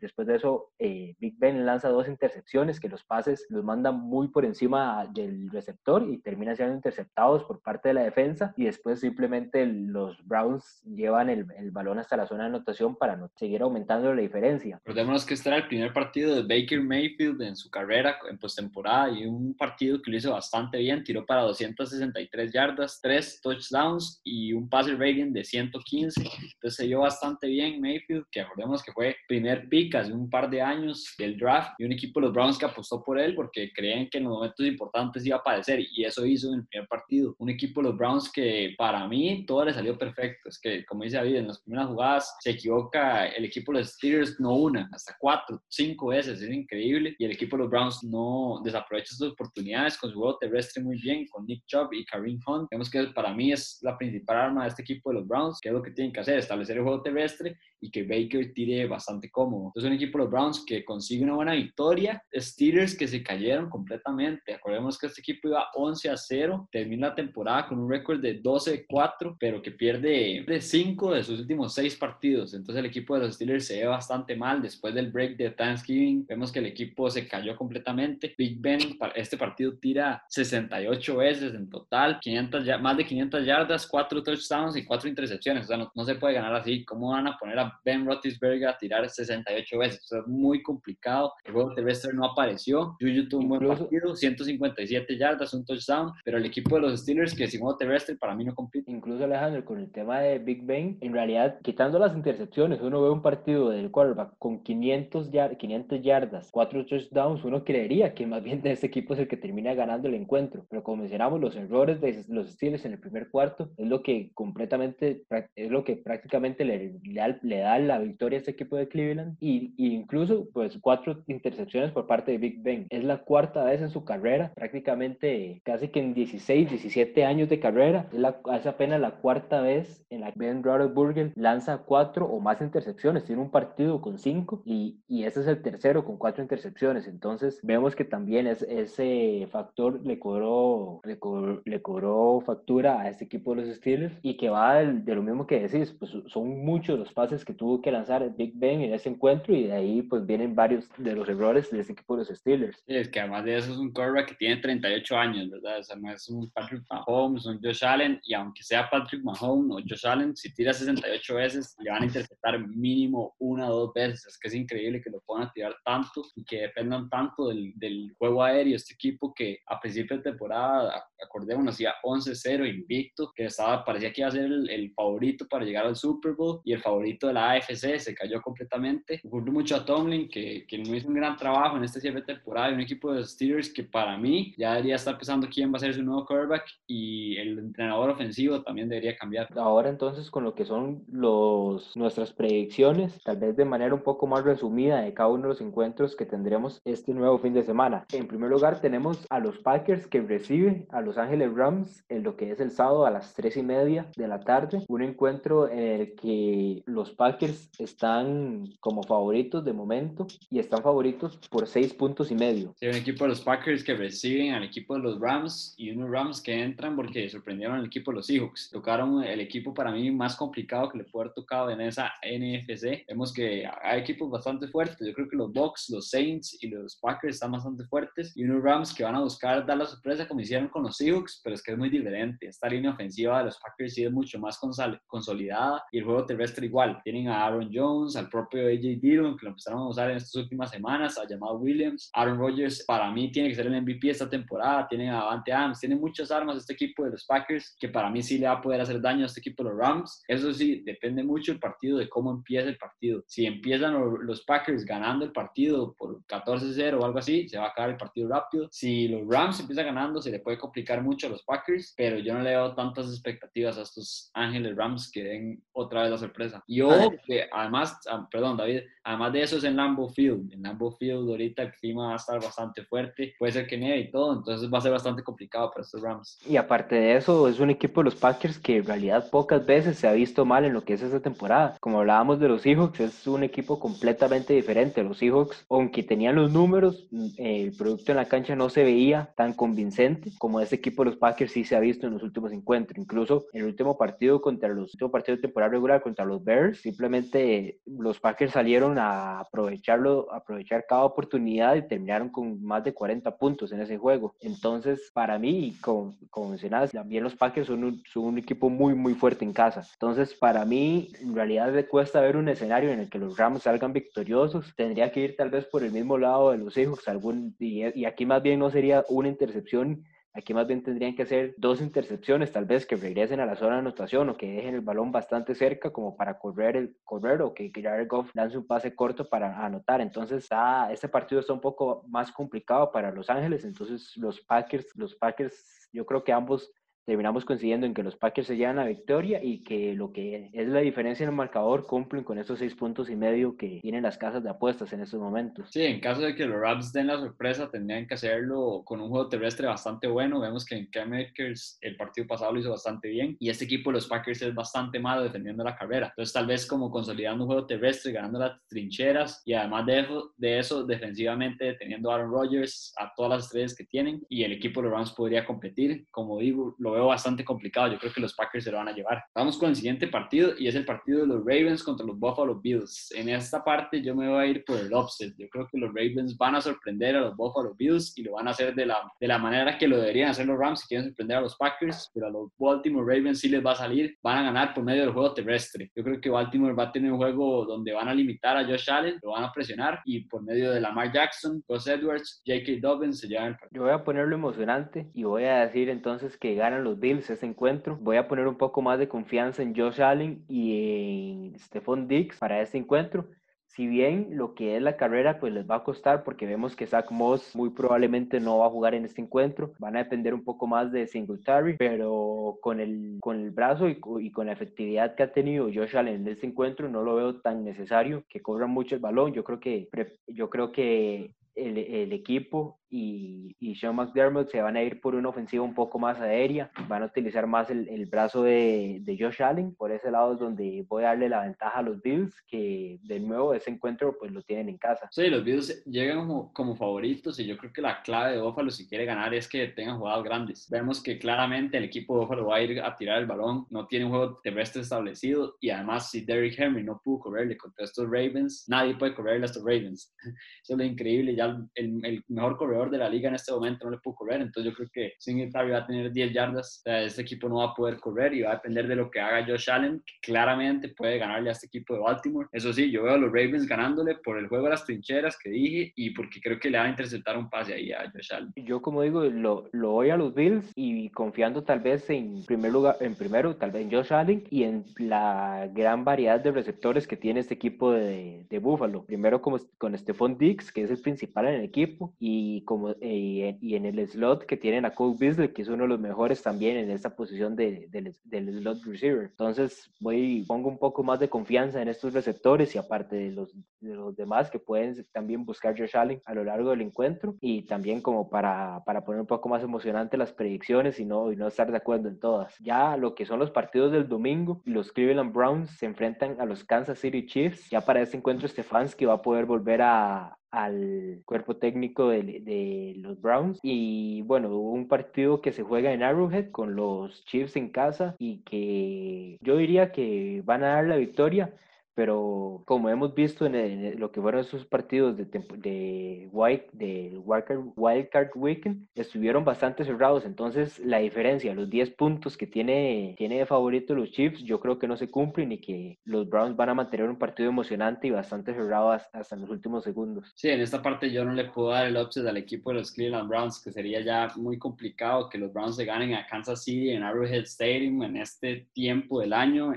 después 0.00 0.28
de 0.28 0.36
eso 0.36 0.70
eh, 0.78 1.16
Big 1.18 1.38
Ben 1.38 1.64
lanza 1.64 1.88
dos 1.88 2.06
intercepciones 2.06 2.80
que 2.80 2.88
los 2.88 3.02
pases 3.02 3.46
los 3.48 3.64
mandan 3.64 3.98
muy 3.98 4.28
por 4.28 4.44
encima 4.44 5.06
del 5.12 5.50
receptor 5.50 6.06
y 6.08 6.18
terminan 6.18 6.56
siendo 6.56 6.74
interceptados 6.74 7.44
por 7.44 7.62
parte 7.62 7.88
de 7.88 7.94
la 7.94 8.02
defensa 8.02 8.52
y 8.56 8.64
después 8.64 9.00
simplemente 9.00 9.64
los 9.66 10.24
Browns 10.26 10.82
llevan 10.84 11.30
el, 11.30 11.46
el 11.56 11.70
balón 11.70 11.98
hasta 11.98 12.16
la 12.16 12.26
zona 12.26 12.44
de 12.44 12.50
anotación 12.50 12.96
para 12.96 13.16
no 13.16 13.30
seguir 13.36 13.62
aumentando 13.62 14.14
la 14.14 14.20
diferencia. 14.20 14.80
Recordemos 14.84 15.24
que 15.24 15.34
este 15.34 15.48
era 15.48 15.58
el 15.58 15.68
primer 15.68 15.92
partido 15.92 16.34
de 16.34 16.42
Baker 16.42 16.82
Mayfield 16.82 17.40
en 17.42 17.56
su 17.56 17.70
carrera 17.70 18.18
en 18.28 18.38
temporada 18.58 19.10
y 19.10 19.24
un 19.24 19.54
partido 19.54 20.00
que 20.02 20.10
lo 20.10 20.16
hizo 20.16 20.32
bastante 20.32 20.78
bien, 20.78 21.04
tiró 21.04 21.24
para 21.24 21.42
263 21.42 22.52
yardas, 22.52 22.98
3 23.00 23.40
touchdowns 23.42 24.20
y 24.24 24.52
un 24.52 24.68
passer 24.68 24.98
rating 24.98 25.32
de 25.32 25.44
115, 25.44 26.20
entonces 26.20 26.76
se 26.76 26.86
dio 26.86 27.00
bastante 27.00 27.46
bien 27.46 27.80
Mayfield, 27.80 28.24
que 28.30 28.40
acordemos 28.40 28.82
que 28.82 28.92
fue 28.92 29.16
primer 29.26 29.68
pick 29.68 29.94
hace 29.94 30.12
un 30.12 30.28
par 30.28 30.50
de 30.50 30.60
años 30.60 31.14
del 31.18 31.36
draft 31.36 31.72
y 31.78 31.84
un 31.84 31.92
equipo 31.92 32.20
de 32.20 32.26
los 32.26 32.34
Browns 32.34 32.58
que 32.58 32.66
apostó 32.66 33.02
por 33.02 33.18
él 33.18 33.34
porque 33.34 33.70
creían 33.72 34.08
que 34.08 34.18
en 34.18 34.24
los 34.24 34.32
momentos 34.34 34.66
importantes 34.66 35.24
iba 35.24 35.36
a 35.36 35.40
aparecer 35.40 35.80
y 35.80 36.04
eso 36.04 36.26
hizo 36.26 36.48
en 36.52 36.60
el 36.60 36.66
primer 36.66 36.88
partido. 36.88 37.34
Un 37.38 37.50
equipo 37.50 37.80
de 37.80 37.88
los 37.88 37.96
Browns 37.96 38.30
que 38.30 38.74
para 38.76 39.06
mí 39.06 39.44
todo 39.46 39.64
le 39.64 39.72
salió 39.72 39.96
perfecto, 39.96 40.48
es 40.48 40.58
que 40.58 40.84
como 40.84 41.04
dice 41.04 41.16
David, 41.16 41.36
en 41.36 41.48
las 41.48 41.60
primeras 41.60 41.88
jugadas 41.88 42.36
se 42.40 42.50
equivoca 42.50 43.26
el 43.26 43.44
equipo 43.44 43.72
de 43.72 43.80
los 43.80 43.90
Steelers 43.90 44.40
no 44.40 44.56
una, 44.56 44.88
hasta 44.92 45.16
cuatro, 45.18 45.62
cinco 45.68 46.08
veces, 46.08 46.40
es 46.40 46.50
increíble 46.50 47.14
y 47.18 47.24
el 47.24 47.32
equipo 47.32 47.56
de 47.56 47.62
los 47.62 47.70
Browns 47.70 48.04
no 48.04 48.47
desaprovecha 48.62 49.14
sus 49.14 49.32
oportunidades 49.32 49.96
con 49.98 50.10
su 50.10 50.18
juego 50.18 50.38
terrestre 50.38 50.82
muy 50.82 51.00
bien, 51.00 51.26
con 51.28 51.46
Nick 51.46 51.64
Chubb 51.66 51.92
y 51.92 52.04
Kareem 52.04 52.38
Hunt. 52.46 52.68
Vemos 52.70 52.90
que 52.90 53.04
para 53.14 53.32
mí 53.34 53.52
es 53.52 53.78
la 53.82 53.96
principal 53.96 54.36
arma 54.36 54.62
de 54.62 54.68
este 54.68 54.82
equipo 54.82 55.10
de 55.10 55.16
los 55.16 55.26
Browns, 55.26 55.58
que 55.60 55.68
es 55.68 55.74
lo 55.74 55.82
que 55.82 55.90
tienen 55.90 56.12
que 56.12 56.20
hacer, 56.20 56.38
establecer 56.38 56.76
el 56.76 56.82
juego 56.82 57.02
terrestre 57.02 57.58
y 57.80 57.90
que 57.90 58.02
Baker 58.02 58.52
tire 58.52 58.86
bastante 58.86 59.30
cómodo. 59.30 59.66
Entonces 59.68 59.88
un 59.90 59.96
equipo 59.96 60.18
de 60.18 60.24
los 60.24 60.32
Browns 60.32 60.64
que 60.66 60.84
consigue 60.84 61.24
una 61.24 61.34
buena 61.34 61.52
victoria, 61.52 62.22
Steelers 62.34 62.96
que 62.96 63.06
se 63.06 63.22
cayeron 63.22 63.70
completamente. 63.70 64.54
Acordemos 64.54 64.98
que 64.98 65.06
este 65.06 65.20
equipo 65.20 65.48
iba 65.48 65.68
11 65.74 66.10
a 66.10 66.16
0, 66.16 66.68
termina 66.72 67.08
la 67.08 67.14
temporada 67.14 67.68
con 67.68 67.78
un 67.78 67.90
récord 67.90 68.20
de 68.20 68.42
12-4, 68.42 69.36
pero 69.38 69.62
que 69.62 69.70
pierde 69.70 70.44
de 70.46 70.60
5 70.60 71.14
de 71.14 71.22
sus 71.22 71.40
últimos 71.40 71.74
6 71.74 71.96
partidos. 71.96 72.54
Entonces 72.54 72.80
el 72.80 72.86
equipo 72.86 73.14
de 73.14 73.26
los 73.26 73.34
Steelers 73.34 73.66
se 73.66 73.80
ve 73.80 73.86
bastante 73.86 74.36
mal 74.36 74.60
después 74.60 74.94
del 74.94 75.10
break 75.10 75.36
de 75.36 75.50
Thanksgiving. 75.50 76.26
Vemos 76.26 76.52
que 76.52 76.58
el 76.58 76.66
equipo 76.66 77.10
se 77.10 77.26
cayó 77.28 77.56
completamente. 77.56 78.34
Big 78.38 78.60
Ben, 78.60 78.78
este 79.16 79.36
partido 79.36 79.76
tira 79.80 80.22
68 80.28 81.16
veces 81.16 81.54
en 81.54 81.68
total, 81.68 82.20
500, 82.20 82.80
más 82.80 82.96
de 82.96 83.04
500 83.04 83.44
yardas, 83.44 83.84
4 83.88 84.22
touchdowns 84.22 84.76
y 84.76 84.84
4 84.84 85.08
intercepciones. 85.08 85.64
O 85.64 85.66
sea, 85.66 85.76
no, 85.76 86.04
se 86.04 86.14
puede 86.14 86.34
ganar 86.34 86.54
así. 86.54 86.84
¿Cómo 86.84 87.10
van 87.10 87.26
a 87.26 87.36
poner 87.36 87.58
a 87.58 87.76
Ben 87.84 88.06
Roethlisberger 88.06 88.68
a 88.68 88.78
tirar 88.78 89.10
68 89.10 89.78
veces? 89.78 90.04
O 90.04 90.06
sea, 90.06 90.20
es 90.20 90.28
muy 90.28 90.62
complicado. 90.62 91.32
El 91.44 91.52
juego 91.52 91.74
terrestre 91.74 92.12
no 92.14 92.26
apareció. 92.26 92.96
Juju 93.00 93.28
tuvo 93.28 93.40
un 93.40 93.48
buen 93.48 93.66
partido, 93.66 94.14
157 94.14 95.18
yardas, 95.18 95.52
un 95.52 95.64
touchdown, 95.64 96.12
pero 96.24 96.38
el 96.38 96.46
equipo 96.46 96.76
de 96.76 96.82
los 96.82 97.00
Steelers, 97.00 97.34
que 97.34 97.48
sin 97.48 97.60
juego 97.60 97.76
terrestre, 97.76 98.14
para 98.14 98.36
mí 98.36 98.44
no 98.44 98.54
compite. 98.54 98.88
Incluso 98.92 99.24
Alejandro, 99.24 99.64
con 99.64 99.80
el 99.80 99.90
tema 99.90 100.20
de 100.20 100.38
Big 100.38 100.64
Ben, 100.64 100.96
en 101.00 101.12
realidad, 101.12 101.58
quitando 101.62 101.98
las 101.98 102.14
intercepciones, 102.14 102.80
uno 102.80 103.02
ve 103.02 103.10
un 103.10 103.20
partido 103.20 103.70
del 103.70 103.90
quarterback 103.90 104.34
con 104.38 104.62
500, 104.62 105.28
500 105.58 106.02
yardas, 106.02 106.50
4 106.52 106.86
touchdowns, 106.86 107.44
uno 107.44 107.64
creería 107.64 108.14
que 108.14 108.27
más 108.28 108.42
bien 108.42 108.62
de 108.62 108.72
este 108.72 108.86
equipo 108.86 109.14
es 109.14 109.20
el 109.20 109.28
que 109.28 109.36
termina 109.36 109.74
ganando 109.74 110.08
el 110.08 110.14
encuentro. 110.14 110.66
Pero 110.68 110.82
como 110.82 110.98
mencionamos, 110.98 111.40
los 111.40 111.56
errores 111.56 112.00
de 112.00 112.24
los 112.28 112.50
Steelers 112.50 112.84
en 112.84 112.92
el 112.92 113.00
primer 113.00 113.30
cuarto 113.30 113.70
es 113.76 113.88
lo 113.88 114.02
que 114.02 114.30
completamente, 114.34 115.24
es 115.56 115.70
lo 115.70 115.84
que 115.84 115.96
prácticamente 115.96 116.64
le, 116.64 116.98
le, 117.42 117.58
da 117.58 117.78
la 117.78 117.98
victoria 117.98 118.38
a 118.38 118.40
este 118.40 118.52
equipo 118.52 118.76
de 118.76 118.88
Cleveland. 118.88 119.36
Y, 119.40 119.74
incluso, 119.76 120.48
pues, 120.52 120.78
cuatro 120.80 121.22
intercepciones 121.26 121.90
por 121.90 122.06
parte 122.06 122.32
de 122.32 122.38
Big 122.38 122.62
Ben. 122.62 122.86
Es 122.90 123.04
la 123.04 123.18
cuarta 123.18 123.64
vez 123.64 123.80
en 123.80 123.90
su 123.90 124.04
carrera, 124.04 124.52
prácticamente 124.54 125.60
casi 125.64 125.88
que 125.88 126.00
en 126.00 126.14
16, 126.14 126.70
17 126.70 127.24
años 127.24 127.48
de 127.48 127.60
carrera. 127.60 128.08
Es, 128.12 128.18
la, 128.18 128.40
es 128.54 128.66
apenas 128.66 129.00
la 129.00 129.12
cuarta 129.12 129.60
vez 129.60 130.04
en 130.10 130.20
la 130.20 130.32
que 130.32 130.38
Ben 130.38 130.62
Roethlisberger 130.62 131.32
lanza 131.36 131.78
cuatro 131.78 132.26
o 132.26 132.40
más 132.40 132.60
intercepciones. 132.60 133.24
Tiene 133.24 133.42
un 133.42 133.50
partido 133.50 134.00
con 134.00 134.18
cinco 134.18 134.62
y, 134.64 135.00
y 135.08 135.24
este 135.24 135.40
es 135.40 135.46
el 135.46 135.62
tercero 135.62 136.04
con 136.04 136.16
cuatro 136.18 136.42
intercepciones. 136.42 137.06
Entonces, 137.06 137.60
vemos 137.62 137.96
que 137.96 138.04
también 138.04 138.17
también 138.18 138.48
es, 138.48 138.62
ese 138.62 139.46
factor 139.52 140.04
le 140.04 140.18
cobró, 140.18 141.00
le 141.04 141.80
cobró, 141.80 142.40
factura 142.44 143.00
a 143.00 143.08
este 143.08 143.26
equipo 143.26 143.54
de 143.54 143.64
los 143.64 143.76
Steelers 143.76 144.18
y 144.22 144.36
que 144.36 144.50
va 144.50 144.82
de, 144.82 145.14
lo 145.14 145.22
mismo 145.22 145.46
que 145.46 145.60
decís, 145.60 145.94
pues 145.96 146.10
son 146.26 146.64
muchos 146.64 146.98
los 146.98 147.12
pases 147.12 147.44
que 147.44 147.54
tuvo 147.54 147.80
que 147.80 147.92
lanzar 147.92 148.28
Big 148.36 148.54
Ben 148.56 148.80
en 148.80 148.92
ese 148.92 149.08
encuentro 149.08 149.54
y 149.54 149.68
de 149.68 149.72
ahí 149.72 150.02
pues 150.02 150.26
vienen 150.26 150.56
varios 150.56 150.88
de 150.98 151.14
los 151.14 151.28
errores 151.28 151.70
de 151.70 151.78
este 151.78 151.92
equipo 151.92 152.16
de 152.16 152.24
los 152.24 152.36
Steelers. 152.36 152.82
es 152.88 153.08
que 153.08 153.20
además 153.20 153.44
de 153.44 153.56
eso 153.56 153.70
es 153.70 153.78
un 153.78 153.92
quarterback 153.92 154.30
que 154.30 154.34
tiene 154.34 154.56
38 154.56 155.16
años, 155.16 155.50
¿verdad? 155.50 155.78
O 155.78 155.84
sea, 155.84 155.94
no 155.94 156.10
es 156.10 156.28
un 156.28 156.50
Patrick 156.50 156.82
Mahomes, 156.90 157.46
un 157.46 157.60
Josh 157.62 157.84
Allen 157.84 158.20
y 158.24 158.34
aunque 158.34 158.64
sea 158.64 158.90
Patrick 158.90 159.22
Mahomes 159.22 159.76
o 159.76 159.88
Josh 159.88 160.06
Allen, 160.08 160.36
si 160.36 160.52
tira 160.52 160.72
68 160.72 161.34
veces 161.36 161.76
le 161.78 161.92
van 161.92 162.02
a 162.02 162.06
interceptar 162.06 162.58
mínimo 162.66 163.36
una 163.38 163.70
o 163.70 163.86
dos 163.86 163.94
veces. 163.94 164.26
Es 164.26 164.38
que 164.38 164.48
es 164.48 164.54
increíble 164.54 165.00
que 165.00 165.10
lo 165.10 165.20
puedan 165.20 165.52
tirar 165.52 165.76
tanto 165.84 166.24
y 166.34 166.42
que 166.42 166.62
dependan 166.62 167.08
tanto 167.08 167.46
del, 167.46 167.72
del 167.76 167.97
juego 168.18 168.42
aéreo. 168.42 168.76
Este 168.76 168.94
equipo 168.94 169.32
que 169.34 169.60
a 169.66 169.80
principio 169.80 170.16
de 170.16 170.22
temporada, 170.22 171.08
acordémonos, 171.22 171.74
hacía 171.74 171.94
11-0 172.02 172.68
invicto, 172.68 173.32
que 173.34 173.46
estaba, 173.46 173.84
parecía 173.84 174.12
que 174.12 174.20
iba 174.20 174.28
a 174.28 174.32
ser 174.32 174.44
el, 174.44 174.92
favorito 174.94 175.46
para 175.48 175.64
llegar 175.64 175.86
al 175.86 175.96
Super 175.96 176.32
Bowl 176.32 176.60
y 176.64 176.72
el 176.72 176.80
favorito 176.80 177.26
de 177.26 177.34
la 177.34 177.52
AFC 177.52 177.98
se 177.98 178.14
cayó 178.14 178.40
completamente. 178.40 179.20
Ocurrió 179.24 179.52
mucho 179.52 179.76
a 179.76 179.84
Tomlin, 179.84 180.28
que, 180.28 180.66
que 180.66 180.78
no 180.78 180.94
hizo 180.94 181.08
un 181.08 181.14
gran 181.14 181.36
trabajo 181.36 181.76
en 181.76 181.84
esta 181.84 182.00
cierre 182.00 182.22
temporada 182.22 182.70
y 182.70 182.74
un 182.74 182.80
equipo 182.80 183.12
de 183.12 183.24
Steelers 183.24 183.72
que 183.72 183.84
para 183.84 184.16
mí 184.16 184.54
ya 184.56 184.70
debería 184.70 184.96
estar 184.96 185.16
pensando 185.16 185.48
quién 185.52 185.72
va 185.72 185.76
a 185.76 185.80
ser 185.80 185.94
su 185.94 186.02
nuevo 186.02 186.24
quarterback 186.24 186.64
y 186.86 187.36
el 187.36 187.58
entrenador 187.58 188.10
ofensivo 188.10 188.62
también 188.62 188.88
debería 188.88 189.16
cambiar. 189.16 189.48
Ahora 189.56 189.88
entonces 189.88 190.30
con 190.30 190.44
lo 190.44 190.54
que 190.54 190.64
son 190.64 191.04
los, 191.10 191.96
nuestras 191.96 192.32
predicciones, 192.32 193.22
tal 193.22 193.36
vez 193.38 193.56
de 193.56 193.64
manera 193.64 193.94
un 193.94 194.02
poco 194.02 194.26
más 194.26 194.44
resumida 194.44 195.02
de 195.02 195.14
cada 195.14 195.28
uno 195.28 195.42
de 195.42 195.48
los 195.48 195.60
encuentros 195.60 196.16
que 196.16 196.26
tendremos 196.26 196.80
este 196.84 197.14
nuevo 197.14 197.38
fin 197.38 197.54
de 197.54 197.62
semana. 197.62 197.87
En 198.12 198.26
primer 198.26 198.50
lugar 198.50 198.80
tenemos 198.80 199.26
a 199.30 199.38
los 199.40 199.58
Packers 199.58 200.06
que 200.06 200.20
reciben 200.20 200.86
a 200.90 201.00
Los 201.00 201.16
Ángeles 201.16 201.54
Rams 201.54 202.04
en 202.10 202.22
lo 202.22 202.36
que 202.36 202.50
es 202.50 202.60
el 202.60 202.70
sábado 202.70 203.06
a 203.06 203.10
las 203.10 203.32
tres 203.34 203.56
y 203.56 203.62
media 203.62 204.10
de 204.14 204.28
la 204.28 204.40
tarde. 204.40 204.84
Un 204.88 205.02
encuentro 205.02 205.70
en 205.70 205.78
el 205.78 206.14
que 206.14 206.82
los 206.84 207.10
Packers 207.12 207.70
están 207.78 208.68
como 208.80 209.02
favoritos 209.02 209.64
de 209.64 209.72
momento 209.72 210.26
y 210.50 210.58
están 210.58 210.82
favoritos 210.82 211.38
por 211.50 211.66
seis 211.66 211.94
puntos 211.94 212.30
y 212.30 212.34
medio. 212.34 212.74
Sí, 212.76 212.86
un 212.86 212.94
equipo 212.94 213.24
de 213.24 213.30
los 213.30 213.40
Packers 213.40 213.82
que 213.82 213.94
reciben 213.94 214.52
al 214.52 214.64
equipo 214.64 214.94
de 214.94 215.00
los 215.00 215.18
Rams 215.18 215.74
y 215.78 215.90
unos 215.90 216.10
Rams 216.10 216.42
que 216.42 216.62
entran 216.62 216.94
porque 216.94 217.28
sorprendieron 217.30 217.78
al 217.78 217.86
equipo 217.86 218.10
de 218.10 218.16
los 218.16 218.26
Seahawks. 218.26 218.70
Tocaron 218.70 219.24
el 219.24 219.40
equipo 219.40 219.72
para 219.72 219.92
mí 219.92 220.10
más 220.10 220.36
complicado 220.36 220.90
que 220.90 220.98
le 220.98 221.04
puede 221.04 221.24
haber 221.24 221.34
tocado 221.34 221.70
en 221.70 221.80
esa 221.80 222.12
NFC. 222.22 223.06
Vemos 223.08 223.32
que 223.32 223.64
hay 223.82 224.00
equipos 224.00 224.30
bastante 224.30 224.68
fuertes. 224.68 225.06
Yo 225.06 225.14
creo 225.14 225.28
que 225.28 225.36
los 225.36 225.52
Bucks, 225.52 225.88
los 225.88 226.10
Saints 226.10 226.62
y 226.62 226.68
los 226.68 226.96
Packers 226.96 227.36
están 227.36 227.52
bastante 227.52 227.77
fuertes 227.86 228.36
y 228.36 228.44
unos 228.44 228.62
Rams 228.62 228.94
que 228.94 229.04
van 229.04 229.14
a 229.14 229.20
buscar 229.20 229.64
dar 229.64 229.76
la 229.76 229.86
sorpresa 229.86 230.26
como 230.26 230.40
hicieron 230.40 230.68
con 230.68 230.82
los 230.82 230.96
Seahawks, 230.96 231.40
pero 231.42 231.54
es 231.54 231.62
que 231.62 231.72
es 231.72 231.78
muy 231.78 231.90
diferente. 231.90 232.46
Esta 232.46 232.68
línea 232.68 232.90
ofensiva 232.90 233.38
de 233.38 233.46
los 233.46 233.58
Packers 233.58 233.94
sí 233.94 234.04
es 234.04 234.12
mucho 234.12 234.38
más 234.38 234.58
consolidada 235.06 235.84
y 235.92 235.98
el 235.98 236.04
juego 236.04 236.26
terrestre 236.26 236.66
igual. 236.66 237.00
Tienen 237.04 237.28
a 237.28 237.44
Aaron 237.44 237.70
Jones, 237.72 238.16
al 238.16 238.28
propio 238.28 238.66
AJ 238.66 239.00
Dillon 239.00 239.36
que 239.36 239.44
lo 239.44 239.50
empezaron 239.50 239.80
a 239.80 239.88
usar 239.88 240.10
en 240.10 240.16
estas 240.16 240.34
últimas 240.34 240.70
semanas, 240.70 241.18
a 241.18 241.26
llamado 241.26 241.58
Williams. 241.58 242.10
Aaron 242.14 242.38
Rodgers 242.38 242.84
para 242.86 243.10
mí 243.10 243.30
tiene 243.30 243.50
que 243.50 243.54
ser 243.54 243.66
el 243.66 243.80
MVP 243.82 244.10
esta 244.10 244.28
temporada. 244.28 244.86
Tienen 244.88 245.10
a 245.10 245.20
Avante 245.20 245.52
Adams, 245.52 245.80
tienen 245.80 246.00
muchas 246.00 246.30
armas 246.30 246.56
este 246.56 246.72
equipo 246.72 247.04
de 247.04 247.10
los 247.10 247.24
Packers 247.24 247.76
que 247.78 247.88
para 247.88 248.10
mí 248.10 248.22
sí 248.22 248.38
le 248.38 248.46
va 248.46 248.54
a 248.54 248.60
poder 248.60 248.80
hacer 248.80 249.00
daño 249.00 249.22
a 249.22 249.26
este 249.26 249.40
equipo 249.40 249.62
de 249.62 249.70
los 249.70 249.78
Rams. 249.78 250.22
Eso 250.26 250.52
sí, 250.52 250.82
depende 250.84 251.22
mucho 251.22 251.52
el 251.52 251.58
partido 251.58 251.98
de 251.98 252.08
cómo 252.08 252.30
empieza 252.30 252.68
el 252.68 252.76
partido. 252.76 253.22
Si 253.26 253.46
empiezan 253.46 253.94
los 254.22 254.44
Packers 254.44 254.84
ganando 254.84 255.24
el 255.24 255.32
partido 255.32 255.94
por 255.94 256.22
14-0 256.26 257.00
o 257.00 257.04
algo 257.04 257.18
así, 257.18 257.48
se 257.48 257.58
va 257.58 257.67
acabar 257.68 257.90
el 257.90 257.96
partido 257.96 258.28
rápido. 258.28 258.68
Si 258.70 259.08
los 259.08 259.26
Rams 259.28 259.60
empiezan 259.60 259.86
ganando, 259.86 260.20
se 260.20 260.30
le 260.30 260.40
puede 260.40 260.58
complicar 260.58 261.02
mucho 261.02 261.26
a 261.26 261.30
los 261.30 261.42
Packers, 261.42 261.94
pero 261.96 262.18
yo 262.18 262.34
no 262.34 262.40
le 262.40 262.50
veo 262.50 262.74
tantas 262.74 263.08
expectativas 263.08 263.78
a 263.78 263.82
estos 263.82 264.30
Ángeles 264.34 264.76
Rams 264.76 265.10
que 265.10 265.24
den 265.24 265.62
otra 265.72 266.02
vez 266.02 266.10
la 266.10 266.18
sorpresa. 266.18 266.62
Y 266.66 266.80
ojo 266.80 267.12
que 267.26 267.48
además, 267.52 267.98
ah, 268.10 268.26
perdón 268.30 268.56
David, 268.56 268.80
además 269.04 269.32
de 269.32 269.42
eso 269.42 269.56
es 269.56 269.64
en 269.64 269.76
Lambeau 269.76 270.08
Field. 270.08 270.52
En 270.52 270.62
Lambeau 270.62 270.92
Field 270.92 271.28
ahorita 271.28 271.62
el 271.62 271.72
clima 271.72 272.08
va 272.08 272.12
a 272.14 272.16
estar 272.16 272.40
bastante 272.42 272.84
fuerte, 272.84 273.34
puede 273.38 273.52
ser 273.52 273.66
que 273.66 273.78
nieve 273.78 273.98
y 274.00 274.10
todo, 274.10 274.36
entonces 274.36 274.72
va 274.72 274.78
a 274.78 274.82
ser 274.82 274.92
bastante 274.92 275.22
complicado 275.22 275.70
para 275.70 275.82
estos 275.82 276.02
Rams. 276.02 276.38
Y 276.46 276.56
aparte 276.56 276.94
de 276.96 277.16
eso, 277.16 277.48
es 277.48 277.60
un 277.60 277.70
equipo 277.70 278.00
de 278.00 278.06
los 278.06 278.14
Packers 278.14 278.58
que 278.58 278.78
en 278.78 278.86
realidad 278.86 279.30
pocas 279.30 279.64
veces 279.64 279.98
se 279.98 280.08
ha 280.08 280.12
visto 280.12 280.44
mal 280.44 280.64
en 280.64 280.72
lo 280.72 280.82
que 280.82 280.94
es 280.94 281.02
esta 281.02 281.20
temporada. 281.20 281.76
Como 281.80 282.00
hablábamos 282.00 282.40
de 282.40 282.48
los 282.48 282.62
Seahawks, 282.62 283.00
es 283.00 283.26
un 283.26 283.42
equipo 283.42 283.78
completamente 283.78 284.54
diferente. 284.54 285.02
Los 285.02 285.18
Seahawks, 285.18 285.64
aunque 285.68 286.02
tenían 286.02 286.36
los 286.36 286.52
números, 286.52 287.06
mm, 287.10 287.28
el 287.62 287.76
producto 287.76 288.12
en 288.12 288.16
la 288.16 288.26
cancha 288.26 288.56
no 288.56 288.68
se 288.68 288.84
veía 288.84 289.32
tan 289.36 289.52
convincente 289.52 290.30
como 290.38 290.60
este 290.60 290.76
equipo 290.76 291.02
de 291.04 291.10
los 291.10 291.18
Packers 291.18 291.52
sí 291.52 291.64
se 291.64 291.76
ha 291.76 291.80
visto 291.80 292.06
en 292.06 292.14
los 292.14 292.22
últimos 292.22 292.52
encuentros. 292.52 292.98
Incluso 292.98 293.46
en 293.52 293.62
el 293.62 293.68
último 293.68 293.96
partido 293.96 294.40
contra 294.40 294.68
los 294.68 294.94
últimos 294.94 295.12
partidos 295.12 295.38
de 295.38 295.48
temporada 295.48 295.72
regular 295.72 296.02
contra 296.02 296.24
los 296.24 296.42
Bears, 296.42 296.80
simplemente 296.80 297.80
los 297.86 298.20
Packers 298.20 298.52
salieron 298.52 298.98
a 298.98 299.40
aprovecharlo, 299.40 300.32
aprovechar 300.32 300.84
cada 300.88 301.04
oportunidad 301.04 301.76
y 301.76 301.86
terminaron 301.86 302.28
con 302.28 302.62
más 302.62 302.84
de 302.84 302.94
40 302.94 303.36
puntos 303.36 303.72
en 303.72 303.80
ese 303.80 303.98
juego. 303.98 304.34
Entonces, 304.40 305.10
para 305.12 305.38
mí, 305.38 305.76
como, 305.80 306.16
como 306.30 306.50
mencionabas, 306.50 306.92
también 306.92 307.24
los 307.24 307.36
Packers 307.36 307.66
son 307.66 307.84
un, 307.84 308.02
son 308.12 308.24
un 308.24 308.38
equipo 308.38 308.70
muy, 308.70 308.94
muy 308.94 309.14
fuerte 309.14 309.44
en 309.44 309.52
casa. 309.52 309.86
Entonces, 309.92 310.34
para 310.34 310.64
mí, 310.64 311.12
en 311.20 311.34
realidad 311.34 311.72
le 311.72 311.86
cuesta 311.86 312.20
ver 312.20 312.36
un 312.36 312.48
escenario 312.48 312.90
en 312.90 313.00
el 313.00 313.10
que 313.10 313.18
los 313.18 313.36
Rams 313.36 313.62
salgan 313.62 313.92
victoriosos. 313.92 314.74
Tendría 314.76 315.10
que 315.12 315.20
ir 315.20 315.36
tal 315.36 315.50
vez 315.50 315.64
por 315.66 315.82
el 315.82 315.92
mismo 315.92 316.18
lado 316.18 316.50
de 316.50 316.58
los 316.58 316.74
Seahawks, 316.74 317.08
algún, 317.08 317.47
y, 317.58 318.04
aquí 318.04 318.26
más 318.26 318.42
bien 318.42 318.58
no 318.58 318.70
sería 318.70 319.04
una 319.08 319.28
intercepción 319.28 320.04
Aquí 320.38 320.54
más 320.54 320.68
bien 320.68 320.84
tendrían 320.84 321.16
que 321.16 321.26
ser 321.26 321.54
dos 321.56 321.80
intercepciones, 321.80 322.52
tal 322.52 322.64
vez 322.64 322.86
que 322.86 322.94
regresen 322.94 323.40
a 323.40 323.46
la 323.46 323.56
zona 323.56 323.74
de 323.74 323.80
anotación 323.80 324.28
o 324.28 324.36
que 324.36 324.52
dejen 324.52 324.76
el 324.76 324.82
balón 324.82 325.10
bastante 325.10 325.52
cerca 325.54 325.90
como 325.90 326.16
para 326.16 326.38
correr, 326.38 326.76
el, 326.76 326.96
correr 327.02 327.42
o 327.42 327.52
que 327.52 327.72
Jared 327.74 328.06
Goff 328.06 328.30
lance 328.34 328.56
un 328.56 328.64
pase 328.64 328.94
corto 328.94 329.28
para 329.28 329.64
anotar. 329.64 330.00
Entonces, 330.00 330.46
ah, 330.52 330.90
este 330.92 331.08
partido 331.08 331.40
está 331.40 331.52
un 331.52 331.60
poco 331.60 332.04
más 332.08 332.30
complicado 332.30 332.92
para 332.92 333.10
Los 333.10 333.28
Ángeles. 333.30 333.64
Entonces, 333.64 334.16
los 334.16 334.40
Packers, 334.40 334.94
los 334.94 335.16
Packers, 335.16 335.88
yo 335.92 336.06
creo 336.06 336.22
que 336.22 336.32
ambos 336.32 336.70
terminamos 337.08 337.46
coincidiendo 337.46 337.86
en 337.86 337.94
que 337.94 338.02
los 338.02 338.16
Packers 338.16 338.48
se 338.48 338.58
llevan 338.58 338.76
la 338.76 338.84
victoria 338.84 339.42
y 339.42 339.64
que 339.64 339.94
lo 339.94 340.12
que 340.12 340.50
es 340.52 340.68
la 340.68 340.80
diferencia 340.80 341.24
en 341.24 341.30
el 341.30 341.34
marcador 341.34 341.86
cumplen 341.86 342.22
con 342.22 342.36
esos 342.36 342.58
seis 342.58 342.74
puntos 342.74 343.08
y 343.08 343.16
medio 343.16 343.56
que 343.56 343.78
tienen 343.80 344.02
las 344.02 344.18
casas 344.18 344.44
de 344.44 344.50
apuestas 344.50 344.92
en 344.92 345.00
estos 345.00 345.18
momentos. 345.18 345.70
Sí, 345.70 345.84
en 345.84 346.00
caso 346.00 346.20
de 346.20 346.34
que 346.34 346.44
los 346.44 346.60
Rams 346.60 346.92
den 346.92 347.06
la 347.06 347.16
sorpresa, 347.16 347.70
tendrían 347.70 348.06
que 348.06 348.12
hacerlo 348.12 348.82
con 348.84 349.00
un 349.00 349.08
juego 349.08 349.30
terrestre 349.30 349.66
bastante 349.66 350.06
bueno. 350.06 350.38
Vemos 350.38 350.66
que 350.66 350.76
en 350.76 350.84
Cam 350.90 351.14
Akers 351.14 351.78
el 351.80 351.96
partido 351.96 352.26
pasado 352.26 352.52
lo 352.52 352.60
hizo 352.60 352.72
bastante 352.72 353.08
bien 353.08 353.38
y 353.40 353.48
este 353.48 353.64
equipo, 353.64 353.90
los 353.90 354.06
Packers, 354.06 354.42
es 354.42 354.54
bastante 354.54 354.98
malo 354.98 355.22
defendiendo 355.22 355.64
la 355.64 355.76
carrera. 355.76 356.08
Entonces, 356.08 356.34
tal 356.34 356.46
vez 356.46 356.66
como 356.66 356.90
consolidando 356.90 357.44
un 357.44 357.48
juego 357.48 357.66
terrestre, 357.66 358.12
ganando 358.12 358.38
las 358.38 358.60
trincheras 358.68 359.40
y 359.46 359.54
además 359.54 359.86
de 359.86 360.00
eso, 360.00 360.34
de 360.36 360.58
eso 360.58 360.84
defensivamente, 360.84 361.72
teniendo 361.72 362.10
a 362.10 362.16
Aaron 362.16 362.32
Rodgers, 362.32 362.92
a 362.98 363.14
todas 363.16 363.30
las 363.30 363.44
estrellas 363.46 363.74
que 363.74 363.84
tienen 363.84 364.20
y 364.28 364.42
el 364.42 364.52
equipo 364.52 364.82
de 364.82 364.90
los 364.90 364.92
Rams 364.98 365.12
podría 365.12 365.46
competir. 365.46 366.06
Como 366.10 366.38
digo, 366.38 366.74
lo 366.78 366.97
bastante 367.06 367.44
complicado. 367.44 367.92
Yo 367.92 367.98
creo 367.98 368.12
que 368.12 368.20
los 368.20 368.34
Packers 368.34 368.64
se 368.64 368.70
lo 368.70 368.78
van 368.78 368.88
a 368.88 368.92
llevar. 368.92 369.24
Vamos 369.34 369.56
con 369.56 369.70
el 369.70 369.76
siguiente 369.76 370.08
partido 370.08 370.52
y 370.58 370.68
es 370.68 370.74
el 370.74 370.84
partido 370.84 371.20
de 371.20 371.26
los 371.26 371.40
Ravens 371.40 371.82
contra 371.82 372.06
los 372.06 372.18
Buffalo 372.18 372.60
Bills. 372.60 373.12
En 373.14 373.28
esta 373.28 373.62
parte 373.62 374.02
yo 374.02 374.14
me 374.14 374.28
voy 374.28 374.42
a 374.42 374.46
ir 374.46 374.64
por 374.64 374.78
el 374.78 374.92
upset. 374.92 375.34
Yo 375.38 375.48
creo 375.48 375.66
que 375.70 375.78
los 375.78 375.88
Ravens 375.88 376.36
van 376.36 376.56
a 376.56 376.60
sorprender 376.60 377.16
a 377.16 377.20
los 377.20 377.36
Buffalo 377.36 377.74
Bills 377.74 378.16
y 378.16 378.22
lo 378.22 378.32
van 378.32 378.48
a 378.48 378.50
hacer 378.50 378.74
de 378.74 378.86
la, 378.86 378.98
de 379.20 379.28
la 379.28 379.38
manera 379.38 379.78
que 379.78 379.88
lo 379.88 379.98
deberían 379.98 380.30
hacer 380.30 380.46
los 380.46 380.58
Rams 380.58 380.80
si 380.80 380.88
quieren 380.88 381.06
sorprender 381.06 381.38
a 381.38 381.40
los 381.40 381.56
Packers, 381.56 382.10
pero 382.14 382.26
a 382.26 382.30
los 382.30 382.50
Baltimore 382.58 383.06
Ravens 383.06 383.40
sí 383.40 383.48
les 383.48 383.64
va 383.64 383.72
a 383.72 383.76
salir. 383.76 384.16
Van 384.22 384.38
a 384.38 384.42
ganar 384.42 384.74
por 384.74 384.84
medio 384.84 385.02
del 385.02 385.12
juego 385.12 385.34
terrestre. 385.34 385.90
Yo 385.94 386.02
creo 386.02 386.20
que 386.20 386.30
Baltimore 386.30 386.74
va 386.74 386.84
a 386.84 386.92
tener 386.92 387.12
un 387.12 387.18
juego 387.18 387.64
donde 387.64 387.92
van 387.92 388.08
a 388.08 388.14
limitar 388.14 388.56
a 388.56 388.64
Josh 388.64 388.90
Allen, 388.90 389.18
lo 389.22 389.32
van 389.32 389.44
a 389.44 389.52
presionar 389.52 390.00
y 390.04 390.20
por 390.20 390.42
medio 390.42 390.72
de 390.72 390.80
Lamar 390.80 391.12
Jackson, 391.12 391.62
Gus 391.66 391.86
Edwards, 391.86 392.42
J.K. 392.46 392.80
Dobbins 392.80 393.20
se 393.20 393.28
llevan 393.28 393.48
el 393.48 393.56
partido. 393.56 393.80
Yo 393.80 393.82
voy 393.82 393.92
a 393.92 394.04
ponerlo 394.04 394.34
emocionante 394.34 395.08
y 395.14 395.24
voy 395.24 395.44
a 395.44 395.60
decir 395.66 395.88
entonces 395.88 396.36
que 396.36 396.54
ganan 396.54 396.84
los 396.84 396.87
Bills 396.96 397.30
este 397.30 397.46
encuentro. 397.46 397.98
Voy 398.00 398.16
a 398.16 398.28
poner 398.28 398.46
un 398.46 398.56
poco 398.56 398.82
más 398.82 398.98
de 398.98 399.08
confianza 399.08 399.62
en 399.62 399.74
Josh 399.74 400.00
Allen 400.00 400.44
y 400.48 401.30
en 401.30 401.58
Stephon 401.58 402.08
Diggs 402.08 402.38
para 402.38 402.60
este 402.60 402.78
encuentro. 402.78 403.28
Si 403.66 403.86
bien 403.86 404.30
lo 404.32 404.54
que 404.54 404.76
es 404.76 404.82
la 404.82 404.96
carrera 404.96 405.38
pues 405.38 405.52
les 405.52 405.68
va 405.70 405.76
a 405.76 405.84
costar 405.84 406.24
porque 406.24 406.46
vemos 406.46 406.74
que 406.74 406.86
Zach 406.86 407.10
Moss 407.10 407.54
muy 407.54 407.70
probablemente 407.70 408.40
no 408.40 408.58
va 408.58 408.66
a 408.66 408.70
jugar 408.70 408.94
en 408.94 409.04
este 409.04 409.20
encuentro, 409.20 409.72
van 409.78 409.94
a 409.94 410.02
depender 410.02 410.34
un 410.34 410.42
poco 410.42 410.66
más 410.66 410.90
de 410.90 411.06
Singletary, 411.06 411.76
pero 411.76 412.58
con 412.60 412.80
el, 412.80 413.18
con 413.20 413.36
el 413.36 413.50
brazo 413.50 413.88
y, 413.88 414.00
y 414.20 414.32
con 414.32 414.46
la 414.46 414.52
efectividad 414.52 415.14
que 415.14 415.22
ha 415.22 415.32
tenido 415.32 415.66
Josh 415.72 415.96
Allen 415.96 416.22
en 416.22 416.28
este 416.28 416.46
encuentro 416.46 416.88
no 416.88 417.02
lo 417.02 417.14
veo 417.14 417.40
tan 417.40 417.62
necesario 417.62 418.24
que 418.28 418.40
corra 418.40 418.66
mucho 418.66 418.96
el 418.96 419.00
balón. 419.00 419.32
Yo 419.32 419.44
creo 419.44 419.60
que, 419.60 419.88
yo 420.26 420.50
creo 420.50 420.72
que 420.72 421.34
el, 421.54 421.78
el, 421.78 422.12
equipo 422.12 422.77
y, 422.90 423.56
y 423.60 423.74
Sean 423.74 423.96
McDermott 423.96 424.50
se 424.50 424.62
van 424.62 424.76
a 424.76 424.82
ir 424.82 425.00
por 425.00 425.14
una 425.14 425.28
ofensiva 425.28 425.62
un 425.62 425.74
poco 425.74 425.98
más 425.98 426.20
aérea, 426.20 426.70
van 426.88 427.02
a 427.02 427.06
utilizar 427.06 427.46
más 427.46 427.70
el, 427.70 427.88
el 427.88 428.06
brazo 428.06 428.42
de, 428.42 428.98
de, 429.02 429.18
Josh 429.18 429.42
Allen, 429.42 429.74
por 429.74 429.92
ese 429.92 430.10
lado 430.10 430.34
es 430.34 430.38
donde 430.38 430.84
voy 430.88 431.04
a 431.04 431.08
darle 431.08 431.28
la 431.28 431.42
ventaja 431.42 431.78
a 431.78 431.82
los 431.82 432.00
Bills, 432.00 432.34
que 432.46 432.98
de 433.02 433.20
nuevo 433.20 433.52
ese 433.54 433.70
encuentro 433.70 434.16
pues 434.18 434.32
lo 434.32 434.42
tienen 434.42 434.68
en 434.68 434.78
casa. 434.78 435.08
Sí, 435.10 435.28
los 435.28 435.44
Bills 435.44 435.84
llegan 435.84 436.18
como, 436.18 436.52
como 436.52 436.76
favoritos 436.76 437.38
y 437.38 437.46
yo 437.46 437.56
creo 437.58 437.72
que 437.72 437.82
la 437.82 438.02
clave 438.02 438.32
de 438.32 438.40
Buffalo 438.40 438.70
si 438.70 438.88
quiere 438.88 439.04
ganar 439.04 439.34
es 439.34 439.48
que 439.48 439.68
tengan 439.68 439.98
jugadas 439.98 440.24
grandes. 440.24 440.68
Vemos 440.70 441.02
que 441.02 441.18
claramente 441.18 441.76
el 441.76 441.84
equipo 441.84 442.14
de 442.14 442.20
Buffalo 442.20 442.46
va 442.46 442.56
a 442.56 442.62
ir 442.62 442.80
a 442.80 442.96
tirar 442.96 443.18
el 443.18 443.26
balón, 443.26 443.66
no 443.70 443.86
tiene 443.86 444.06
un 444.06 444.12
juego 444.12 444.40
terrestre 444.42 444.82
establecido 444.82 445.56
y 445.60 445.70
además 445.70 446.10
si 446.10 446.24
Derrick 446.24 446.58
Henry 446.58 446.82
no 446.82 447.00
pudo 447.02 447.20
correrle 447.20 447.56
contra 447.56 447.84
estos 447.84 448.06
Ravens, 448.06 448.64
nadie 448.68 448.96
puede 448.96 449.14
correrle 449.14 449.44
a 449.44 449.46
estos 449.46 449.64
Ravens. 449.64 450.14
Eso 450.62 450.72
es 450.74 450.78
lo 450.78 450.84
increíble, 450.84 451.34
ya 451.34 451.56
el, 451.74 452.04
el 452.04 452.24
mejor 452.28 452.56
corredor 452.56 452.77
de 452.86 452.98
la 452.98 453.08
liga 453.08 453.28
en 453.28 453.34
este 453.34 453.52
momento 453.52 453.84
no 453.84 453.92
le 453.92 453.98
pudo 453.98 454.14
correr, 454.14 454.40
entonces 454.40 454.70
yo 454.70 454.76
creo 454.76 454.88
que 454.92 455.12
Singletary 455.18 455.70
va 455.70 455.78
a 455.78 455.86
tener 455.86 456.12
10 456.12 456.32
yardas, 456.32 456.78
o 456.78 456.82
sea, 456.84 457.02
este 457.02 457.22
equipo 457.22 457.48
no 457.48 457.56
va 457.56 457.66
a 457.66 457.74
poder 457.74 457.98
correr 457.98 458.32
y 458.34 458.42
va 458.42 458.52
a 458.52 458.54
depender 458.54 458.86
de 458.86 458.96
lo 458.96 459.10
que 459.10 459.20
haga 459.20 459.44
Josh 459.44 459.70
Allen, 459.70 460.02
que 460.06 460.14
claramente 460.22 460.88
puede 460.90 461.18
ganarle 461.18 461.48
a 461.48 461.52
este 461.52 461.66
equipo 461.66 461.94
de 461.94 462.00
Baltimore. 462.00 462.48
Eso 462.52 462.72
sí, 462.72 462.90
yo 462.90 463.02
veo 463.02 463.14
a 463.14 463.18
los 463.18 463.32
Ravens 463.32 463.66
ganándole 463.66 464.16
por 464.16 464.38
el 464.38 464.46
juego 464.46 464.64
de 464.64 464.70
las 464.70 464.84
trincheras 464.84 465.36
que 465.42 465.50
dije 465.50 465.92
y 465.96 466.10
porque 466.10 466.40
creo 466.40 466.58
que 466.58 466.70
le 466.70 466.78
va 466.78 466.84
a 466.84 466.88
interceptar 466.88 467.36
un 467.36 467.50
pase 467.50 467.74
ahí 467.74 467.92
a 467.92 468.10
Josh 468.12 468.32
Allen. 468.32 468.52
Yo 468.56 468.80
como 468.80 469.02
digo, 469.02 469.24
lo, 469.24 469.68
lo 469.72 469.90
voy 469.90 470.10
a 470.10 470.16
los 470.16 470.34
Bills 470.34 470.72
y 470.76 471.10
confiando 471.10 471.64
tal 471.64 471.80
vez 471.80 472.08
en 472.10 472.44
primer 472.46 472.72
lugar, 472.72 472.96
en 473.00 473.14
primero, 473.14 473.56
tal 473.56 473.70
vez 473.70 473.82
en 473.82 473.90
Josh 473.90 474.12
Allen 474.12 474.44
y 474.50 474.62
en 474.64 474.84
la 474.98 475.68
gran 475.72 476.04
variedad 476.04 476.40
de 476.40 476.52
receptores 476.52 477.06
que 477.06 477.16
tiene 477.16 477.40
este 477.40 477.54
equipo 477.54 477.92
de, 477.92 478.46
de 478.48 478.58
Buffalo. 478.58 479.04
Primero 479.04 479.40
como 479.42 479.58
con 479.78 479.96
Stephon 479.96 480.38
Diggs, 480.38 480.72
que 480.72 480.82
es 480.82 480.90
el 480.90 481.00
principal 481.00 481.48
en 481.48 481.54
el 481.54 481.64
equipo, 481.64 482.14
y, 482.18 482.62
como, 482.68 482.94
y 483.00 483.74
en 483.76 483.86
el 483.86 484.06
slot 484.06 484.44
que 484.44 484.58
tienen 484.58 484.84
a 484.84 484.90
Cole 484.90 485.16
Beasley, 485.18 485.54
que 485.54 485.62
es 485.62 485.68
uno 485.68 485.84
de 485.84 485.88
los 485.88 486.00
mejores 486.00 486.42
también 486.42 486.76
en 486.76 486.90
esta 486.90 487.16
posición 487.16 487.56
de, 487.56 487.88
de, 487.88 488.14
del 488.24 488.60
slot 488.60 488.84
receiver. 488.84 489.22
Entonces 489.22 489.90
voy, 490.00 490.44
pongo 490.46 490.68
un 490.68 490.76
poco 490.76 491.02
más 491.02 491.18
de 491.18 491.30
confianza 491.30 491.80
en 491.80 491.88
estos 491.88 492.12
receptores 492.12 492.74
y 492.74 492.78
aparte 492.78 493.16
de 493.16 493.30
los, 493.30 493.54
de 493.80 493.94
los 493.94 494.14
demás 494.14 494.50
que 494.50 494.58
pueden 494.58 495.02
también 495.12 495.46
buscar 495.46 495.78
Josh 495.78 495.96
Allen 495.96 496.20
a 496.26 496.34
lo 496.34 496.44
largo 496.44 496.68
del 496.68 496.82
encuentro 496.82 497.36
y 497.40 497.62
también 497.62 498.02
como 498.02 498.28
para, 498.28 498.82
para 498.84 499.02
poner 499.02 499.22
un 499.22 499.26
poco 499.26 499.48
más 499.48 499.62
emocionante 499.62 500.18
las 500.18 500.34
predicciones 500.34 501.00
y 501.00 501.06
no, 501.06 501.32
y 501.32 501.36
no 501.36 501.48
estar 501.48 501.70
de 501.70 501.78
acuerdo 501.78 502.10
en 502.10 502.20
todas. 502.20 502.54
Ya 502.58 502.98
lo 502.98 503.14
que 503.14 503.24
son 503.24 503.38
los 503.38 503.50
partidos 503.50 503.92
del 503.92 504.08
domingo, 504.08 504.60
los 504.66 504.92
Cleveland 504.92 505.32
Browns 505.32 505.70
se 505.70 505.86
enfrentan 505.86 506.38
a 506.38 506.44
los 506.44 506.64
Kansas 506.64 506.98
City 506.98 507.24
Chiefs. 507.24 507.70
Ya 507.70 507.80
para 507.80 508.02
este 508.02 508.18
encuentro 508.18 508.46
Stefanski 508.46 509.06
va 509.06 509.14
a 509.14 509.22
poder 509.22 509.46
volver 509.46 509.80
a, 509.80 510.38
al 510.50 511.22
cuerpo 511.24 511.56
técnico 511.56 512.08
de, 512.08 512.22
de, 512.22 512.94
los 512.98 513.20
Browns. 513.20 513.58
Y 513.62 514.22
bueno, 514.22 514.48
hubo 514.50 514.72
un 514.72 514.88
partido 514.88 515.40
que 515.40 515.52
se 515.52 515.62
juega 515.62 515.92
en 515.92 516.02
Arrowhead 516.02 516.50
con 516.50 516.76
los 516.76 517.24
Chiefs 517.26 517.56
en 517.56 517.70
casa 517.70 518.16
y 518.18 518.38
que 518.38 519.38
yo 519.40 519.56
diría 519.56 519.92
que 519.92 520.42
van 520.44 520.62
a 520.64 520.74
dar 520.74 520.86
la 520.86 520.96
victoria 520.96 521.52
pero 521.98 522.62
como 522.64 522.90
hemos 522.90 523.12
visto 523.12 523.44
en, 523.44 523.98
lo 523.98 524.12
que 524.12 524.20
fueron 524.20 524.42
esos 524.42 524.64
partidos 524.64 525.16
de, 525.16 525.24
de, 525.24 526.28
White, 526.30 526.68
de 526.70 527.20
Wildcard 527.24 528.30
Weekend, 528.36 528.86
estuvieron 528.94 529.44
bastante 529.44 529.84
cerrados, 529.84 530.24
entonces 530.24 530.78
la 530.78 530.98
diferencia, 530.98 531.52
los 531.54 531.68
10 531.68 531.90
puntos 531.96 532.36
que 532.36 532.46
tiene, 532.46 533.16
tiene 533.18 533.40
de 533.40 533.46
favorito 533.46 533.96
los 533.96 534.12
Chiefs, 534.12 534.44
yo 534.44 534.60
creo 534.60 534.78
que 534.78 534.86
no 534.86 534.96
se 534.96 535.10
cumplen 535.10 535.50
y 535.50 535.58
que 535.58 535.98
los 536.04 536.30
Browns 536.30 536.54
van 536.54 536.68
a 536.68 536.74
mantener 536.74 537.10
un 537.10 537.18
partido 537.18 537.48
emocionante 537.48 538.06
y 538.06 538.10
bastante 538.10 538.54
cerrado 538.54 538.92
hasta, 538.92 539.18
hasta 539.18 539.34
los 539.34 539.50
últimos 539.50 539.82
segundos. 539.82 540.30
Sí, 540.36 540.50
en 540.50 540.60
esta 540.60 540.80
parte 540.80 541.10
yo 541.10 541.24
no 541.24 541.32
le 541.32 541.46
puedo 541.46 541.70
dar 541.70 541.88
el 541.88 541.96
upset 541.96 542.24
al 542.28 542.36
equipo 542.36 542.70
de 542.70 542.76
los 542.76 542.92
Cleveland 542.92 543.28
Browns, 543.28 543.60
que 543.60 543.72
sería 543.72 544.02
ya 544.02 544.28
muy 544.36 544.56
complicado 544.56 545.28
que 545.28 545.38
los 545.38 545.52
Browns 545.52 545.74
se 545.74 545.84
ganen 545.84 546.14
a 546.14 546.24
Kansas 546.28 546.62
City 546.62 546.90
en 546.90 547.02
Arrowhead 547.02 547.42
Stadium 547.42 548.04
en 548.04 548.18
este 548.18 548.68
tiempo 548.72 549.18
del 549.18 549.32
año. 549.32 549.72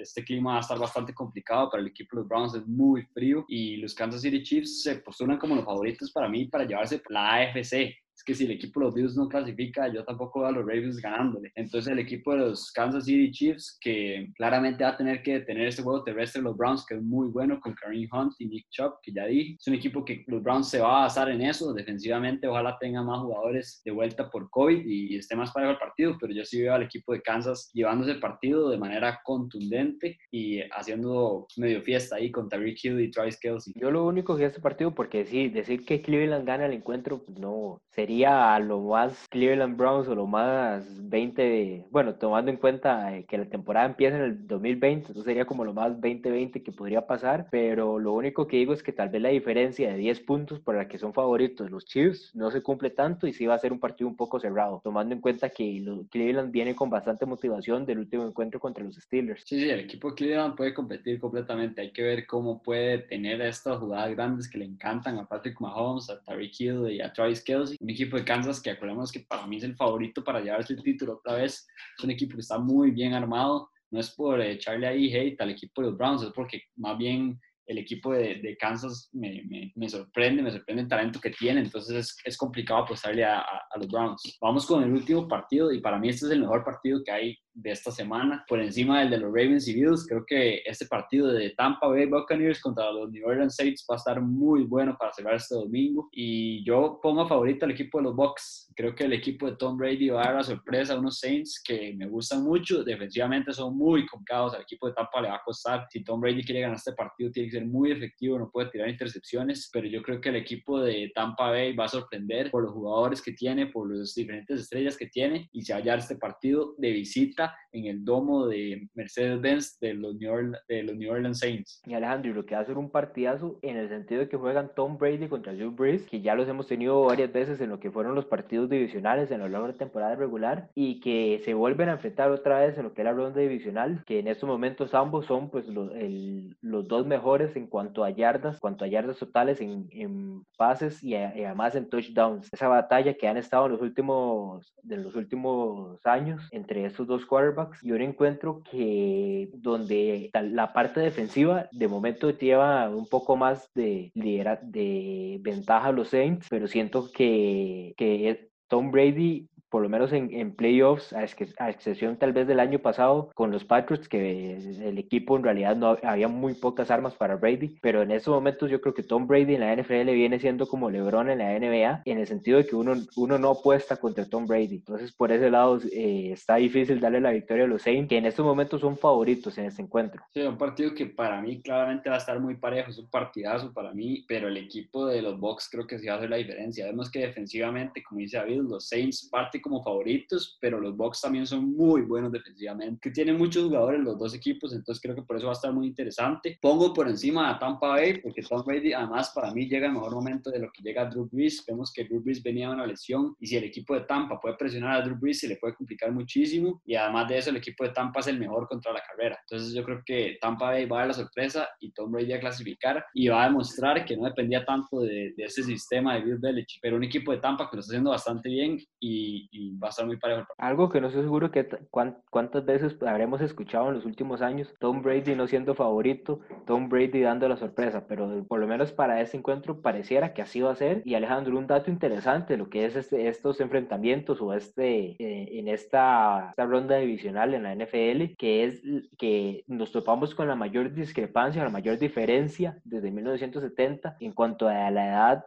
Este 0.00 0.22
clima 0.22 0.52
va 0.52 0.56
a 0.58 0.60
estar 0.60 0.78
bastante 0.78 1.12
complicado 1.12 1.63
para 1.70 1.82
el 1.82 1.88
equipo 1.88 2.16
de 2.16 2.22
los 2.22 2.28
Browns 2.28 2.54
es 2.54 2.66
muy 2.66 3.02
frío 3.02 3.44
y 3.48 3.76
los 3.76 3.94
Kansas 3.94 4.22
City 4.22 4.42
Chiefs 4.42 4.82
se 4.82 4.96
postulan 4.96 5.38
como 5.38 5.54
los 5.54 5.64
favoritos 5.64 6.10
para 6.10 6.28
mí 6.28 6.46
para 6.46 6.64
llevarse 6.64 7.02
la 7.08 7.34
AFC 7.34 8.03
es 8.14 8.22
que 8.24 8.34
si 8.34 8.44
el 8.44 8.52
equipo 8.52 8.80
de 8.80 8.86
los 8.86 8.94
Bills 8.94 9.16
no 9.16 9.28
clasifica, 9.28 9.92
yo 9.92 10.04
tampoco 10.04 10.40
veo 10.40 10.48
a 10.48 10.52
los 10.52 10.66
Ravens 10.66 10.98
ganándole. 10.98 11.50
Entonces 11.54 11.92
el 11.92 11.98
equipo 11.98 12.32
de 12.32 12.38
los 12.38 12.70
Kansas 12.72 13.04
City 13.04 13.30
Chiefs, 13.30 13.76
que 13.80 14.30
claramente 14.36 14.84
va 14.84 14.90
a 14.90 14.96
tener 14.96 15.22
que 15.22 15.40
tener 15.40 15.66
este 15.68 15.82
juego 15.82 16.04
terrestre 16.04 16.40
de 16.40 16.44
los 16.44 16.56
Browns, 16.56 16.86
que 16.86 16.94
es 16.94 17.02
muy 17.02 17.28
bueno 17.28 17.58
con 17.60 17.74
Kareem 17.74 18.08
Hunt 18.12 18.34
y 18.38 18.46
Nick 18.46 18.66
Chubb, 18.70 18.94
que 19.02 19.12
ya 19.12 19.26
dije. 19.26 19.56
Es 19.58 19.66
un 19.66 19.74
equipo 19.74 20.04
que 20.04 20.24
los 20.28 20.42
Browns 20.42 20.68
se 20.68 20.80
va 20.80 20.98
a 20.98 21.00
basar 21.02 21.28
en 21.28 21.42
eso. 21.42 21.72
Defensivamente, 21.72 22.46
ojalá 22.46 22.76
tenga 22.80 23.02
más 23.02 23.20
jugadores 23.20 23.82
de 23.84 23.90
vuelta 23.90 24.30
por 24.30 24.48
COVID 24.50 24.84
y 24.86 25.16
esté 25.16 25.36
más 25.36 25.50
parejo 25.52 25.72
el 25.72 25.78
partido, 25.78 26.16
pero 26.20 26.32
yo 26.32 26.44
sí 26.44 26.62
veo 26.62 26.74
al 26.74 26.82
equipo 26.82 27.12
de 27.12 27.22
Kansas 27.22 27.70
llevándose 27.72 28.12
el 28.12 28.20
partido 28.20 28.70
de 28.70 28.78
manera 28.78 29.20
contundente 29.24 30.18
y 30.30 30.60
haciendo 30.70 31.46
medio 31.56 31.82
fiesta 31.82 32.16
ahí 32.16 32.30
con 32.30 32.48
Tariq 32.48 32.84
Hill 32.84 33.00
y 33.00 33.10
Travis 33.10 33.38
Kelsey. 33.40 33.72
Yo 33.76 33.90
lo 33.90 34.06
único 34.06 34.36
que 34.36 34.44
este 34.44 34.60
partido, 34.60 34.94
porque 34.94 35.24
sí, 35.26 35.48
decir 35.48 35.84
que 35.84 36.02
Cleveland 36.02 36.46
gana 36.46 36.66
el 36.66 36.72
encuentro, 36.72 37.24
pues 37.24 37.38
no, 37.38 37.80
sería 38.04 38.58
lo 38.58 38.80
más 38.80 39.26
Cleveland 39.30 39.78
Browns 39.78 40.08
o 40.08 40.14
lo 40.14 40.26
más 40.26 40.84
20, 41.08 41.86
bueno, 41.90 42.14
tomando 42.16 42.50
en 42.50 42.58
cuenta 42.58 43.16
eh, 43.16 43.24
que 43.24 43.38
la 43.38 43.46
temporada 43.46 43.86
empieza 43.86 44.18
en 44.18 44.24
el 44.24 44.46
2020, 44.46 45.06
entonces 45.06 45.24
sería 45.24 45.46
como 45.46 45.64
lo 45.64 45.72
más 45.72 45.92
2020 45.92 46.62
que 46.62 46.70
podría 46.70 47.06
pasar, 47.06 47.48
pero 47.50 47.98
lo 47.98 48.12
único 48.12 48.46
que 48.46 48.58
digo 48.58 48.74
es 48.74 48.82
que 48.82 48.92
tal 48.92 49.08
vez 49.08 49.22
la 49.22 49.30
diferencia 49.30 49.90
de 49.90 49.96
10 49.96 50.20
puntos 50.20 50.60
para 50.60 50.78
la 50.78 50.88
que 50.88 50.98
son 50.98 51.14
favoritos 51.14 51.70
los 51.70 51.86
Chiefs 51.86 52.30
no 52.34 52.50
se 52.50 52.62
cumple 52.62 52.90
tanto 52.90 53.26
y 53.26 53.32
sí 53.32 53.46
va 53.46 53.54
a 53.54 53.58
ser 53.58 53.72
un 53.72 53.80
partido 53.80 54.06
un 54.06 54.16
poco 54.16 54.38
cerrado, 54.38 54.82
tomando 54.84 55.14
en 55.14 55.22
cuenta 55.22 55.48
que 55.48 55.82
Cleveland 56.10 56.52
viene 56.52 56.74
con 56.74 56.90
bastante 56.90 57.24
motivación 57.24 57.86
del 57.86 58.00
último 58.00 58.26
encuentro 58.26 58.60
contra 58.60 58.84
los 58.84 58.96
Steelers. 58.96 59.44
Sí, 59.46 59.58
sí, 59.58 59.70
el 59.70 59.80
equipo 59.80 60.10
de 60.10 60.16
Cleveland 60.16 60.56
puede 60.56 60.74
competir 60.74 61.18
completamente, 61.18 61.80
hay 61.80 61.90
que 61.90 62.02
ver 62.02 62.26
cómo 62.26 62.60
puede 62.60 62.98
tener 62.98 63.40
estas 63.40 63.78
jugadas 63.78 64.10
grandes 64.10 64.46
que 64.46 64.58
le 64.58 64.66
encantan 64.66 65.16
a 65.16 65.24
Patrick 65.24 65.58
Mahomes, 65.58 66.10
a 66.10 66.20
Tariq 66.22 66.60
Hill 66.60 66.90
y 66.90 67.00
a 67.00 67.10
Travis 67.10 67.42
Kelsey, 67.42 67.78
equipo 67.94 68.16
de 68.16 68.24
Kansas 68.24 68.60
que 68.60 68.70
acordemos 68.70 69.10
que 69.10 69.20
para 69.20 69.46
mí 69.46 69.56
es 69.56 69.64
el 69.64 69.74
favorito 69.74 70.22
para 70.22 70.40
llevarse 70.40 70.74
el 70.74 70.82
título 70.82 71.14
otra 71.14 71.36
vez. 71.36 71.66
Es 71.98 72.04
un 72.04 72.10
equipo 72.10 72.34
que 72.34 72.42
está 72.42 72.58
muy 72.58 72.90
bien 72.90 73.14
armado. 73.14 73.70
No 73.90 74.00
es 74.00 74.10
por 74.10 74.40
echarle 74.40 74.86
ahí 74.86 75.14
hate 75.14 75.40
al 75.40 75.50
equipo 75.50 75.80
de 75.80 75.88
los 75.88 75.96
Browns, 75.96 76.22
es 76.22 76.32
porque 76.32 76.62
más 76.76 76.98
bien 76.98 77.40
el 77.66 77.78
equipo 77.78 78.12
de, 78.12 78.36
de 78.36 78.56
Kansas 78.56 79.08
me, 79.12 79.42
me, 79.48 79.72
me, 79.74 79.88
sorprende, 79.88 80.42
me 80.42 80.50
sorprende 80.50 80.82
el 80.82 80.88
talento 80.88 81.20
que 81.20 81.30
tiene, 81.30 81.60
entonces 81.60 81.96
es, 81.96 82.16
es 82.24 82.36
complicado 82.36 82.82
apostarle 82.82 83.24
a, 83.24 83.38
a, 83.38 83.62
a, 83.70 83.78
los 83.78 83.88
Browns. 83.88 84.38
Vamos 84.40 84.66
con 84.66 84.82
el 84.82 84.92
último 84.92 85.26
partido 85.26 85.72
y 85.72 85.80
para 85.80 85.98
mí 85.98 86.08
este 86.08 86.26
es 86.26 86.32
el 86.32 86.40
mejor 86.40 86.64
partido 86.64 87.02
que 87.04 87.12
hay 87.12 87.38
de 87.54 87.70
esta 87.70 87.92
semana, 87.92 88.44
por 88.48 88.60
encima 88.60 89.00
del 89.00 89.10
de 89.10 89.18
los 89.18 89.32
Ravens 89.32 89.68
y 89.68 89.74
Bills. 89.74 90.06
Creo 90.08 90.24
que 90.26 90.60
este 90.64 90.86
partido 90.86 91.28
de 91.28 91.50
Tampa 91.50 91.86
Bay 91.86 92.06
Buccaneers 92.06 92.60
contra 92.60 92.90
los 92.90 93.10
New 93.10 93.26
Orleans 93.26 93.54
Saints 93.54 93.86
va 93.88 93.94
a 93.94 93.98
estar 93.98 94.20
muy 94.20 94.64
bueno 94.64 94.96
para 94.98 95.12
cerrar 95.12 95.36
este 95.36 95.54
domingo. 95.54 96.08
Y 96.10 96.64
yo 96.64 96.98
pongo 97.00 97.26
favorito 97.28 97.64
al 97.64 97.70
equipo 97.70 97.98
de 97.98 98.04
los 98.04 98.16
Bucks. 98.16 98.72
Creo 98.74 98.94
que 98.94 99.04
el 99.04 99.12
equipo 99.12 99.48
de 99.48 99.56
Tom 99.56 99.76
Brady 99.76 100.08
va 100.08 100.22
a 100.22 100.24
dar 100.26 100.34
la 100.34 100.42
sorpresa 100.42 100.94
a 100.94 100.98
unos 100.98 101.20
Saints 101.20 101.62
que 101.64 101.94
me 101.96 102.08
gustan 102.08 102.42
mucho. 102.42 102.82
Defensivamente 102.82 103.52
son 103.52 103.76
muy 103.76 104.04
complicados. 104.06 104.54
Al 104.54 104.62
equipo 104.62 104.88
de 104.88 104.94
Tampa 104.94 105.20
le 105.20 105.28
va 105.28 105.36
a 105.36 105.42
costar. 105.44 105.86
Si 105.90 106.02
Tom 106.02 106.20
Brady 106.20 106.42
quiere 106.42 106.62
ganar 106.62 106.76
este 106.76 106.92
partido, 106.92 107.30
tiene 107.30 107.50
que 107.50 107.53
ser 107.54 107.66
muy 107.66 107.92
efectivo. 107.92 108.38
No 108.38 108.50
puede 108.50 108.70
tirar 108.70 108.88
intercepciones. 108.88 109.70
Pero 109.72 109.86
yo 109.86 110.02
creo 110.02 110.20
que 110.20 110.28
el 110.28 110.36
equipo 110.36 110.80
de 110.80 111.10
Tampa 111.14 111.50
Bay 111.50 111.74
va 111.74 111.86
a 111.86 111.88
sorprender 111.88 112.50
por 112.50 112.62
los 112.62 112.72
jugadores 112.72 113.22
que 113.22 113.32
tiene, 113.32 113.66
por 113.66 113.94
las 113.94 114.14
diferentes 114.14 114.60
estrellas 114.60 114.96
que 114.96 115.06
tiene. 115.06 115.48
Y 115.52 115.62
se 115.62 115.72
va 115.72 115.78
a 115.78 115.82
hallar 115.82 115.98
este 115.98 116.16
partido 116.16 116.74
de 116.78 116.90
visita 116.92 117.56
en 117.72 117.86
el 117.86 118.04
domo 118.04 118.46
de 118.46 118.88
Mercedes-Benz 118.94 119.78
de, 119.80 119.94
los 119.94 120.16
New 120.16 120.32
Orleans, 120.32 120.58
de 120.68 120.82
los 120.82 120.96
New 120.96 121.12
Orleans 121.12 121.38
Saints. 121.38 121.82
Y 121.86 121.94
Alejandro, 121.94 122.32
lo 122.32 122.46
que 122.46 122.54
va 122.54 122.60
a 122.60 122.66
ser 122.66 122.78
un 122.78 122.90
partidazo 122.90 123.58
en 123.62 123.76
el 123.76 123.88
sentido 123.88 124.20
de 124.20 124.28
que 124.28 124.36
juegan 124.36 124.70
Tom 124.74 124.98
Brady 124.98 125.28
contra 125.28 125.52
Drew 125.52 125.70
Brees, 125.70 126.02
que 126.02 126.20
ya 126.20 126.34
los 126.34 126.48
hemos 126.48 126.66
tenido 126.66 127.02
varias 127.04 127.32
veces 127.32 127.60
en 127.60 127.70
lo 127.70 127.80
que 127.80 127.90
fueron 127.90 128.14
los 128.14 128.26
partidos 128.26 128.68
divisionales 128.70 129.30
en 129.30 129.40
lo 129.40 129.48
largo 129.48 129.66
de 129.66 129.72
la 129.72 129.78
temporada 129.78 130.14
regular 130.14 130.70
y 130.74 131.00
que 131.00 131.40
se 131.44 131.54
vuelven 131.54 131.88
a 131.88 131.92
enfrentar 131.92 132.30
otra 132.30 132.60
vez 132.60 132.76
en 132.78 132.84
lo 132.84 132.94
que 132.94 133.02
es 133.02 133.04
la 133.04 133.12
ronda 133.12 133.40
divisional, 133.40 134.02
que 134.06 134.18
en 134.18 134.28
estos 134.28 134.48
momentos 134.48 134.94
ambos 134.94 135.26
son 135.26 135.50
pues 135.50 135.66
los, 135.68 135.92
el, 135.94 136.56
los 136.60 136.86
dos 136.88 137.06
mejores 137.06 137.43
en 137.56 137.66
cuanto 137.66 138.04
a 138.04 138.10
yardas, 138.10 138.58
cuanto 138.58 138.84
a 138.84 138.88
yardas 138.88 139.18
totales 139.18 139.60
en, 139.60 139.86
en 139.90 140.44
pases 140.56 141.02
y, 141.02 141.10
y, 141.10 141.14
además 141.14 141.74
en 141.74 141.88
touchdowns. 141.88 142.48
Esa 142.52 142.68
batalla 142.68 143.14
que 143.14 143.28
han 143.28 143.36
estado 143.36 143.66
en 143.66 143.72
los 143.72 143.82
últimos, 143.82 144.74
de 144.82 144.96
los 144.96 145.14
últimos 145.14 146.04
años 146.04 146.48
entre 146.50 146.84
estos 146.84 147.06
dos 147.06 147.26
quarterbacks 147.26 147.82
y 147.82 147.92
un 147.92 148.02
encuentro 148.02 148.62
que 148.70 149.50
donde 149.54 150.30
la 150.32 150.72
parte 150.72 151.00
defensiva 151.00 151.68
de 151.72 151.88
momento 151.88 152.30
lleva 152.30 152.88
un 152.88 153.06
poco 153.08 153.36
más 153.36 153.70
de, 153.74 154.10
de 154.14 155.38
ventaja 155.40 155.88
a 155.88 155.92
los 155.92 156.08
Saints, 156.08 156.46
pero 156.48 156.66
siento 156.66 157.10
que, 157.12 157.94
que 157.96 158.50
Tom 158.68 158.90
Brady 158.90 159.48
por 159.68 159.82
lo 159.82 159.88
menos 159.88 160.12
en, 160.12 160.32
en 160.32 160.54
playoffs, 160.54 161.12
a, 161.12 161.26
a, 161.58 161.70
excepción 161.70 162.16
tal 162.16 162.32
vez 162.32 162.46
del 162.46 162.60
año 162.60 162.78
pasado 162.78 163.30
con 163.34 163.50
los 163.50 163.64
Patriots, 163.64 164.08
que 164.08 164.56
el 164.56 164.98
equipo 164.98 165.36
en 165.36 165.42
realidad 165.42 165.76
no 165.76 165.98
había 166.02 166.28
muy 166.28 166.54
pocas 166.54 166.90
armas 166.90 167.14
para 167.14 167.36
Brady, 167.36 167.78
pero 167.80 168.02
en 168.02 168.10
estos 168.10 168.34
momentos 168.34 168.70
yo 168.70 168.80
creo 168.80 168.94
que 168.94 169.02
Tom 169.02 169.26
Brady 169.26 169.54
en 169.54 169.60
la 169.60 169.74
NFL 169.74 170.10
viene 170.12 170.38
siendo 170.38 170.66
como 170.66 170.90
LeBron 170.90 171.30
en 171.30 171.38
la 171.38 171.58
NBA, 171.58 172.02
en 172.04 172.18
el 172.18 172.26
sentido 172.26 172.58
de 172.58 172.66
que 172.66 172.76
uno, 172.76 172.94
uno 173.16 173.38
no 173.38 173.50
apuesta 173.50 173.96
contra 173.96 174.28
Tom 174.28 174.46
Brady. 174.46 174.76
Entonces, 174.76 175.12
por 175.12 175.32
ese 175.32 175.50
lado, 175.50 175.80
eh, 175.92 176.30
está 176.32 176.56
difícil 176.56 177.00
darle 177.00 177.20
la 177.20 177.32
victoria 177.32 177.64
a 177.64 177.68
los 177.68 177.82
Saints, 177.82 178.08
que 178.08 178.18
en 178.18 178.26
estos 178.26 178.44
momentos 178.44 178.80
son 178.80 178.96
favoritos 178.96 179.58
en 179.58 179.66
este 179.66 179.82
encuentro. 179.82 180.22
Sí, 180.32 180.40
un 180.42 180.58
partido 180.58 180.94
que 180.94 181.06
para 181.06 181.40
mí 181.40 181.60
claramente 181.60 182.08
va 182.08 182.16
a 182.16 182.18
estar 182.18 182.38
muy 182.40 182.56
parejo, 182.56 182.90
es 182.90 182.98
un 182.98 183.08
partidazo 183.08 183.72
para 183.72 183.92
mí, 183.92 184.24
pero 184.28 184.48
el 184.48 184.56
equipo 184.56 185.06
de 185.06 185.22
los 185.22 185.38
Bucks 185.38 185.68
creo 185.70 185.86
que 185.86 185.98
sí 185.98 186.06
va 186.06 186.14
a 186.14 186.16
hacer 186.16 186.30
la 186.30 186.36
diferencia. 186.36 186.86
Vemos 186.86 187.10
que 187.10 187.20
defensivamente, 187.20 188.02
como 188.02 188.20
dice 188.20 188.36
David, 188.36 188.62
los 188.62 188.88
Saints 188.88 189.28
parte 189.30 189.60
como 189.64 189.82
favoritos, 189.82 190.58
pero 190.60 190.78
los 190.78 190.94
Bucks 190.94 191.22
también 191.22 191.46
son 191.46 191.74
muy 191.74 192.02
buenos 192.02 192.30
defensivamente, 192.30 193.00
que 193.00 193.10
tienen 193.10 193.38
muchos 193.38 193.64
jugadores 193.64 194.00
los 194.02 194.18
dos 194.18 194.34
equipos, 194.34 194.74
entonces 194.74 195.00
creo 195.02 195.14
que 195.14 195.22
por 195.22 195.36
eso 195.36 195.46
va 195.46 195.52
a 195.52 195.54
estar 195.54 195.72
muy 195.72 195.86
interesante. 195.86 196.58
Pongo 196.60 196.92
por 196.92 197.08
encima 197.08 197.50
a 197.50 197.58
Tampa 197.58 197.88
Bay, 197.88 198.20
porque 198.20 198.42
Tom 198.42 198.62
Brady 198.64 198.92
además 198.92 199.32
para 199.34 199.52
mí 199.52 199.66
llega 199.66 199.86
el 199.86 199.94
mejor 199.94 200.12
momento 200.12 200.50
de 200.50 200.58
lo 200.58 200.70
que 200.70 200.82
llega 200.82 201.02
a 201.02 201.06
Drew 201.06 201.28
Brees. 201.32 201.64
Vemos 201.66 201.90
que 201.92 202.04
Drew 202.04 202.22
Brees 202.22 202.42
venía 202.42 202.68
de 202.68 202.74
una 202.74 202.86
lesión 202.86 203.34
y 203.40 203.46
si 203.46 203.56
el 203.56 203.64
equipo 203.64 203.94
de 203.94 204.02
Tampa 204.02 204.38
puede 204.38 204.56
presionar 204.56 205.00
a 205.00 205.02
Drew 205.02 205.16
Brees 205.18 205.40
se 205.40 205.48
le 205.48 205.56
puede 205.56 205.74
complicar 205.74 206.12
muchísimo 206.12 206.82
y 206.84 206.94
además 206.94 207.28
de 207.28 207.38
eso 207.38 207.50
el 207.50 207.56
equipo 207.56 207.84
de 207.84 207.90
Tampa 207.90 208.20
es 208.20 208.26
el 208.26 208.38
mejor 208.38 208.68
contra 208.68 208.92
la 208.92 209.00
carrera. 209.00 209.38
Entonces 209.48 209.74
yo 209.74 209.82
creo 209.82 210.02
que 210.04 210.36
Tampa 210.40 210.66
Bay 210.66 210.84
va 210.84 210.98
a 210.98 211.00
dar 211.00 211.08
la 211.08 211.14
sorpresa 211.14 211.68
y 211.80 211.90
Tom 211.92 212.12
Brady 212.12 212.34
a 212.34 212.40
clasificar 212.40 213.04
y 213.14 213.28
va 213.28 213.44
a 213.44 213.46
demostrar 213.46 214.04
que 214.04 214.16
no 214.16 214.24
dependía 214.24 214.64
tanto 214.64 215.00
de, 215.00 215.32
de 215.36 215.44
ese 215.44 215.62
sistema 215.62 216.14
de 216.14 216.22
Bill 216.22 216.38
Belichick, 216.38 216.80
pero 216.82 216.96
un 216.96 217.04
equipo 217.04 217.32
de 217.32 217.38
Tampa 217.38 217.70
que 217.70 217.76
lo 217.76 217.80
está 217.80 217.92
haciendo 217.92 218.10
bastante 218.10 218.48
bien 218.48 218.78
y, 219.00 219.43
y 219.50 219.76
va 219.78 219.88
a 219.88 219.90
estar 219.90 220.06
muy 220.06 220.16
parejo. 220.16 220.46
Algo 220.58 220.88
que 220.88 221.00
no 221.00 221.08
estoy 221.08 221.22
seguro 221.22 221.50
que 221.50 221.68
cuántas 221.90 222.64
veces 222.64 222.96
habremos 223.02 223.40
escuchado 223.40 223.88
en 223.88 223.94
los 223.94 224.04
últimos 224.04 224.42
años, 224.42 224.74
Tom 224.78 225.02
Brady 225.02 225.34
no 225.34 225.46
siendo 225.46 225.74
favorito, 225.74 226.40
Tom 226.66 226.88
Brady 226.88 227.20
dando 227.20 227.48
la 227.48 227.56
sorpresa, 227.56 228.06
pero 228.06 228.44
por 228.46 228.60
lo 228.60 228.66
menos 228.66 228.92
para 228.92 229.20
ese 229.20 229.36
encuentro 229.36 229.80
pareciera 229.80 230.32
que 230.32 230.42
así 230.42 230.60
va 230.60 230.72
a 230.72 230.76
ser. 230.76 231.02
Y 231.04 231.14
Alejandro, 231.14 231.56
un 231.58 231.66
dato 231.66 231.90
interesante, 231.90 232.56
lo 232.56 232.68
que 232.68 232.86
es 232.86 232.96
este, 232.96 233.28
estos 233.28 233.60
enfrentamientos 233.60 234.40
o 234.40 234.52
este, 234.54 235.16
eh, 235.18 235.58
en 235.58 235.68
esta, 235.68 236.50
esta, 236.50 236.66
ronda 236.66 236.96
divisional 236.96 237.54
en 237.54 237.62
la 237.64 237.74
NFL, 237.74 238.34
que 238.36 238.64
es 238.64 238.82
que 239.18 239.64
nos 239.66 239.92
topamos 239.92 240.34
con 240.34 240.48
la 240.48 240.56
mayor 240.56 240.92
discrepancia, 240.92 241.62
la 241.62 241.70
mayor 241.70 241.98
diferencia 241.98 242.78
desde 242.84 243.10
1970 243.10 244.16
en 244.20 244.32
cuanto 244.32 244.68
a 244.68 244.90
la 244.90 245.08
edad 245.08 245.44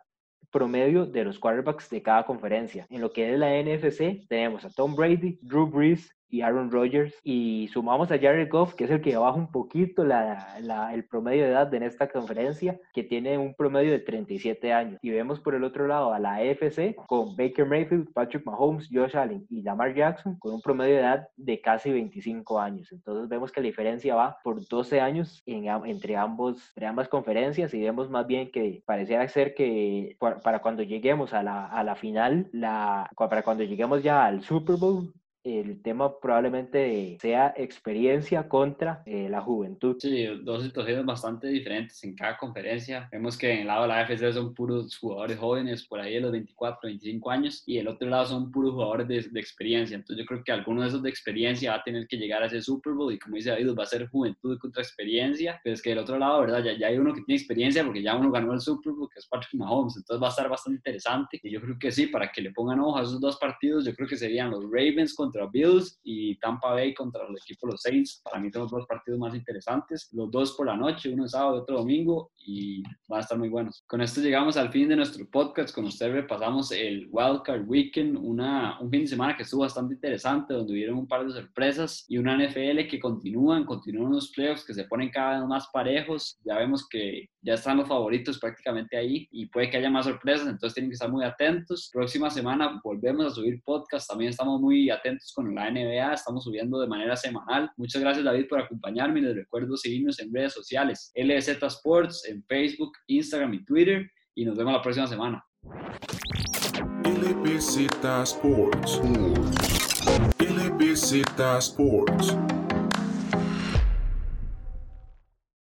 promedio 0.57 1.05
de 1.05 1.23
los 1.23 1.37
quarterbacks 1.37 1.87
de 1.91 2.01
cada 2.01 2.25
conferencia. 2.25 2.87
En 2.89 3.01
lo 3.01 3.11
que 3.11 3.31
es 3.31 3.37
la 3.37 3.61
NFC, 3.61 4.27
tenemos 4.27 4.65
a 4.65 4.71
Tom 4.71 4.95
Brady, 4.95 5.37
Drew 5.43 5.67
Brees, 5.67 6.16
y 6.29 6.41
Aaron 6.41 6.71
Rodgers. 6.71 7.13
Y 7.23 7.69
sumamos 7.71 8.11
a 8.11 8.19
Jared 8.19 8.49
Goff, 8.49 8.73
que 8.73 8.85
es 8.85 8.91
el 8.91 9.01
que 9.01 9.17
baja 9.17 9.37
un 9.37 9.51
poquito 9.51 10.03
la, 10.03 10.57
el 10.93 11.05
promedio 11.05 11.43
de 11.43 11.51
edad 11.51 11.73
en 11.73 11.83
esta 11.83 12.07
conferencia, 12.07 12.79
que 12.93 13.03
tiene 13.03 13.37
un 13.37 13.53
promedio 13.53 13.91
de 13.91 13.99
37 13.99 14.73
años. 14.73 14.99
Y 15.01 15.09
vemos 15.09 15.39
por 15.39 15.55
el 15.55 15.63
otro 15.63 15.87
lado 15.87 16.13
a 16.13 16.19
la 16.19 16.35
AFC 16.35 16.95
con 17.07 17.35
Baker 17.35 17.65
Mayfield, 17.65 18.11
Patrick 18.13 18.45
Mahomes, 18.45 18.89
Josh 18.91 19.15
Allen 19.15 19.45
y 19.49 19.61
Lamar 19.61 19.93
Jackson 19.93 20.37
con 20.39 20.53
un 20.53 20.61
promedio 20.61 20.95
de 20.95 21.01
edad 21.01 21.27
de 21.35 21.61
casi 21.61 21.91
25 21.91 22.59
años. 22.59 22.91
Entonces 22.91 23.29
vemos 23.29 23.51
que 23.51 23.61
la 23.61 23.67
diferencia 23.67 24.15
va 24.15 24.37
por 24.43 24.65
12 24.67 25.01
años 25.01 25.41
en, 25.45 25.67
entre, 25.85 26.15
ambos, 26.15 26.69
entre 26.69 26.87
ambas 26.87 27.07
conferencias 27.07 27.73
y 27.73 27.81
vemos 27.81 28.09
más 28.09 28.27
bien 28.27 28.51
que 28.51 28.83
pareciera 28.85 29.27
ser 29.27 29.53
que 29.53 30.17
para 30.43 30.59
cuando 30.59 30.83
lleguemos 30.83 31.33
a 31.33 31.43
la, 31.43 31.65
a 31.65 31.83
la 31.83 31.95
final, 31.95 32.49
la, 32.51 33.09
para 33.15 33.43
cuando 33.43 33.63
lleguemos 33.63 34.03
ya 34.03 34.25
al 34.25 34.41
Super 34.41 34.77
Bowl, 34.77 35.13
el 35.47 35.81
tema 35.81 36.19
probablemente 36.19 37.17
sea 37.21 37.53
experiencia 37.55 38.47
contra 38.47 39.01
eh, 39.05 39.27
la 39.29 39.41
juventud. 39.41 39.95
Sí, 39.99 40.25
dos 40.43 40.63
situaciones 40.63 41.05
bastante 41.05 41.47
diferentes 41.47 42.03
en 42.03 42.15
cada 42.15 42.37
conferencia. 42.37 43.07
Vemos 43.11 43.37
que 43.37 43.51
en 43.51 43.59
el 43.61 43.67
lado 43.67 43.83
de 43.83 43.87
la 43.89 43.99
AFC 43.99 44.33
son 44.33 44.53
puros 44.53 44.97
jugadores 44.97 45.37
jóvenes, 45.37 45.87
por 45.87 45.99
ahí 45.99 46.15
de 46.15 46.21
los 46.21 46.31
24, 46.31 46.79
25 46.83 47.31
años, 47.31 47.63
y 47.65 47.77
el 47.77 47.87
otro 47.87 48.09
lado 48.09 48.25
son 48.25 48.51
puros 48.51 48.73
jugadores 48.73 49.07
de, 49.07 49.21
de 49.21 49.39
experiencia. 49.39 49.95
Entonces 49.95 50.23
yo 50.23 50.27
creo 50.27 50.43
que 50.43 50.51
alguno 50.51 50.81
de 50.81 50.89
esos 50.89 51.01
de 51.01 51.09
experiencia 51.09 51.71
va 51.71 51.77
a 51.77 51.83
tener 51.83 52.07
que 52.07 52.17
llegar 52.17 52.43
a 52.43 52.47
ese 52.47 52.61
Super 52.61 52.93
Bowl 52.93 53.13
y 53.13 53.19
como 53.19 53.35
dice 53.35 53.51
David, 53.51 53.75
va 53.77 53.83
a 53.83 53.87
ser 53.87 54.07
juventud 54.07 54.57
contra 54.59 54.81
experiencia, 54.81 55.59
pero 55.63 55.73
es 55.73 55.81
que 55.81 55.91
del 55.91 55.99
otro 55.99 56.17
lado, 56.17 56.41
¿verdad? 56.41 56.63
Ya, 56.63 56.77
ya 56.77 56.87
hay 56.87 56.97
uno 56.97 57.13
que 57.13 57.21
tiene 57.21 57.39
experiencia 57.39 57.83
porque 57.83 58.01
ya 58.01 58.15
uno 58.15 58.31
ganó 58.31 58.53
el 58.53 58.61
Super 58.61 58.93
Bowl, 58.93 59.09
que 59.09 59.19
es 59.19 59.27
Patrick 59.27 59.53
Mahomes, 59.53 59.97
entonces 59.97 60.21
va 60.21 60.27
a 60.27 60.31
estar 60.31 60.49
bastante 60.49 60.77
interesante 60.77 61.39
y 61.41 61.51
yo 61.51 61.61
creo 61.61 61.77
que 61.79 61.91
sí, 61.91 62.07
para 62.07 62.31
que 62.31 62.41
le 62.41 62.51
pongan 62.51 62.79
ojo 62.79 62.97
a 62.97 63.03
esos 63.03 63.19
dos 63.19 63.37
partidos, 63.37 63.85
yo 63.85 63.95
creo 63.95 64.07
que 64.07 64.17
serían 64.17 64.51
los 64.51 64.63
Ravens 64.65 65.13
contra 65.13 65.36
contra 65.37 65.51
Bills 65.51 65.99
y 66.03 66.37
Tampa 66.39 66.71
Bay 66.73 66.93
contra 66.93 67.23
el 67.27 67.35
equipo 67.35 67.67
de 67.67 67.73
los 67.73 67.81
Saints. 67.81 68.21
Para 68.23 68.39
mí 68.39 68.51
son 68.51 68.63
los 68.63 68.71
dos 68.71 68.85
partidos 68.87 69.19
más 69.19 69.35
interesantes. 69.35 70.09
Los 70.11 70.31
dos 70.31 70.53
por 70.53 70.67
la 70.67 70.75
noche, 70.75 71.13
uno 71.13 71.27
sábado 71.27 71.57
y 71.57 71.59
otro 71.59 71.77
domingo 71.77 72.31
y 72.37 72.81
van 73.07 73.19
a 73.19 73.21
estar 73.21 73.37
muy 73.37 73.49
buenos. 73.49 73.83
Con 73.87 74.01
esto 74.01 74.21
llegamos 74.21 74.57
al 74.57 74.71
fin 74.71 74.89
de 74.89 74.95
nuestro 74.95 75.27
podcast. 75.29 75.73
Con 75.73 75.85
usted 75.85 76.11
repasamos 76.11 76.71
el 76.71 77.07
Wildcard 77.11 77.67
Weekend, 77.67 78.17
una, 78.17 78.79
un 78.79 78.89
fin 78.89 79.01
de 79.01 79.07
semana 79.07 79.35
que 79.35 79.43
estuvo 79.43 79.61
bastante 79.61 79.95
interesante, 79.95 80.53
donde 80.53 80.73
hubieron 80.73 80.97
un 80.97 81.07
par 81.07 81.25
de 81.25 81.33
sorpresas 81.33 82.05
y 82.07 82.17
una 82.17 82.37
NFL 82.37 82.87
que 82.89 82.99
continúan, 82.99 83.65
continúan 83.65 84.13
los 84.13 84.31
playoffs 84.31 84.65
que 84.65 84.73
se 84.73 84.85
ponen 84.85 85.09
cada 85.09 85.39
vez 85.39 85.47
más 85.47 85.67
parejos. 85.73 86.39
Ya 86.45 86.57
vemos 86.57 86.87
que 86.87 87.29
ya 87.41 87.53
están 87.53 87.77
los 87.77 87.87
favoritos 87.87 88.39
prácticamente 88.39 88.97
ahí 88.97 89.27
y 89.31 89.45
puede 89.47 89.69
que 89.69 89.77
haya 89.77 89.89
más 89.89 90.05
sorpresas, 90.05 90.47
entonces 90.47 90.73
tienen 90.73 90.89
que 90.89 90.95
estar 90.95 91.11
muy 91.11 91.23
atentos. 91.23 91.89
Próxima 91.93 92.29
semana 92.29 92.79
volvemos 92.83 93.25
a 93.25 93.29
subir 93.29 93.61
podcast, 93.63 94.09
también 94.09 94.29
estamos 94.29 94.59
muy 94.59 94.89
atentos 94.89 95.26
con 95.33 95.53
la 95.53 95.69
NBA, 95.69 96.13
estamos 96.13 96.43
subiendo 96.43 96.79
de 96.79 96.87
manera 96.87 97.15
semanal. 97.15 97.71
Muchas 97.77 98.01
gracias 98.01 98.25
David 98.25 98.47
por 98.47 98.59
acompañarme 98.59 99.21
les 99.21 99.35
recuerdo 99.35 99.77
seguirnos 99.77 100.19
en 100.19 100.33
redes 100.33 100.53
sociales, 100.53 101.11
LZ 101.15 101.63
Sports 101.63 102.25
en 102.27 102.43
Facebook, 102.43 102.93
Instagram 103.07 103.53
y 103.53 103.65
Twitter 103.65 104.09
y 104.35 104.45
nos 104.45 104.57
vemos 104.57 104.73
la 104.73 104.81
próxima 104.81 105.07
semana. 105.07 105.43